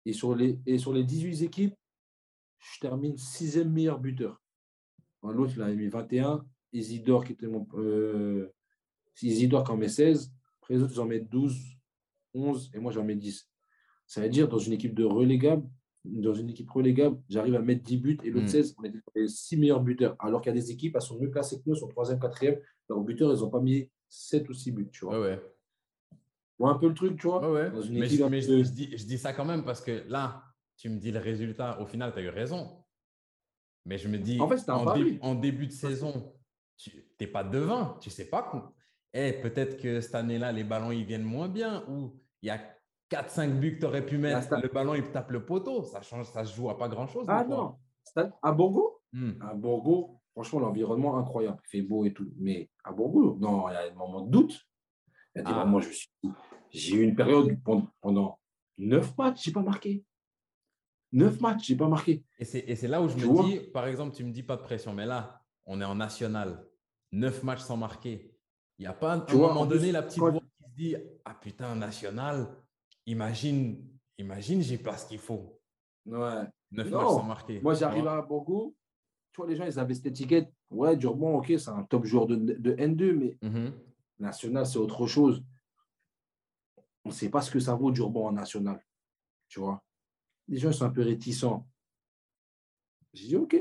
[0.07, 1.75] Et sur les, et sur les 18 équipes,
[2.59, 4.41] je termine sixième meilleur buteur.
[5.23, 6.45] L'autre, il a mis 21.
[6.75, 7.67] Isidore, qui était mon.
[7.75, 8.53] Euh,
[9.23, 10.33] Isidore qui en met 16.
[10.61, 11.57] Après, les autres, ils en mettent 12,
[12.35, 13.49] 11, et moi, j'en mets 10.
[14.07, 15.67] Ça veut dire, dans une équipe de relégable,
[16.05, 18.75] dans une équipe relégable, j'arrive à mettre 10 buts et l'autre 16, hmm.
[18.79, 20.17] on est les 6 meilleurs buteurs.
[20.19, 22.61] Alors qu'il y a des équipes, elles sont mieux classées que nous, sont 3e, 4e.
[22.91, 24.91] Leurs buteurs, ils n'ont pas mis 7 ou 6 buts.
[24.93, 25.21] Tu vois.
[25.21, 25.41] ouais
[26.63, 27.51] un peu le truc, tu vois?
[27.51, 30.43] Ouais, mais, je, dis, ça quand même parce que là,
[30.77, 32.85] tu me dis le résultat, au final, tu as eu raison.
[33.87, 36.33] Mais je me dis, en, fait, en, début de saison,
[36.77, 38.73] tu n'es pas devin, tu sais pas.
[39.13, 42.61] Eh, peut-être que cette année-là, les ballons, ils viennent moins bien ou il y a
[43.11, 45.85] 4-5 buts que tu aurais pu mettre, le ballon, il tape le poteau.
[45.85, 47.27] Ça change, ça se joue à pas grand-chose.
[47.29, 47.77] Ah non,
[48.43, 49.33] à Borgo, hmm.
[49.41, 51.59] à Borgo, franchement, l'environnement incroyable.
[51.67, 52.29] Il fait beau et tout.
[52.39, 54.61] Mais à Borgo, non, il y a un moment de doute.
[55.35, 55.65] Il y a des ah.
[55.65, 56.11] moments, je suis
[56.71, 57.57] j'ai eu une période
[58.01, 58.41] pendant
[58.79, 60.05] neuf matchs, je n'ai pas marqué.
[61.13, 62.25] Neuf matchs, je n'ai pas marqué.
[62.39, 64.93] Et c'est là où je me dis, par exemple, tu me dis pas de pression,
[64.93, 66.67] mais là, on est en national,
[67.13, 68.35] neuf matchs sans marquer.
[68.79, 71.35] Il n'y a pas à un moment donné la petite voix qui se dit Ah
[71.35, 72.49] putain, national,
[73.07, 73.87] imagine,
[74.19, 75.61] imagine, j'ai pas ce qu'il faut.
[76.07, 76.43] Ouais.
[76.73, 77.61] Neuf matchs sans marquer.
[77.61, 78.75] Moi, j'arrive à Borgo,
[79.33, 80.53] tu vois, les gens, ils avaient cette étiquette.
[80.71, 83.73] Ouais, Durban, ok, c'est un top joueur de, N2, mais mm-hmm.
[84.19, 85.43] national, c'est autre chose
[87.05, 88.83] on ne sait pas ce que ça vaut Durban en national.
[89.49, 89.83] Tu vois?
[90.49, 91.69] Les gens sont un peu réticents.
[93.13, 93.57] J'ai dit, OK.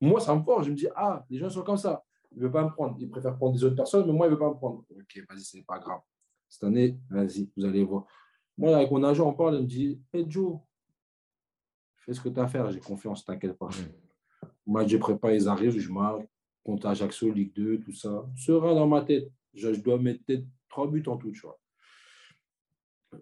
[0.00, 0.66] Moi, ça me force.
[0.66, 2.04] Je me dis, ah, les gens sont comme ça.
[2.32, 2.96] Ils ne veulent pas me prendre.
[2.98, 4.84] Ils préfèrent prendre des autres personnes, mais moi, ils ne veulent pas me prendre.
[4.90, 6.00] OK, vas-y, ce n'est pas grave.
[6.48, 8.06] Cette année, vas-y, vous allez voir.
[8.56, 10.58] Moi, avec mon agent, on parle, il me dit, hey Joe,
[11.98, 13.68] fais ce que tu as à faire, j'ai confiance, t'inquiète pas.
[14.66, 16.26] Moi, je prépare, ils arrivent, je marque,
[16.64, 18.24] contre Ajaccio, Ligue 2, tout ça.
[18.36, 19.30] Sera dans ma tête.
[19.54, 21.58] Je, dois mettre peut-être trois buts en tout, tu vois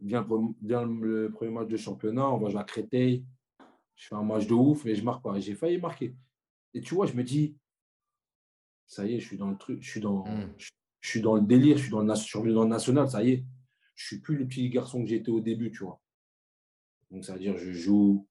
[0.02, 0.26] vient,
[0.86, 3.24] le premier match de championnat, on va jouer à Créteil.
[3.94, 5.38] Je fais un match de ouf, mais je marque pas.
[5.38, 6.14] J'ai failli marquer.
[6.74, 7.56] Et tu vois, je me dis,
[8.86, 10.52] ça y est, je suis dans le truc, je suis dans, hmm.
[10.56, 10.70] je,
[11.02, 13.44] suis dans le délire, je suis dans le, dans le national, ça y est.
[13.94, 16.00] Je suis plus le petit garçon que j'étais au début, tu vois.
[17.10, 18.26] Donc, ça veut dire, je joue,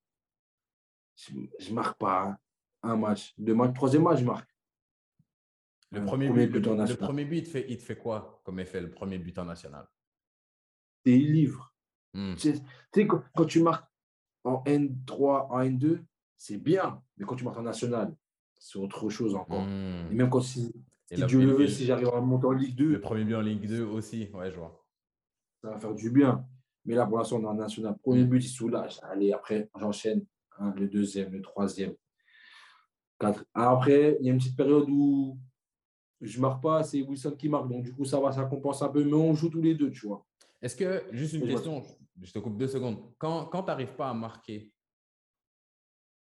[1.16, 1.34] je,
[1.70, 2.38] ne marque pas
[2.84, 4.50] un match, deux matchs, troisième match, je marque.
[5.92, 8.60] Le premier, but, but, le, premier but, il te, fait, il te fait quoi comme
[8.60, 9.88] effet, le premier but en national?
[11.06, 11.74] Des livres.
[12.14, 12.36] Hmm.
[12.36, 12.54] Tu
[12.94, 13.90] sais, quand, tu marques
[14.44, 16.04] en N3, en N2,
[16.36, 18.14] c'est bien, mais quand tu marques en national,
[18.60, 19.64] c'est autre chose encore.
[19.64, 20.12] Hmm.
[20.12, 20.74] Et même quand si,
[21.12, 22.90] si Dieu le veut, si j'arrive à monter en Ligue 2.
[22.90, 24.86] Le premier but en Ligue 2 aussi, ouais, je vois.
[25.62, 26.46] Ça va faire du bien.
[26.86, 27.98] Mais là, pour l'instant, on est en national.
[28.02, 29.00] Premier but, il soulage.
[29.04, 30.26] Allez, après, j'enchaîne.
[30.60, 31.94] le deuxième, le troisième.
[33.20, 33.46] Quatre.
[33.54, 35.38] Après, il y a une petite période où
[36.22, 37.68] je ne marque pas, c'est Wilson qui marque.
[37.68, 39.04] Donc, du coup, ça va, ça compense un peu.
[39.04, 40.26] Mais on joue tous les deux, tu vois.
[40.62, 41.84] Est-ce que, juste une question,
[42.22, 42.98] je te coupe deux secondes.
[43.18, 44.72] Quand, quand tu n'arrives pas à marquer,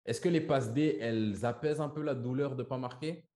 [0.08, 3.28] est-ce que les passes D, elles apaisent un peu la douleur de ne pas marquer?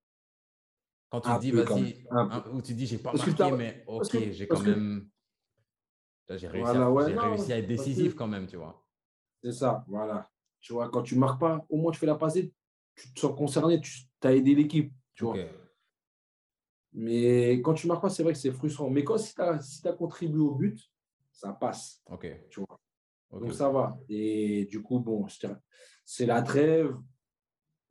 [1.10, 2.06] Quand tu dis, vas-y,
[2.54, 5.10] ou tu dis, j'ai pas marqué, mais ok, j'ai quand même.
[6.30, 8.88] J'ai réussi, à, réussi à être décisif quand même, tu vois.
[9.44, 10.32] C'est ça, voilà.
[10.62, 12.38] Tu vois, quand tu ne marques pas, au moins tu fais la passe
[12.94, 15.36] tu te sens concerné, tu as aidé l'équipe, tu vois.
[16.94, 18.90] Mais quand tu ne marques pas, c'est vrai que c'est frustrant.
[18.90, 20.80] Mais quand si tu as, si as, contribué au but,
[21.32, 22.02] ça passe.
[22.06, 22.28] Ok.
[22.50, 22.80] Tu vois.
[23.32, 23.98] Donc ça va.
[24.10, 25.26] Et du coup, bon,
[26.06, 26.96] c'est la trêve.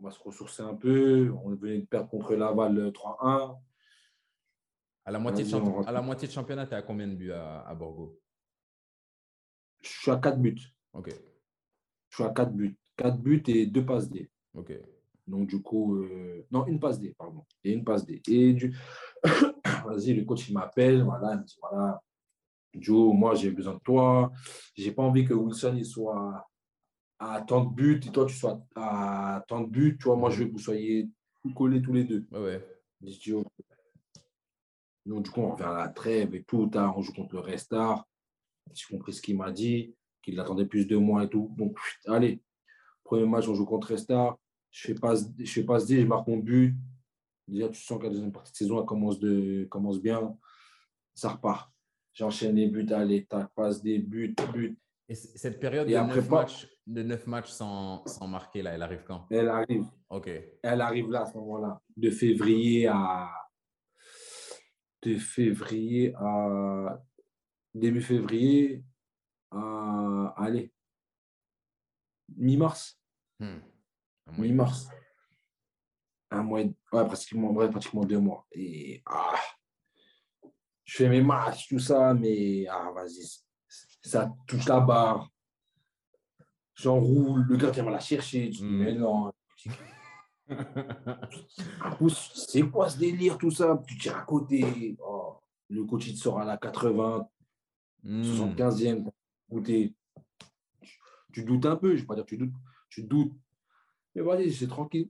[0.01, 1.31] On va se ressourcer un peu.
[1.45, 3.59] On venait de perdre contre Laval euh, 3-1.
[5.05, 5.89] À la moitié, de, Vas-y, on champ- rentre.
[5.89, 8.19] à la moitié de championnat, tu es à combien de buts à, à Borgo?
[9.83, 10.61] Je suis à 4 buts.
[10.93, 11.11] Ok.
[12.11, 12.77] Je suis à 4 buts.
[12.97, 14.31] 4 buts et 2 passes D.
[14.55, 14.73] Ok.
[15.27, 17.45] Donc, du coup, euh, non, une passe D, pardon.
[17.65, 18.21] Et une passe D.
[18.29, 18.77] Et du...
[19.87, 21.03] vas-y, le coach, il m'appelle.
[21.03, 22.03] Voilà, il me dit voilà,
[22.75, 24.33] Joe, moi, j'ai besoin de toi.
[24.77, 26.47] J'ai pas envie que Wilson, il soit
[27.19, 29.97] à tant de buts et toi, tu sois à tant de buts.
[29.99, 31.09] Tu vois, moi, je veux que vous soyez
[31.55, 32.27] collés tous les deux.
[32.33, 32.65] Ouais,
[33.33, 33.45] oh.
[35.07, 36.67] Donc, du coup, on revient à la trêve et tout.
[36.67, 38.07] Tard, on joue contre le Restart.
[38.73, 41.53] J'ai compris ce qu'il m'a dit, qu'il attendait plus de moi et tout.
[41.57, 41.77] Donc,
[42.07, 42.41] allez,
[43.03, 44.39] premier match, on joue contre Restart.
[44.71, 46.77] Je fais passe, je fais passe D, je marque mon but.
[47.49, 50.37] Déjà, tu sens que la deuxième partie de saison elle commence, de, commence bien.
[51.15, 51.73] Ça repart.
[52.21, 54.79] J'enchaîne les buts, allez, tac, passe des buts, buts.
[55.09, 58.61] Et cette période Et de après, 9 pas- matchs, de neuf matchs sans, sans marquer,
[58.61, 59.27] là, elle arrive quand?
[59.31, 59.87] Elle arrive.
[60.11, 60.29] Ok.
[60.63, 61.81] Elle arrive là à ce moment-là.
[61.97, 63.31] De février à.
[65.01, 67.03] De février à.
[67.73, 68.85] Début février
[69.51, 70.35] à.
[70.37, 70.75] Allez.
[72.37, 73.01] Mi-mars.
[73.39, 73.61] Hmm.
[74.37, 74.91] Mi-mars.
[76.31, 76.61] Un mois.
[76.61, 78.47] Ouais, pratiquement, ouais, pratiquement deux mois.
[78.53, 79.03] Et.
[79.07, 79.41] Ah,
[80.91, 82.67] je fais mes matchs, tout ça, mais.
[82.69, 83.25] Ah, vas-y.
[84.03, 85.31] Ça touche la barre.
[86.75, 87.43] J'enroule.
[87.49, 88.51] Le gardien va la chercher.
[88.51, 88.79] Tu dis, Mm.
[88.85, 89.33] mais non.
[92.35, 93.81] C'est quoi ce délire, tout ça?
[93.87, 94.97] Tu tires à côté.
[95.01, 95.37] Oh,
[95.69, 97.29] le coach, il te sort à la 80,
[98.03, 98.23] Hmm.
[98.23, 99.11] 75e.
[99.51, 99.95] Écoutez,
[100.81, 100.99] tu,
[101.35, 101.91] tu doutes un peu.
[101.91, 102.55] Je ne vais pas dire que tu doutes.
[102.89, 103.33] Tu doutes.
[104.15, 105.09] Mais vas-y, c'est tranquille.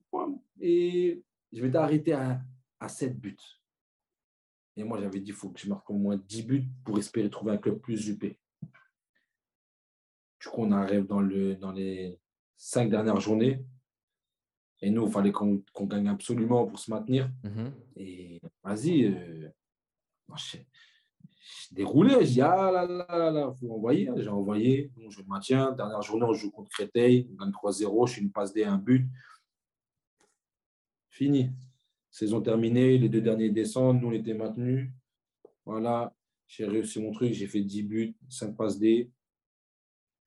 [0.61, 2.40] Et je vais t'arrêter à,
[2.81, 3.36] à 7 buts.
[4.81, 7.28] Et moi, j'avais dit, il faut que je marque au moins 10 buts pour espérer
[7.28, 8.23] trouver un club plus UP.
[8.23, 8.39] Du
[10.48, 12.19] coup, on arrive dans, le, dans les
[12.57, 13.62] 5 dernières journées.
[14.81, 17.31] Et nous, il fallait qu'on gagne absolument pour se maintenir.
[17.44, 17.74] Mhm.
[17.97, 19.51] Et vas-y, euh,
[20.35, 22.24] je, je déroulais.
[22.24, 24.11] Je dis, ah là là là là, faut envoyer.
[24.16, 24.90] J'ai envoyé.
[24.97, 25.73] Bon, je maintiens.
[25.73, 27.28] Dernière journée, on joue contre Créteil.
[27.32, 28.09] On gagne 3-0.
[28.09, 29.07] Je fais une passe D, un but.
[31.11, 31.51] Fini.
[32.10, 32.98] Saison terminée.
[32.98, 34.00] Les deux derniers descendent.
[34.00, 34.90] Nous, on était maintenus.
[35.64, 36.14] Voilà.
[36.46, 37.32] J'ai réussi mon truc.
[37.32, 39.10] J'ai fait 10 buts, 5 passes D.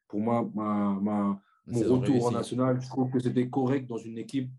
[0.07, 2.34] Pour moi, ma, ma, Une mon retour en réussie.
[2.34, 4.49] national, je trouve que c'était correct dans une équipe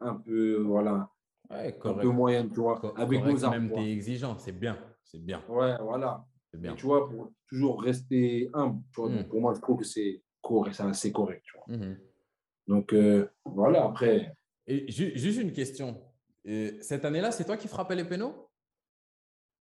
[0.00, 1.08] un peu, voilà,
[1.50, 2.00] Ouais, un correct.
[2.02, 3.66] peu moyenne, tu vois, avec correct, nos armes.
[3.68, 4.76] même t'es exigeant, c'est bien.
[5.04, 5.42] C'est bien.
[5.48, 6.26] Ouais, voilà.
[6.52, 6.74] Bien.
[6.76, 9.16] tu vois, pour toujours rester humble, tu vois, Mm.
[9.16, 11.76] donc pour moi, je trouve que c'est correct, c'est assez correct, tu vois.
[11.76, 11.98] Mhm.
[12.68, 14.34] Donc, euh, voilà, après,
[14.66, 16.00] Et ju- juste une question.
[16.44, 18.50] Cette année-là, c'est toi qui frappais les pénaux?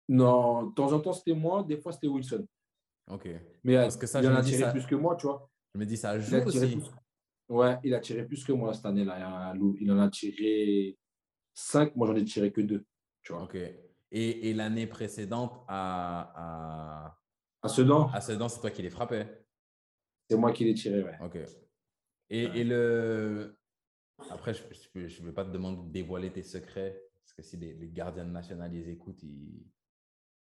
[0.07, 2.47] Non, de temps en temps, c'était moi, des fois, c'était Wilson.
[3.09, 3.27] Ok.
[3.63, 5.49] Mais euh, Parce que ça, il en a tiré ça- plus que moi, tu vois.
[5.75, 6.59] Je me dis, ça joue aussi.
[6.77, 6.83] plus.
[7.49, 9.53] Ouais, il a tiré plus que moi cette année-là.
[9.79, 10.97] Il en a tiré
[11.53, 12.85] 5, moi, j'en ai tiré que 2,
[13.23, 13.43] tu vois.
[13.43, 13.55] Ok.
[13.55, 17.19] Et, et l'année précédente, à, à,
[17.61, 19.45] À Sedan, à Sedan, c'est toi qui les frappais?
[20.29, 21.17] c'est moi qui l'ai tiré, ouais.
[21.21, 21.37] Ok.
[22.31, 23.58] Et, et le.
[24.29, 24.63] Après, je
[24.95, 27.89] ne je vais pas te demander de dévoiler tes secrets, parce que si les, les
[27.89, 29.65] gardiens nationaux ils écoutent, ils,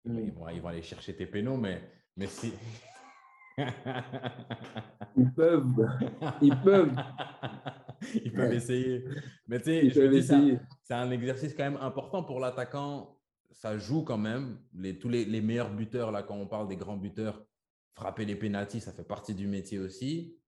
[0.05, 1.83] ils, ils vont, ils vont aller chercher tes pénaux, mais,
[2.17, 2.53] mais si.
[5.15, 5.87] Ils peuvent,
[6.41, 6.97] ils peuvent,
[8.25, 9.05] Ils peuvent essayer.
[9.47, 13.19] Mais tu sais, c'est un exercice quand même important pour l'attaquant.
[13.51, 14.59] Ça joue quand même.
[14.75, 17.45] Les, tous les, les meilleurs buteurs, là, quand on parle des grands buteurs,
[17.95, 20.39] frapper les pénalties, ça fait partie du métier aussi.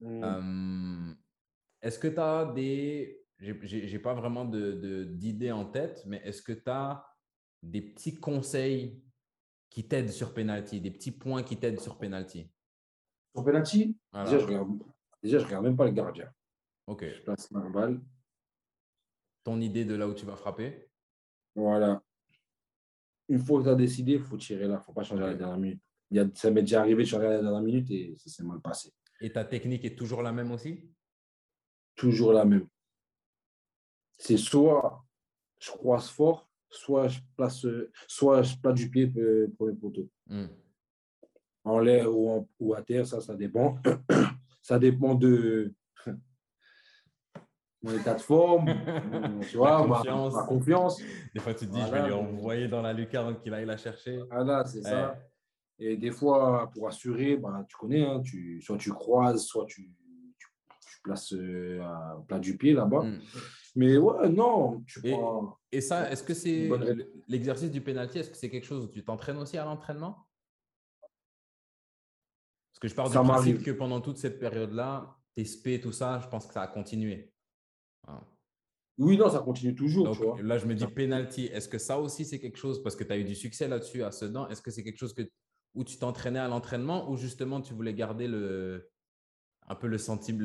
[0.00, 0.24] Mm.
[0.24, 1.14] Euh,
[1.82, 3.24] est-ce que tu as des.
[3.38, 7.06] J'ai n'ai pas vraiment de, d'idées en tête, mais est-ce que tu as
[7.62, 9.02] des petits conseils
[9.70, 12.50] qui t'aident sur penalty, des petits points qui t'aident sur penalty?
[13.34, 14.30] Sur penalty, Voilà.
[14.30, 14.70] déjà, je regarde,
[15.22, 16.30] déjà, je regarde même pas le gardien.
[16.86, 17.04] Ok.
[17.04, 18.00] Je place ma balle.
[19.44, 20.90] Ton idée de là où tu vas frapper?
[21.54, 22.02] Voilà.
[23.28, 24.74] Une fois que tu as décidé, il faut tirer là.
[24.74, 25.80] Il ne faut pas changer à la dernière minute.
[26.10, 28.28] Il y a, ça m'est déjà arrivé de changer à la dernière minute et ça
[28.28, 28.92] s'est mal passé.
[29.20, 30.90] Et ta technique est toujours la même aussi?
[31.96, 32.66] Toujours la même.
[34.18, 35.04] C'est soit
[35.58, 37.66] je croise fort, soit je place,
[38.08, 40.08] soit je place du pied euh, premier poteau.
[40.26, 40.46] Hmm.
[41.64, 43.76] En l'air ou, en- ou à terre, ça, ça dépend.
[44.62, 45.74] ça dépend de
[47.82, 48.66] mon état de forme,
[49.50, 50.34] tu vois, ma- confiance.
[50.34, 51.02] ma confiance.
[51.34, 52.02] Des fois, tu te dis, je Voilà.
[52.02, 54.18] vais lui envoyer dans la lucarne qu'il aille la chercher.
[54.30, 55.18] Voilà, c'est ça.
[55.78, 59.90] Et des fois, pour assurer, bah, tu connais, hein, tu, soit tu croises, soit tu,
[61.00, 61.80] tu places euh,
[62.28, 63.02] plat du pied là-bas.
[63.02, 63.20] Hmm.
[63.76, 65.56] Mais ouais, non, tu Et- prends.
[65.72, 68.88] Et ça, est-ce que c'est bonne l'exercice du penalty Est-ce que c'est quelque chose où
[68.88, 70.26] tu t'entraînes aussi à l'entraînement?
[72.72, 76.20] Parce que je pars du principe que pendant toute cette période-là, tes SP, tout ça,
[76.20, 77.32] je pense que ça a continué.
[78.98, 80.10] Oui, non, ça continue toujours.
[80.14, 80.42] tu vois.
[80.42, 81.46] Là, je me dis penalty.
[81.46, 84.02] Est-ce que ça aussi, c'est quelque chose, parce que tu as eu du succès là-dessus
[84.02, 85.22] à Sedan, est-ce que c'est quelque chose que,
[85.74, 88.90] où tu t'entraînais à l'entraînement ou justement tu voulais garder le,
[89.70, 90.40] un peu le sentiment,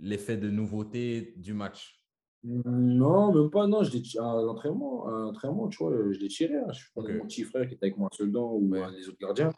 [0.00, 2.04] l'effet de nouveauté du match?
[2.44, 3.66] Non, même pas.
[3.66, 6.56] Non, je à l'entraînement, tu vois, je l'ai tiré.
[6.56, 6.70] Hein.
[6.72, 9.52] Je mon petit frère qui était avec moi à Sedan ou les autres gardiens.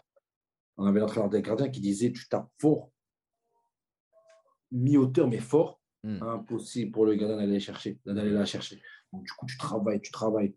[0.77, 2.90] On avait l'entraîneur des gardiens qui disait Tu tapes fort,
[4.70, 6.22] mi-hauteur, mais fort Hmm.
[6.22, 8.81] Impossible pour le gardien d'aller chercher, d'aller la chercher.
[9.12, 10.55] Donc, du coup, tu travailles, tu travailles.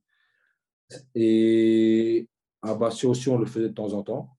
[1.15, 2.29] Et
[2.61, 4.37] à Bastia aussi, on le faisait de temps en temps.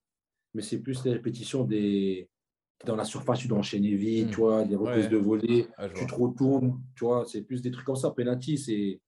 [0.55, 2.31] Mais c'est plus les répétitions des.
[2.85, 4.31] Dans la surface, tu dois enchaîner vite, hmm.
[4.31, 7.87] tu vois, des reprises de volée, tu te retournes, tu vois, c'est plus des trucs
[7.87, 8.11] comme ça.
[8.11, 9.01] Penalty, c'est.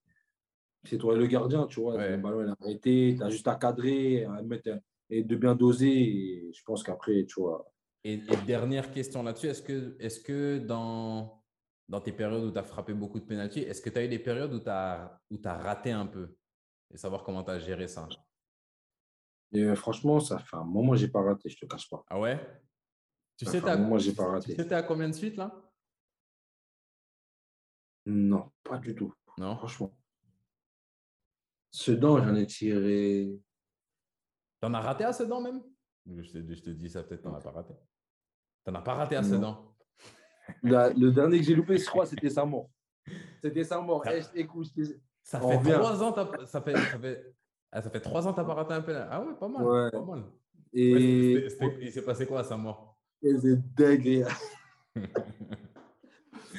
[0.84, 1.96] C'est toi le gardien, tu vois.
[2.06, 4.70] Le ballon est arrêté, tu as juste à cadrer, à mettre,
[5.10, 5.88] et de bien doser.
[5.88, 7.68] Et je pense qu'après, tu vois.
[8.04, 11.42] Et, dernière question là-dessus, est-ce que, est que dans
[11.88, 14.08] dans tes périodes où tu as frappé beaucoup de pénalty, est-ce que tu as eu
[14.08, 16.36] des périodes où tu as, où as raté un peu?
[16.92, 18.08] Et savoir comment tu as géré ça
[19.52, 21.72] et euh, Franchement, ça fait un moment que je n'ai pas raté, je ne te
[21.72, 22.04] cache pas.
[22.08, 22.40] Ah ouais?
[23.36, 24.56] Tu sais, un moment, j'ai pas raté.
[24.56, 25.54] Tu sais, à combien de suites là?
[28.06, 29.12] Non, pas du tout.
[29.36, 29.56] Non?
[29.56, 29.94] Franchement.
[31.70, 33.38] Sedan, j'en ai tiré.
[34.60, 35.62] Tu en as raté à Sedan même?
[36.06, 37.74] Je te, je te, dis ça, peut-être tu n'en as pas raté.
[38.64, 39.74] Tu n'en as pas raté à Sedan
[40.62, 42.70] le dernier que j'ai loupé, je crois, c'était sa mort.
[43.42, 44.04] C'était sa mort.
[44.04, 44.68] Ça, eh, écoute,
[45.22, 46.14] ça fait trois ans,
[46.46, 47.34] ça fait, ça fait,
[47.72, 49.08] ah, ça fait trois ans que tu n'as pas raté un pénal.
[49.10, 49.90] Ah ouais, pas mal.
[49.90, 50.24] Pas mal.
[50.72, 51.48] Et
[51.80, 52.95] il s'est passé quoi à sa mort?
[53.40, 54.24] C'est dingue.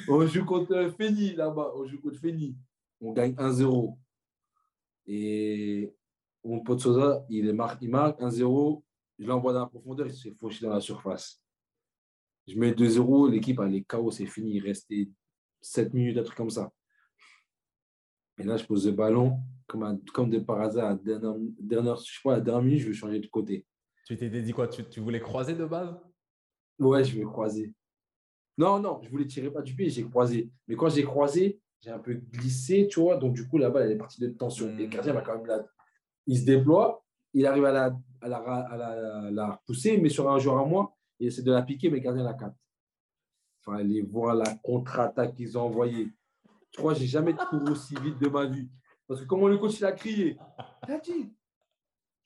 [0.08, 1.72] on joue contre Feni là-bas.
[1.74, 2.56] On joue contre Feni.
[3.00, 3.96] On gagne 1-0.
[5.06, 5.94] Et
[6.44, 8.82] mon pote Sosa, il marque, il marque 1-0.
[9.18, 11.42] Je l'envoie dans la profondeur, il s'est fauché dans la surface.
[12.46, 14.56] Je mets 2-0, l'équipe, elle est chaos, c'est fini.
[14.56, 15.08] Il restait
[15.60, 16.70] 7 minutes, un truc comme ça.
[18.38, 22.04] Et là, je pose le ballon, comme, comme de par hasard, à la dernière, je
[22.04, 23.66] sais pas, la dernière minute, je veux changer de côté.
[24.06, 24.68] Tu t'étais dit quoi?
[24.68, 25.94] Tu, tu, voulais croiser de base?
[26.78, 27.72] Ouais, je vais croiser.
[28.56, 30.50] Non, non, je voulais tirer pas du pied, j'ai croisé.
[30.66, 33.16] Mais quand j'ai croisé, j'ai un peu glissé, tu vois.
[33.16, 34.68] Donc, du coup, là-bas, elle est partie de tension.
[34.70, 35.64] Et le gardien va quand même là.
[36.26, 40.28] Il se déploie, il arrive à la, à la, à la, la repousser, mais sur
[40.28, 42.58] un joueur à moi, il essaie de la piquer, mais gardien la capte.
[43.60, 46.08] Il fallait voir la contre-attaque qu'ils ont envoyée.
[46.72, 48.68] Je crois que je n'ai jamais couru aussi vite de ma vie.
[49.06, 50.36] Parce que comment le coach il a crié,
[50.86, 51.30] il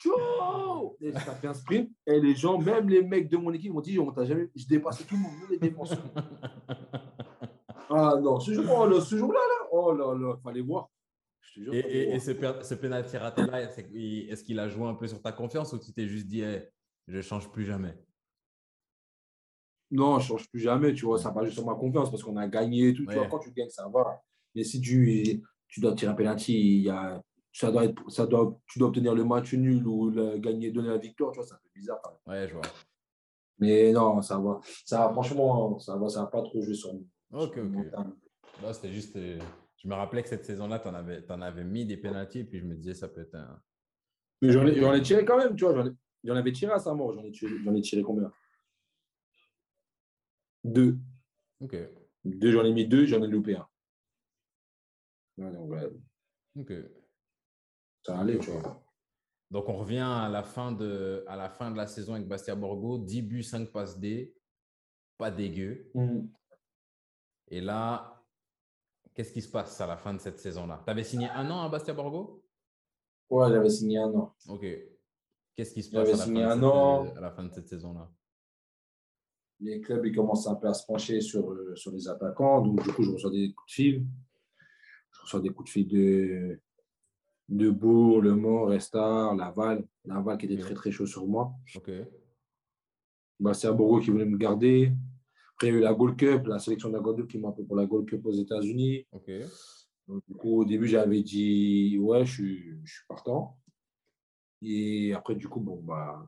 [0.03, 1.91] Ciao Et ça fait un sprint.
[2.07, 4.49] Et les gens, même les mecs de mon équipe, m'ont dit on t'a jamais.
[4.55, 6.03] Je dépassais tout le monde, les défenseurs.
[7.91, 10.91] ah non, ce jour-là, oh, ce jour-là, là, oh là là, fallait voir.
[11.57, 15.33] et, et, et, ce, ce pénalty raté-là, est-ce qu'il a joué un peu sur ta
[15.33, 16.43] confiance ou tu t'es juste dit
[17.09, 17.97] je ne change plus jamais?
[19.91, 22.23] Non, je ne change plus jamais, tu vois, ça va juste sur ma confiance parce
[22.23, 23.05] qu'on a gagné tout.
[23.07, 24.23] Tu vois, quand tu gagnes, ça va.
[24.55, 27.23] Mais si tu, tu dois tirer un penalty, il y a,
[27.53, 30.89] ça doit être, ça doit, tu dois obtenir le match nul ou le, gagner, donner
[30.89, 32.01] la victoire, tu vois, ça fait bizarre.
[32.27, 32.63] Ouais, je vois.
[33.59, 34.61] Mais non, ça va.
[34.85, 37.07] Ça franchement, ça va, ça va pas trop jouer sur nous.
[37.31, 38.73] Ok, ok.
[38.73, 39.39] C'était juste, euh,
[39.77, 42.59] je me rappelais que cette saison-là, tu en avais, en avais mis des pénalties puis
[42.59, 43.61] je me disais, ça peut être un.
[44.41, 45.85] Mais j'en ai, ai, tiré quand même, tu vois,
[46.25, 48.33] j'en avais tiré à sa mort, j'en ai, ai tiré combien?
[50.65, 50.97] Deux.
[51.61, 51.77] Ok.
[52.25, 53.69] Deux, j'en ai mis deux, j'en ai loupé un.
[56.57, 56.73] Ok.
[58.05, 58.83] Ça allait, tu vois.
[59.51, 62.55] Donc, on revient à la fin de, à la, fin de la saison avec Bastia
[62.55, 62.99] Borgo.
[62.99, 64.35] 10 buts, 5 passes D.
[65.19, 65.91] Pas dégueu.
[65.95, 66.23] Mm.
[67.49, 68.25] Et là,
[69.15, 70.83] qu'est-ce qui se passe à la fin de cette saison-là?
[70.85, 72.43] Tu avais signé un an à Bastia Borgo?
[73.29, 74.35] Ouais, j'avais signé un an.
[74.49, 74.65] Ok.
[75.55, 78.11] Qu'est-ce qui se passe à la fin de cette saison-là?
[79.61, 82.63] Les clubs ils commencent un peu à se pencher sur, euh, sur les attaquants.
[82.63, 84.07] Donc, du coup, je reçois des coups de fil.
[85.13, 86.61] Je reçois des coups de fil de,
[87.53, 89.85] de Bourg, Le Mans, Restar, Laval.
[90.05, 91.53] Laval qui était très, très chaud sur moi.
[93.39, 94.93] Bah, c'est Borgo qui voulait me garder.
[95.55, 97.39] Après, il y a eu la Gold Cup, la sélection de la Gold Cup qui
[97.39, 99.07] m'a appelé pour la Gold Cup aux États-Unis.
[100.09, 103.59] Donc, du coup, au début, j'avais dit ouais, je suis, je suis partant.
[104.63, 106.27] Et après, du coup, bon, bah,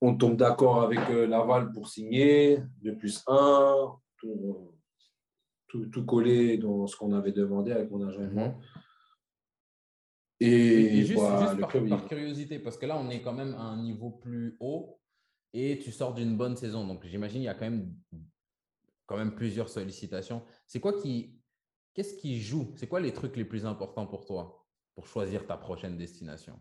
[0.00, 6.86] on tombe d'accord avec euh, Laval pour signer, 2 plus 1, tout, tout, collé dans
[6.86, 8.54] ce qu'on avait demandé avec mon agent.
[10.40, 11.20] Et, juste,
[11.60, 14.98] par, curiosité, parce que là, on est quand même à un niveau plus haut
[15.52, 16.86] et tu sors d'une bonne saison.
[16.86, 17.94] Donc, j'imagine qu'il y a quand même,
[19.06, 20.42] quand même plusieurs sollicitations.
[20.66, 21.36] C'est quoi qui.
[21.92, 22.72] Qu'est-ce qui joue?
[22.76, 24.64] C'est quoi les trucs les plus importants pour toi
[24.94, 26.58] pour choisir ta prochaine destination?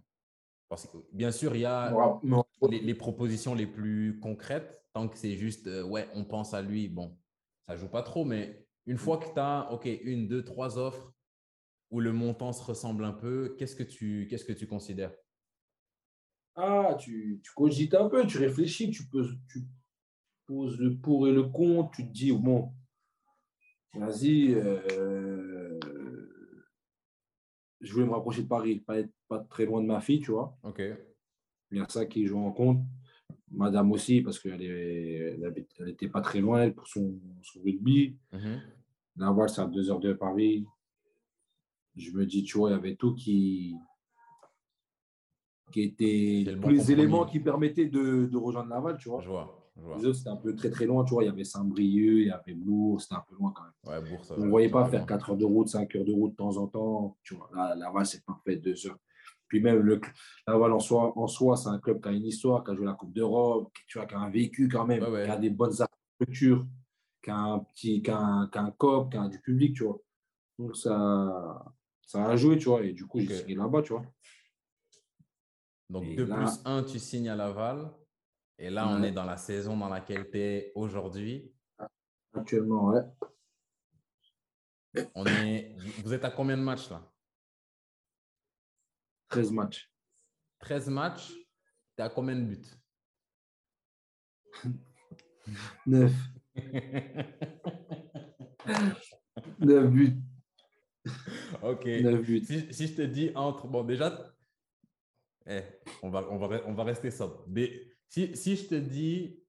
[0.68, 2.20] Parce que, bien sûr, il y a
[2.70, 4.84] les, les, propositions les plus concrètes.
[4.94, 7.18] Tant que c'est juste, euh, ouais, on pense à lui, bon,
[7.68, 8.26] ça joue pas trop.
[8.26, 11.14] Mais une fois que tu as, OK, une, deux, trois offres
[11.92, 15.14] où le montant se ressemble un peu, qu'est-ce que tu, qu'est-ce que tu considères?
[16.56, 19.62] Ah, tu, tu cogites un peu, tu réfléchis, tu, peux, tu
[20.46, 22.74] poses le pour et le contre, tu te dis, bon,
[23.94, 25.80] vas-y, euh,
[27.82, 30.32] je voulais me rapprocher de Paris, pas être pas très loin de ma fille, tu
[30.32, 30.58] vois.
[30.64, 30.82] Ok.
[31.72, 32.84] Il y a ça qui joue en compte.
[33.52, 34.60] Madame aussi, parce qu'elle
[35.86, 38.18] n'était pas très loin elle, pour son, son rugby.
[38.32, 38.58] Mm
[39.16, 40.66] Laval, c'est à deux heures de Paris.
[42.00, 43.76] Je me dis, tu vois, il y avait tout qui,
[45.72, 49.22] qui était tous les éléments qui permettaient de, de rejoindre Laval, tu vois.
[49.22, 49.56] Je vois.
[49.98, 51.24] Les autres, c'était un peu très très loin, tu vois.
[51.24, 54.02] Il y avait Saint-Brieuc, il y avait Bourg, c'était un peu loin quand même.
[54.04, 56.12] Ouais, Bourg, ça On ne voyait pas faire 4 heures de route, 5 heures de
[56.12, 57.18] route de temps en temps.
[57.24, 58.98] Tu vois, là, Laval, c'est parfait, 2 heures.
[59.48, 60.00] Puis même, le,
[60.48, 62.86] Laval en soi, en soi c'est un club qui a une histoire, qui a joué
[62.86, 66.66] la Coupe d'Europe, qui, qui a un vécu quand même, qui a des bonnes infrastructures,
[67.24, 69.76] qui a un petit, qui a un, qui a un COP, qui a du public,
[69.76, 70.00] tu vois.
[70.60, 71.66] Donc, ça,
[72.10, 72.82] ça a joué, tu vois.
[72.84, 74.02] Et du coup, j'ai signé là-bas, tu vois.
[75.92, 77.94] Donc, 2 plus 1, tu signes à Laval.
[78.58, 81.54] Et là, on est dans la saison dans laquelle tu es aujourd'hui.
[82.34, 83.04] Actuellement, ouais.
[85.14, 85.76] On est...
[86.04, 87.08] Vous êtes à combien de matchs là?
[89.28, 89.94] 13 matchs.
[90.62, 91.32] 13 matchs,
[91.96, 92.66] tu à combien de buts?
[95.86, 96.12] 9.
[99.60, 100.18] 9 buts.
[101.64, 101.86] Ok.
[101.86, 102.46] 9 buts.
[102.46, 103.68] Si, si, je te dis entre.
[103.68, 104.36] Bon, déjà,
[105.48, 105.62] eh,
[106.02, 107.46] on, va, on, va, on va rester sobre.
[108.08, 109.40] Si, si je te dis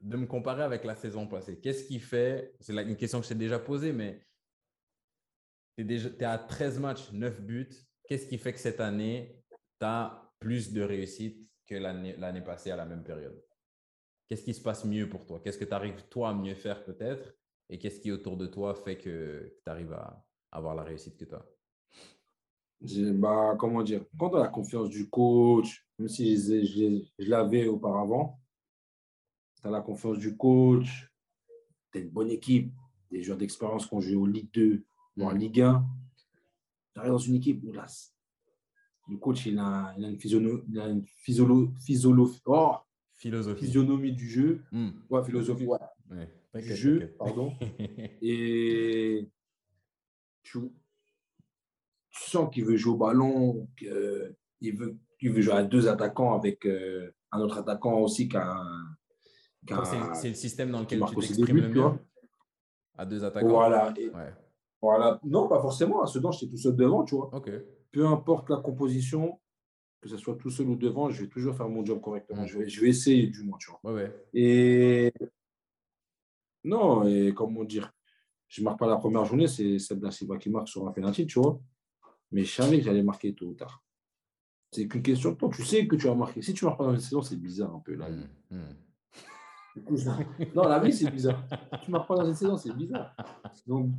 [0.00, 3.30] de me comparer avec la saison passée, qu'est-ce qui fait, c'est une question que je
[3.30, 4.26] t'ai déjà posée, mais
[5.76, 7.68] tu es, es, à 13 matchs, 9 buts.
[8.08, 9.42] Qu'est-ce qui fait que cette année,
[9.78, 13.40] tu as plus de réussite que l'année passée à la même période?
[14.28, 15.40] Qu'est-ce qui se passe mieux pour toi?
[15.42, 17.34] Qu'est-ce que tu arrives toi à mieux faire peut-être?
[17.68, 21.24] Et qu'est-ce qui autour de toi fait que, tu arrives à avoir la réussite que
[21.24, 21.44] tu as
[23.12, 27.28] bah, comment dire, quand tu as la confiance du coach, même si je, je, je
[27.28, 28.40] l'avais auparavant,
[29.60, 31.10] tu as la confiance du coach,
[31.92, 32.72] tu as une bonne équipe,
[33.10, 34.84] des joueurs d'expérience qui ont joué au Ligue 2
[35.18, 35.84] ou en Ligue 1.
[36.94, 37.86] Tu arrives dans une équipe où là,
[39.08, 42.76] le coach il a, il a une, physionomie, il a une physiolo, physiolo, oh,
[43.14, 43.66] philosophie.
[43.66, 44.62] physionomie du jeu.
[44.72, 44.90] Mm.
[45.10, 45.78] Ouais, philosophie, ouais.
[46.10, 46.62] ouais.
[46.62, 47.52] Du jeu, pardon.
[48.22, 49.28] Et
[50.42, 50.58] tu,
[52.10, 56.34] tu sens qu'il veut jouer au ballon, qu'il veut, qu'il veut jouer à deux attaquants
[56.34, 58.56] avec euh, un autre attaquant aussi qu'un.
[60.14, 61.90] c'est le système dans lequel tu t'exprimes le mieux.
[62.96, 63.48] À deux attaquants.
[63.48, 63.94] Voilà.
[64.82, 65.20] voilà.
[65.24, 66.02] Non, pas forcément.
[66.02, 67.30] À Sedan, j'étais tout seul devant, tu vois.
[67.92, 69.40] Peu importe la composition,
[70.00, 72.46] que ce soit tout seul ou devant, je vais toujours faire mon job correctement.
[72.46, 73.92] Je, vais, je vais essayer, du moins, tu vois.
[73.92, 75.12] Ouais, Et.
[76.62, 77.90] Non, et comment dire,
[78.50, 81.24] je ne marque pas la première journée, c'est Seb Silva qui marque sur un penalty,
[81.24, 81.60] tu vois.
[82.32, 83.82] Mais je savais que j'allais marquer tôt ou tard.
[84.72, 85.48] C'est qu'une question de temps.
[85.48, 86.42] Tu sais que tu vas marquer.
[86.42, 87.94] Si tu ne marques pas dans une saison, c'est bizarre un peu.
[87.94, 88.08] Là.
[88.10, 88.76] Mmh, mmh.
[90.54, 91.44] non, la vie, c'est bizarre.
[91.82, 93.14] Tu ne marques pas dans une saison, c'est bizarre.
[93.68, 93.92] Donc,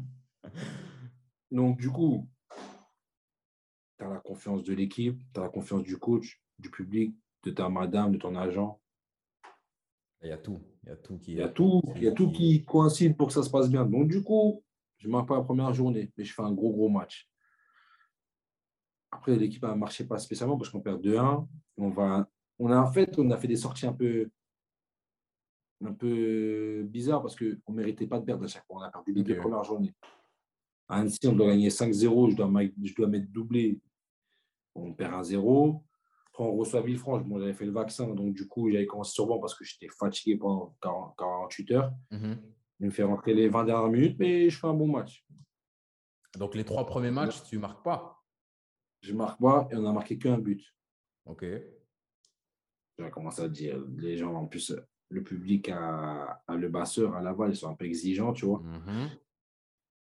[1.49, 2.27] donc, du coup,
[3.97, 7.51] tu as la confiance de l'équipe, tu as la confiance du coach, du public, de
[7.51, 8.81] ta madame, de ton agent.
[10.21, 10.61] Il y a tout.
[10.83, 13.15] Il y a tout qui, il y a tout, il y a tout qui coïncide
[13.15, 13.85] pour que ça se passe bien.
[13.85, 14.63] Donc, du coup,
[14.97, 17.29] je ne marque pas la première journée, mais je fais un gros, gros match.
[19.11, 21.47] Après, l'équipe ne marché pas spécialement parce qu'on perd 2-1.
[21.77, 22.27] On, va,
[22.57, 24.29] on, a, en fait, on a fait des sorties un peu,
[25.83, 28.77] un peu bizarres parce qu'on ne méritait pas de perdre à chaque fois.
[28.77, 29.93] On a perdu les deux premières journées.
[30.87, 32.31] À Annecy, on doit gagner 5-0.
[32.31, 32.49] Je dois,
[32.83, 33.79] je dois mettre doublé.
[34.73, 35.81] On perd 1-0.
[36.31, 37.23] Après, on reçoit Villefranche.
[37.23, 39.89] Bon, j'avais fait le vaccin, donc du coup, j'avais commencé sur banc parce que j'étais
[39.89, 41.93] fatigué pendant 48 heures.
[42.09, 42.33] Mm
[42.79, 45.25] Il me fait rentrer les 20 dernières minutes, mais je fais un bon match.
[46.37, 48.23] Donc, les trois premiers matchs, tu ne marques pas?
[49.01, 50.63] Je marque pas et on a marqué qu'un but.
[51.25, 51.43] Ok.
[52.97, 54.73] J'ai commencé à dire, les gens, en plus,
[55.09, 58.59] le public à, le basseur, à Laval, ils sont un peu exigeants, tu vois.
[58.59, 59.09] Mhm.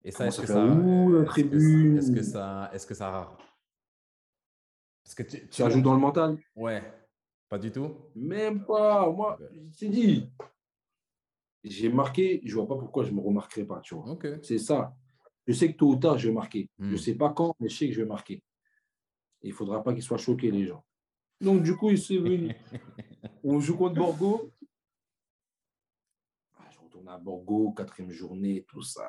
[0.02, 3.36] Et ça, est-ce que, ça, est-ce que, ça, est-ce que ça,
[5.06, 6.82] est-ce que tu, ça joue dans le mental Ouais,
[7.48, 7.94] pas du tout.
[8.16, 9.08] Même pas.
[9.08, 9.38] Moi,
[9.78, 10.28] j'ai dit,
[11.62, 14.18] j'ai marqué, je vois pas pourquoi je me remarquerai pas, tu vois.
[14.42, 14.96] C'est ça.
[15.46, 16.68] Je sais que tôt ou tard, je vais marquer.
[16.80, 16.96] Je hmm.
[16.96, 18.42] sais pas quand, mais je sais que je vais marquer.
[19.42, 20.84] Il ne faudra pas qu'ils soient choqués, les gens.
[21.40, 22.52] Donc, du coup, il s'est venu.
[23.44, 24.50] On joue contre Borgo.
[26.58, 29.06] Ah, je retourne à Borgo, quatrième journée, tout ça.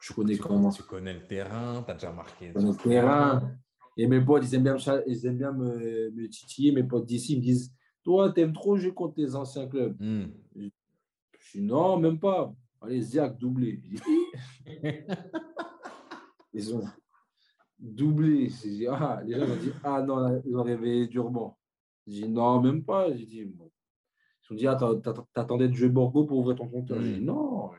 [0.00, 0.70] Je connais comment?
[0.70, 2.50] Tu connais le terrain, tu as déjà marqué.
[2.54, 3.58] le terrain.
[3.96, 6.72] Et mes potes, ils aiment bien, me, ils aiment bien me, me titiller.
[6.72, 7.72] Mes potes d'ici, ils me disent
[8.02, 9.96] Toi, t'aimes trop jouer contre tes anciens clubs.
[10.00, 10.26] Hmm.
[10.56, 12.52] Je dis Non, même pas.
[12.80, 13.80] Allez, Ziak, doublé.
[16.52, 16.82] ils ont
[17.78, 18.48] doublé.
[18.48, 21.58] Dit, ah, les gens ont dit Ah non, ils ont réveillé durement.
[22.06, 23.14] J'ai dit Non, même pas.
[23.14, 23.70] J'ai dit bon.
[24.42, 24.78] Ils ont dit Ah,
[25.32, 27.00] t'attendais de jouer Borgo pour ouvrir ton compteur.
[27.00, 27.24] J'ai dit.
[27.24, 27.70] Non.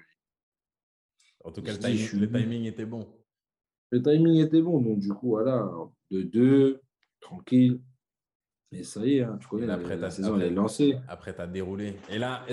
[1.43, 3.05] En tout cas, le Je dis, je timing était bon.
[3.95, 4.81] Le timing était bon.
[4.81, 5.71] Donc, du coup, voilà,
[6.11, 6.81] de deux,
[7.21, 7.79] tranquille.
[8.73, 10.97] Et ça y est, hein, tu connais, après, la saison, après- elle est lancée.
[11.07, 11.95] Après, tu as déroulé.
[12.09, 12.45] Et là,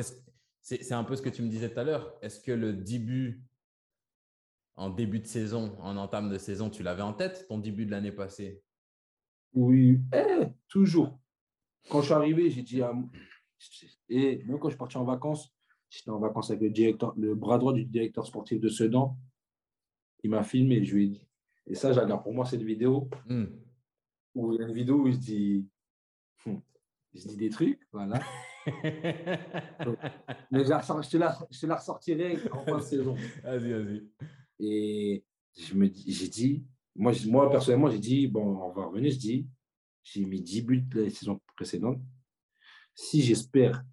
[0.60, 2.14] c'est un peu ce que tu me disais tout à l'heure.
[2.23, 3.43] Est-ce que le début,
[4.77, 7.90] en début de saison, en entame de saison, tu l'avais en tête, ton début de
[7.90, 8.62] l'année passée?
[9.52, 11.19] Oui, eh, toujours.
[11.90, 12.94] Quand je suis arrivé, j'ai dit à...
[14.09, 15.52] Et même quand je suis parti en vacances,
[15.90, 19.19] j'étais en vacances avec le, directeur, le bras droit du directeur sportif de Sedan.
[20.23, 21.27] Il m'a filmé, je lui ai dit.
[21.66, 23.09] Et ça, je la garde pour moi, cette vidéo.
[23.28, 23.44] Hmm.
[24.34, 25.66] Où il y a une vidéo où dit...
[26.47, 26.60] Hum,
[27.12, 28.20] il se dit des trucs, voilà.
[30.51, 33.14] Mais je, la je te la, je te la ressortirai en fin de saison.
[33.43, 34.09] Vas-y, vas-y.
[34.60, 35.24] Et
[35.59, 36.64] je me dis, j'ai dit,
[36.94, 39.48] moi, je- moi personnellement, j'ai dit, bon, on va revenir, je dis,
[40.02, 42.01] j'ai mis 10 buts la saison précédente.
[42.94, 43.84] Si j'espère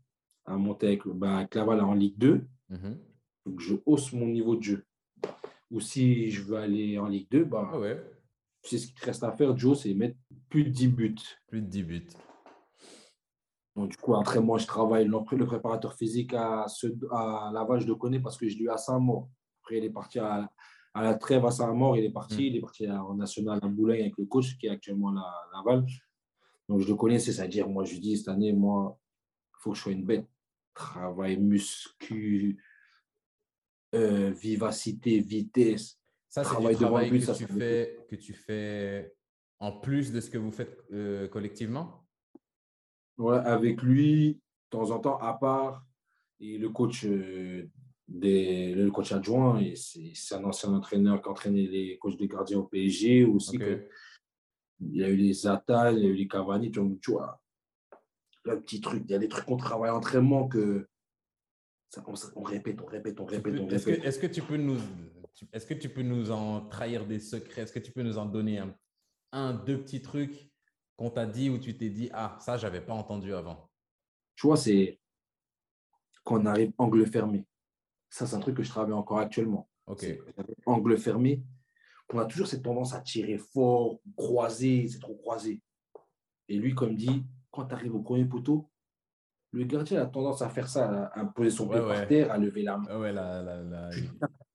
[0.46, 3.00] à monter avec, bah, avec Laval en Ligue 2, Mhm.
[3.44, 4.86] faut que je hausse mon niveau de jeu.
[5.72, 8.04] Ou si je veux aller en Ligue 2, bah, Ah ouais,
[8.64, 10.18] c'est ce qui te reste à faire, Joe, c'est mettre
[10.50, 11.16] plus de 10 buts.
[11.48, 12.08] plus de 10 buts.
[13.76, 17.80] Donc, du coup, après, moi, je travaille le le préparateur physique à, ce- à Laval,
[17.80, 19.30] je le connais parce que je l'ai eu à Saint-Maur.
[19.62, 20.50] Après, il est parti à,
[20.94, 22.46] à la trêve à Saint-Maur, il est parti, Mm.
[22.48, 25.86] il est parti en national à Boulogne avec le coach qui est actuellement à Laval.
[26.68, 28.98] Donc, je le connais, c'est à dire, moi, je dis, cette année, moi,
[29.54, 30.28] il faut que je sois une bête.
[30.74, 32.62] Travail, muscu,
[33.95, 35.99] euh, vivacité, vitesse.
[36.28, 39.14] Ça, c'est Travail du le travail but, que, ça, tu fais, que tu fais
[39.60, 42.06] en plus de ce que vous faites euh, collectivement?
[43.18, 44.40] Ouais, avec lui, de
[44.70, 45.86] temps en temps, à part,
[46.40, 47.70] et le coach, euh,
[48.07, 52.26] des, le coach adjoint, et c'est c'est un ancien entraîneur qui entraînait les coachs de
[52.26, 53.57] gardiens au PSG aussi.
[53.57, 53.88] Que-
[54.82, 56.80] il y a eu les Zata, il y a eu les Cavani, tu
[57.11, 57.41] vois,
[58.45, 59.03] de petits trucs.
[59.06, 60.88] Il y a des trucs qu'on travaille en entraînement que
[61.90, 64.06] ça, on, on répète, on répète, on répète, peux- on Est-ce que, répète.
[64.06, 64.78] est-ce que tu peux nous,
[65.52, 67.64] est-ce que tu peux nous en trahir des secrets?
[67.64, 68.76] Est-ce que tu peux nous en donner un,
[69.32, 70.52] un, deux petits trucs
[70.95, 73.70] qu'on t'a dit ou tu t'es dit ah ça j'avais pas entendu avant?
[74.36, 74.99] Tu vois, c'est
[76.24, 77.45] quand on arrive angle fermé.
[78.11, 79.70] Ça, c'est un truc que je travaille encore actuellement.
[79.86, 80.06] Ok.
[80.66, 81.44] Angle fermé,
[82.14, 85.61] on a toujours cette tendance à tirer fort, croiser, c'est trop croisé.
[86.48, 88.70] Et lui, comme dit, quand tu arrives au premier poteau,
[89.52, 91.94] le gardien a tendance à faire ça, à, à poser son pied Ouais, ouais.
[91.96, 92.88] par terre, à lever la main.
[92.90, 93.90] Ah ouais la la la.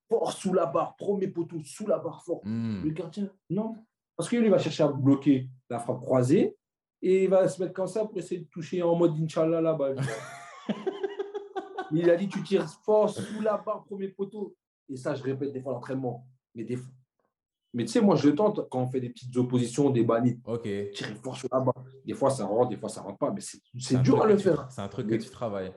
[0.09, 2.41] Fort sous la barre, premier poteau, sous la barre fort.
[2.45, 2.83] Hmm.
[2.85, 3.75] Le gardien, non.
[4.16, 6.57] Parce que lui, il va chercher à bloquer la frappe croisée
[7.03, 9.95] et il va se mettre comme ça pour essayer de toucher en mode Inch'Allah là-bas.
[11.91, 14.55] il a dit tu tires fort sous la barre, premier poteau.
[14.89, 16.27] Et ça, je répète des fois l'entraînement.
[16.55, 16.77] Mais, des...
[16.77, 16.93] fois-
[17.75, 20.39] mais tu sais, moi, je le tente quand on fait des petites oppositions, des bannis.
[20.47, 20.63] Ok.
[20.95, 21.85] Tirer fort sur la barre.
[22.07, 23.31] Des fois, ça rentre, des fois, ça rentre pas.
[23.33, 24.67] Mais c'est dur à le faire.
[24.71, 25.73] C'est un truc que tu travailles.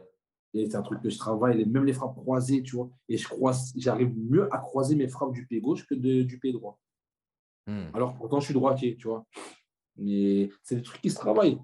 [0.54, 2.90] Et c'est un truc que je travaille, même les frappes croisées, tu vois.
[3.10, 6.40] Et je croise, j'arrive mieux à croiser mes frappes du pied gauche que de- du
[6.40, 6.80] pied droit.
[7.68, 7.88] Hmm.
[7.94, 9.26] Alors pourtant, je suis droitier, tu vois.
[9.98, 11.60] Mais c'est des trucs qui se travaillent.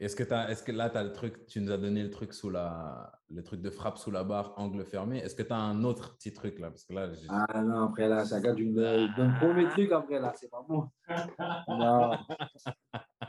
[0.00, 2.32] Est-ce que, est-ce que là, tu as le truc, tu nous as donné le truc
[2.34, 5.18] sous la, le truc de frappe sous la barre, angle fermé.
[5.18, 6.70] Est-ce que tu as un autre petit truc là?
[6.70, 9.92] Parce que là, Ah non, après là, ça garde une, il donne trop mes trucs
[9.92, 10.88] après là, c'est pas bon.
[11.68, 12.10] Non.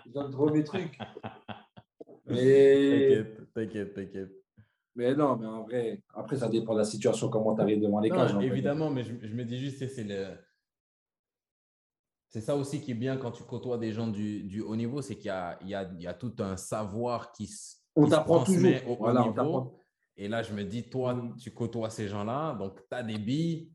[0.05, 0.97] Il donne trop mes trucs.
[2.27, 4.31] Mais, t'inquiète, t'inquiète, t'inquiète.
[4.95, 7.99] mais non, mais en vrai, après, ça dépend de la situation, comment tu arrives devant
[7.99, 8.35] les Non, cages.
[8.41, 10.35] évidemment, mais je, je me dis juste, c'est le.
[12.35, 15.01] C'est ça aussi qui est bien quand tu côtoies des gens du, du haut niveau,
[15.01, 18.71] c'est qu'il y a, y, y tout un savoir qui, s- On se t'apprend toujours.
[18.89, 19.79] au haut Voilà, on niveau.
[20.17, 21.37] Et là, je me dis, toi, Mm.
[21.37, 23.71] tu côtoies ces gens-là, donc tu as des billes.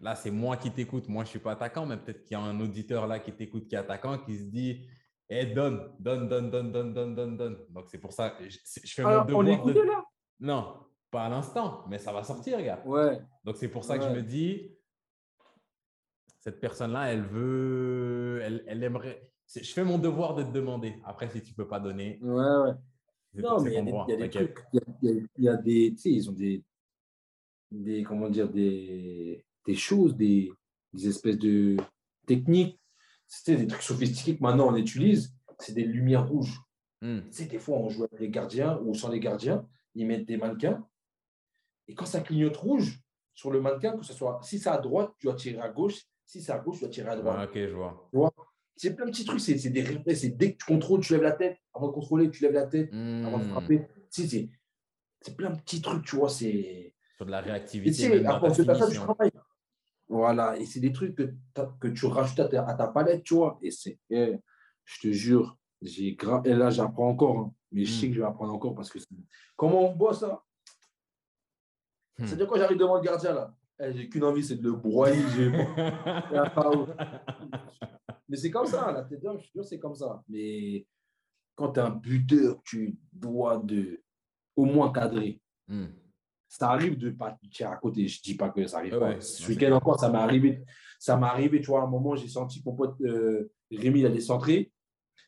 [0.00, 1.06] Là, c'est moi qui t'écoute.
[1.06, 3.30] Moi, je ne suis pas attaquant, mais peut-être qu'il y a un auditeur là qui
[3.32, 4.88] t'écoute qui est attaquant, qui se dit
[5.28, 7.58] Eh, donne, donne, donne, donne, donne, donne, donne, donne.
[7.68, 9.58] Donc, c'est pour ça que je, je fais Alors, mon on devoir.
[9.58, 10.02] écoute de- là?
[10.40, 10.76] Non,
[11.10, 12.82] pas à l'instant, mais ça va sortir, gars.
[12.86, 13.20] Ouais.
[13.44, 14.70] Donc, c'est pour ça que je me dis
[16.48, 19.30] Cette personne-là, elle veut, elle, elle aimerait.
[19.54, 20.94] Je fais mon devoir de te demander.
[21.04, 22.72] Après, si tu ne peux pas donner, Ouais, ouais.
[23.34, 24.58] Non, mais il y a des, y a trucs.
[24.72, 25.90] Il y a, y des.
[25.94, 26.64] Tu sais, ils ont des.
[27.70, 30.50] des comment dire Des, des choses, des,
[30.94, 31.76] des espèces de
[32.26, 32.80] techniques.
[33.26, 35.36] C'était des trucs sophistiqués que maintenant on utilise.
[35.58, 36.62] C'est des lumières rouges.
[37.02, 37.20] Hmm.
[37.26, 39.68] Tu sais, des fois, on joue avec les gardiens ou sans les gardiens.
[39.94, 40.82] Ils mettent des mannequins.
[41.88, 43.02] Et quand ça clignote rouge
[43.34, 44.40] sur le mannequin, que ce soit.
[44.42, 46.06] Si c'est à droite, tu dois tirer à gauche.
[46.28, 47.48] Si c'est à gauche, tu dois tirer à droite.
[47.48, 48.06] Ok, je vois.
[48.10, 48.32] Tu vois?
[48.76, 49.40] C'est plein de petits trucs.
[49.40, 50.20] C'est des réflexes.
[50.20, 51.56] C'est dès que tu contrôles, tu lèves la tête.
[51.74, 52.92] Avant de contrôler, tu lèves la tête.
[52.92, 53.50] Avant de Hmm.
[53.50, 53.86] frapper.
[54.12, 54.28] Tu
[55.20, 56.28] c'est plein de petits trucs, tu vois.
[56.28, 56.94] C'est.
[57.16, 57.92] Sur de la tu réactivité.
[57.92, 59.02] c'est pas ça du finition.
[59.04, 59.32] travail.
[60.10, 61.34] Voilà, et c'est des trucs que,
[61.80, 63.58] que tu rajoutes à ta, à ta palette, tu vois.
[63.62, 64.36] Et c'est, eh,
[64.84, 66.46] je te jure, j'ai grave.
[66.46, 67.54] Et là, j'apprends encore, hein.
[67.72, 68.00] mais je Mm.
[68.00, 68.98] sais que je vais apprendre encore parce que
[69.56, 70.42] comment on bosse là
[72.18, 72.26] Hmm.
[72.26, 75.22] C'est-à-dire quand j'arrive devant le gardien là, j'ai qu'une envie, c'est de le broyer.
[78.28, 80.22] mais c'est comme ça, la tête d'homme, je te jure, c'est comme ça.
[80.28, 80.86] Mais
[81.54, 84.02] quand tu es un buteur, tu dois de,
[84.56, 85.40] au moins cadrer
[85.70, 85.88] Hmm.
[86.48, 88.08] ça arrive de pas tirer à côté.
[88.08, 89.08] Je dis pas que ça arrive Ouais, pas.
[89.10, 89.20] ouais.
[89.20, 90.62] Ce week-end encore, ça m'est arrivé.
[90.98, 94.00] Ça m'est arrivé, tu vois, à un moment, j'ai senti que mon pote euh, Rémi
[94.00, 94.72] il allait centrer,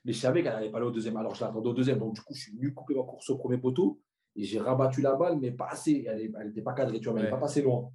[0.03, 1.19] mais je savais qu'elle n'allait pas aller au deuxième.
[1.19, 1.99] Alors, je l'attendais au deuxième.
[1.99, 4.01] Donc, du coup, je suis venu couper ma course au premier poteau
[4.35, 6.07] et j'ai rabattu la balle, mais pas assez.
[6.09, 7.39] Elle n'était pas cadrée, tu vois, mais elle n'est Ouais.
[7.39, 7.91] pas passée loin.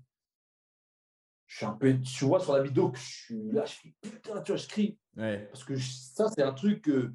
[1.47, 3.93] Je suis un peu, tu vois, sur la vidéo que je suis là, je fais
[4.01, 4.97] putain, tu vois, je crie.
[5.15, 7.13] Ouais, Parce que je- ça, c'est un truc que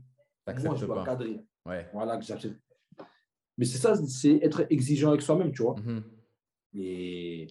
[0.63, 1.05] moi, je dois pas.
[1.05, 1.41] cadrer.
[1.67, 1.89] Ouais.
[1.93, 2.61] Voilà, que j'accepte.
[3.59, 5.75] Mais c'est ça, c'est être exigeant avec soi-même, tu vois.
[5.81, 6.03] Mhm.
[6.75, 7.49] Et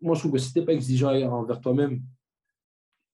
[0.00, 2.02] moi, je trouve que si tu n'es pas exigeant envers toi-même,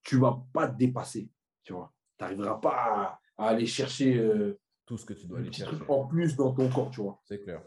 [0.03, 1.31] tu ne vas pas te dépasser.
[1.65, 1.93] Tu vois.
[2.19, 5.77] Tu n'arriveras pas à, à aller chercher euh, Tout ce que tu dois aller chercher.
[5.89, 7.21] en plus dans ton corps, tu vois.
[7.25, 7.63] C'est clair.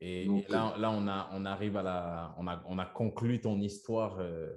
[0.00, 2.34] Et, et là, là on, a, on arrive à la.
[2.38, 4.52] On a, on a conclu ton histoire euh,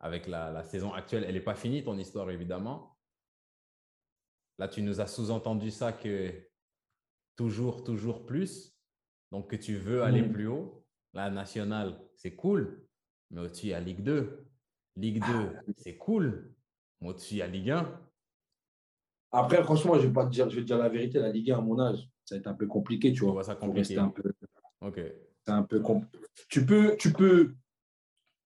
[0.00, 1.24] avec la, la saison actuelle.
[1.26, 2.96] Elle n'est pas finie, ton histoire, évidemment.
[4.58, 6.32] Là, tu nous as sous-entendu ça que
[7.36, 8.76] toujours, toujours plus.
[9.32, 10.84] Donc, que tu veux aller plus haut.
[11.12, 12.86] La nationale, c'est cool.
[13.30, 14.46] Mais au-dessus, il y a Ligue 2.
[14.96, 16.54] Ligue 2, c'est cool.
[17.00, 18.00] Mais au-dessus, il y a Ligue 1.
[19.32, 21.50] Après, franchement, je vais pas te dire, je vais te dire la vérité, la Ligue
[21.50, 23.42] 1 à mon âge, ça va être un peu compliqué, tu vois.
[23.42, 23.78] ça compliqué.
[23.80, 24.32] rester un peu,
[24.80, 25.00] Ok.
[25.44, 25.82] c'est un peu
[26.48, 27.54] Tu peux, tu peux,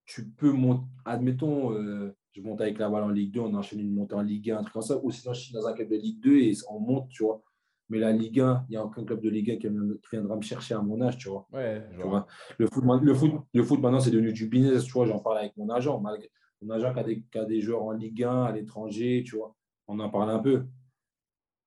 [0.07, 3.81] tu peux monter, admettons, euh, je monte avec la balle en Ligue 2, on enchaîne
[3.81, 5.73] une montée en Ligue 1, un truc comme ça, ou sinon je suis dans un
[5.73, 7.43] club de Ligue 2 et on monte, tu vois.
[7.91, 9.69] Mais la Ligue 1, il n'y a aucun club de Ligue 1 qui
[10.13, 11.47] viendra- me chercher à mon âge, tu vois.
[11.53, 12.27] Ouais, Tu vois.
[12.59, 15.07] Le, foot, le, foot, le foot, maintenant, c'est devenu du business, tu vois.
[15.07, 15.99] J'en parle avec mon agent.
[15.99, 16.31] Malgré,
[16.61, 19.37] mon agent qui a, des, qui a des joueurs en Ligue 1, à l'étranger, tu
[19.37, 19.57] vois.
[19.87, 20.67] On en parle un peu.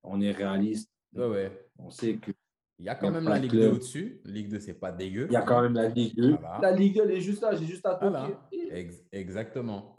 [0.04, 0.91] On est réaliste.
[1.16, 1.68] Ouais, ouais.
[1.78, 2.34] On sait qu'il
[2.80, 3.74] Il y a Il y quand a même la Ligue 2 club.
[3.74, 4.22] au-dessus.
[4.26, 5.28] Ligue 2, c'est pas dégueu.
[5.32, 6.38] y a quand même la Ligue 2.
[6.40, 6.60] Voilà.
[6.62, 7.56] La Ligue 2, elle est juste là.
[7.56, 8.10] J'ai juste à toquer.
[8.10, 8.30] Voilà.
[8.72, 9.96] Ex- exactement.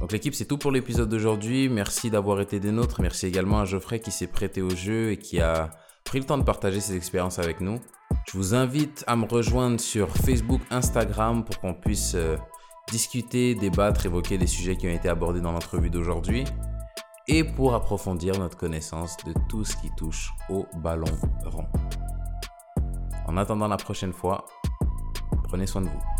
[0.00, 1.68] Donc l'équipe, c'est tout pour l'épisode d'aujourd'hui.
[1.68, 3.00] Merci d'avoir été des nôtres.
[3.00, 5.70] Merci également à Geoffrey qui s'est prêté au jeu et qui a
[6.04, 7.80] pris le temps de partager ses expériences avec nous.
[8.26, 12.36] Je vous invite à me rejoindre sur Facebook, Instagram pour qu'on puisse euh,
[12.90, 16.44] discuter, débattre, évoquer des sujets qui ont été abordés dans l'entrevue d'aujourd'hui
[17.26, 21.06] et pour approfondir notre connaissance de tout ce qui touche au ballon
[21.44, 21.66] rond.
[23.26, 24.46] En attendant la prochaine fois,
[25.44, 26.17] prenez soin de vous.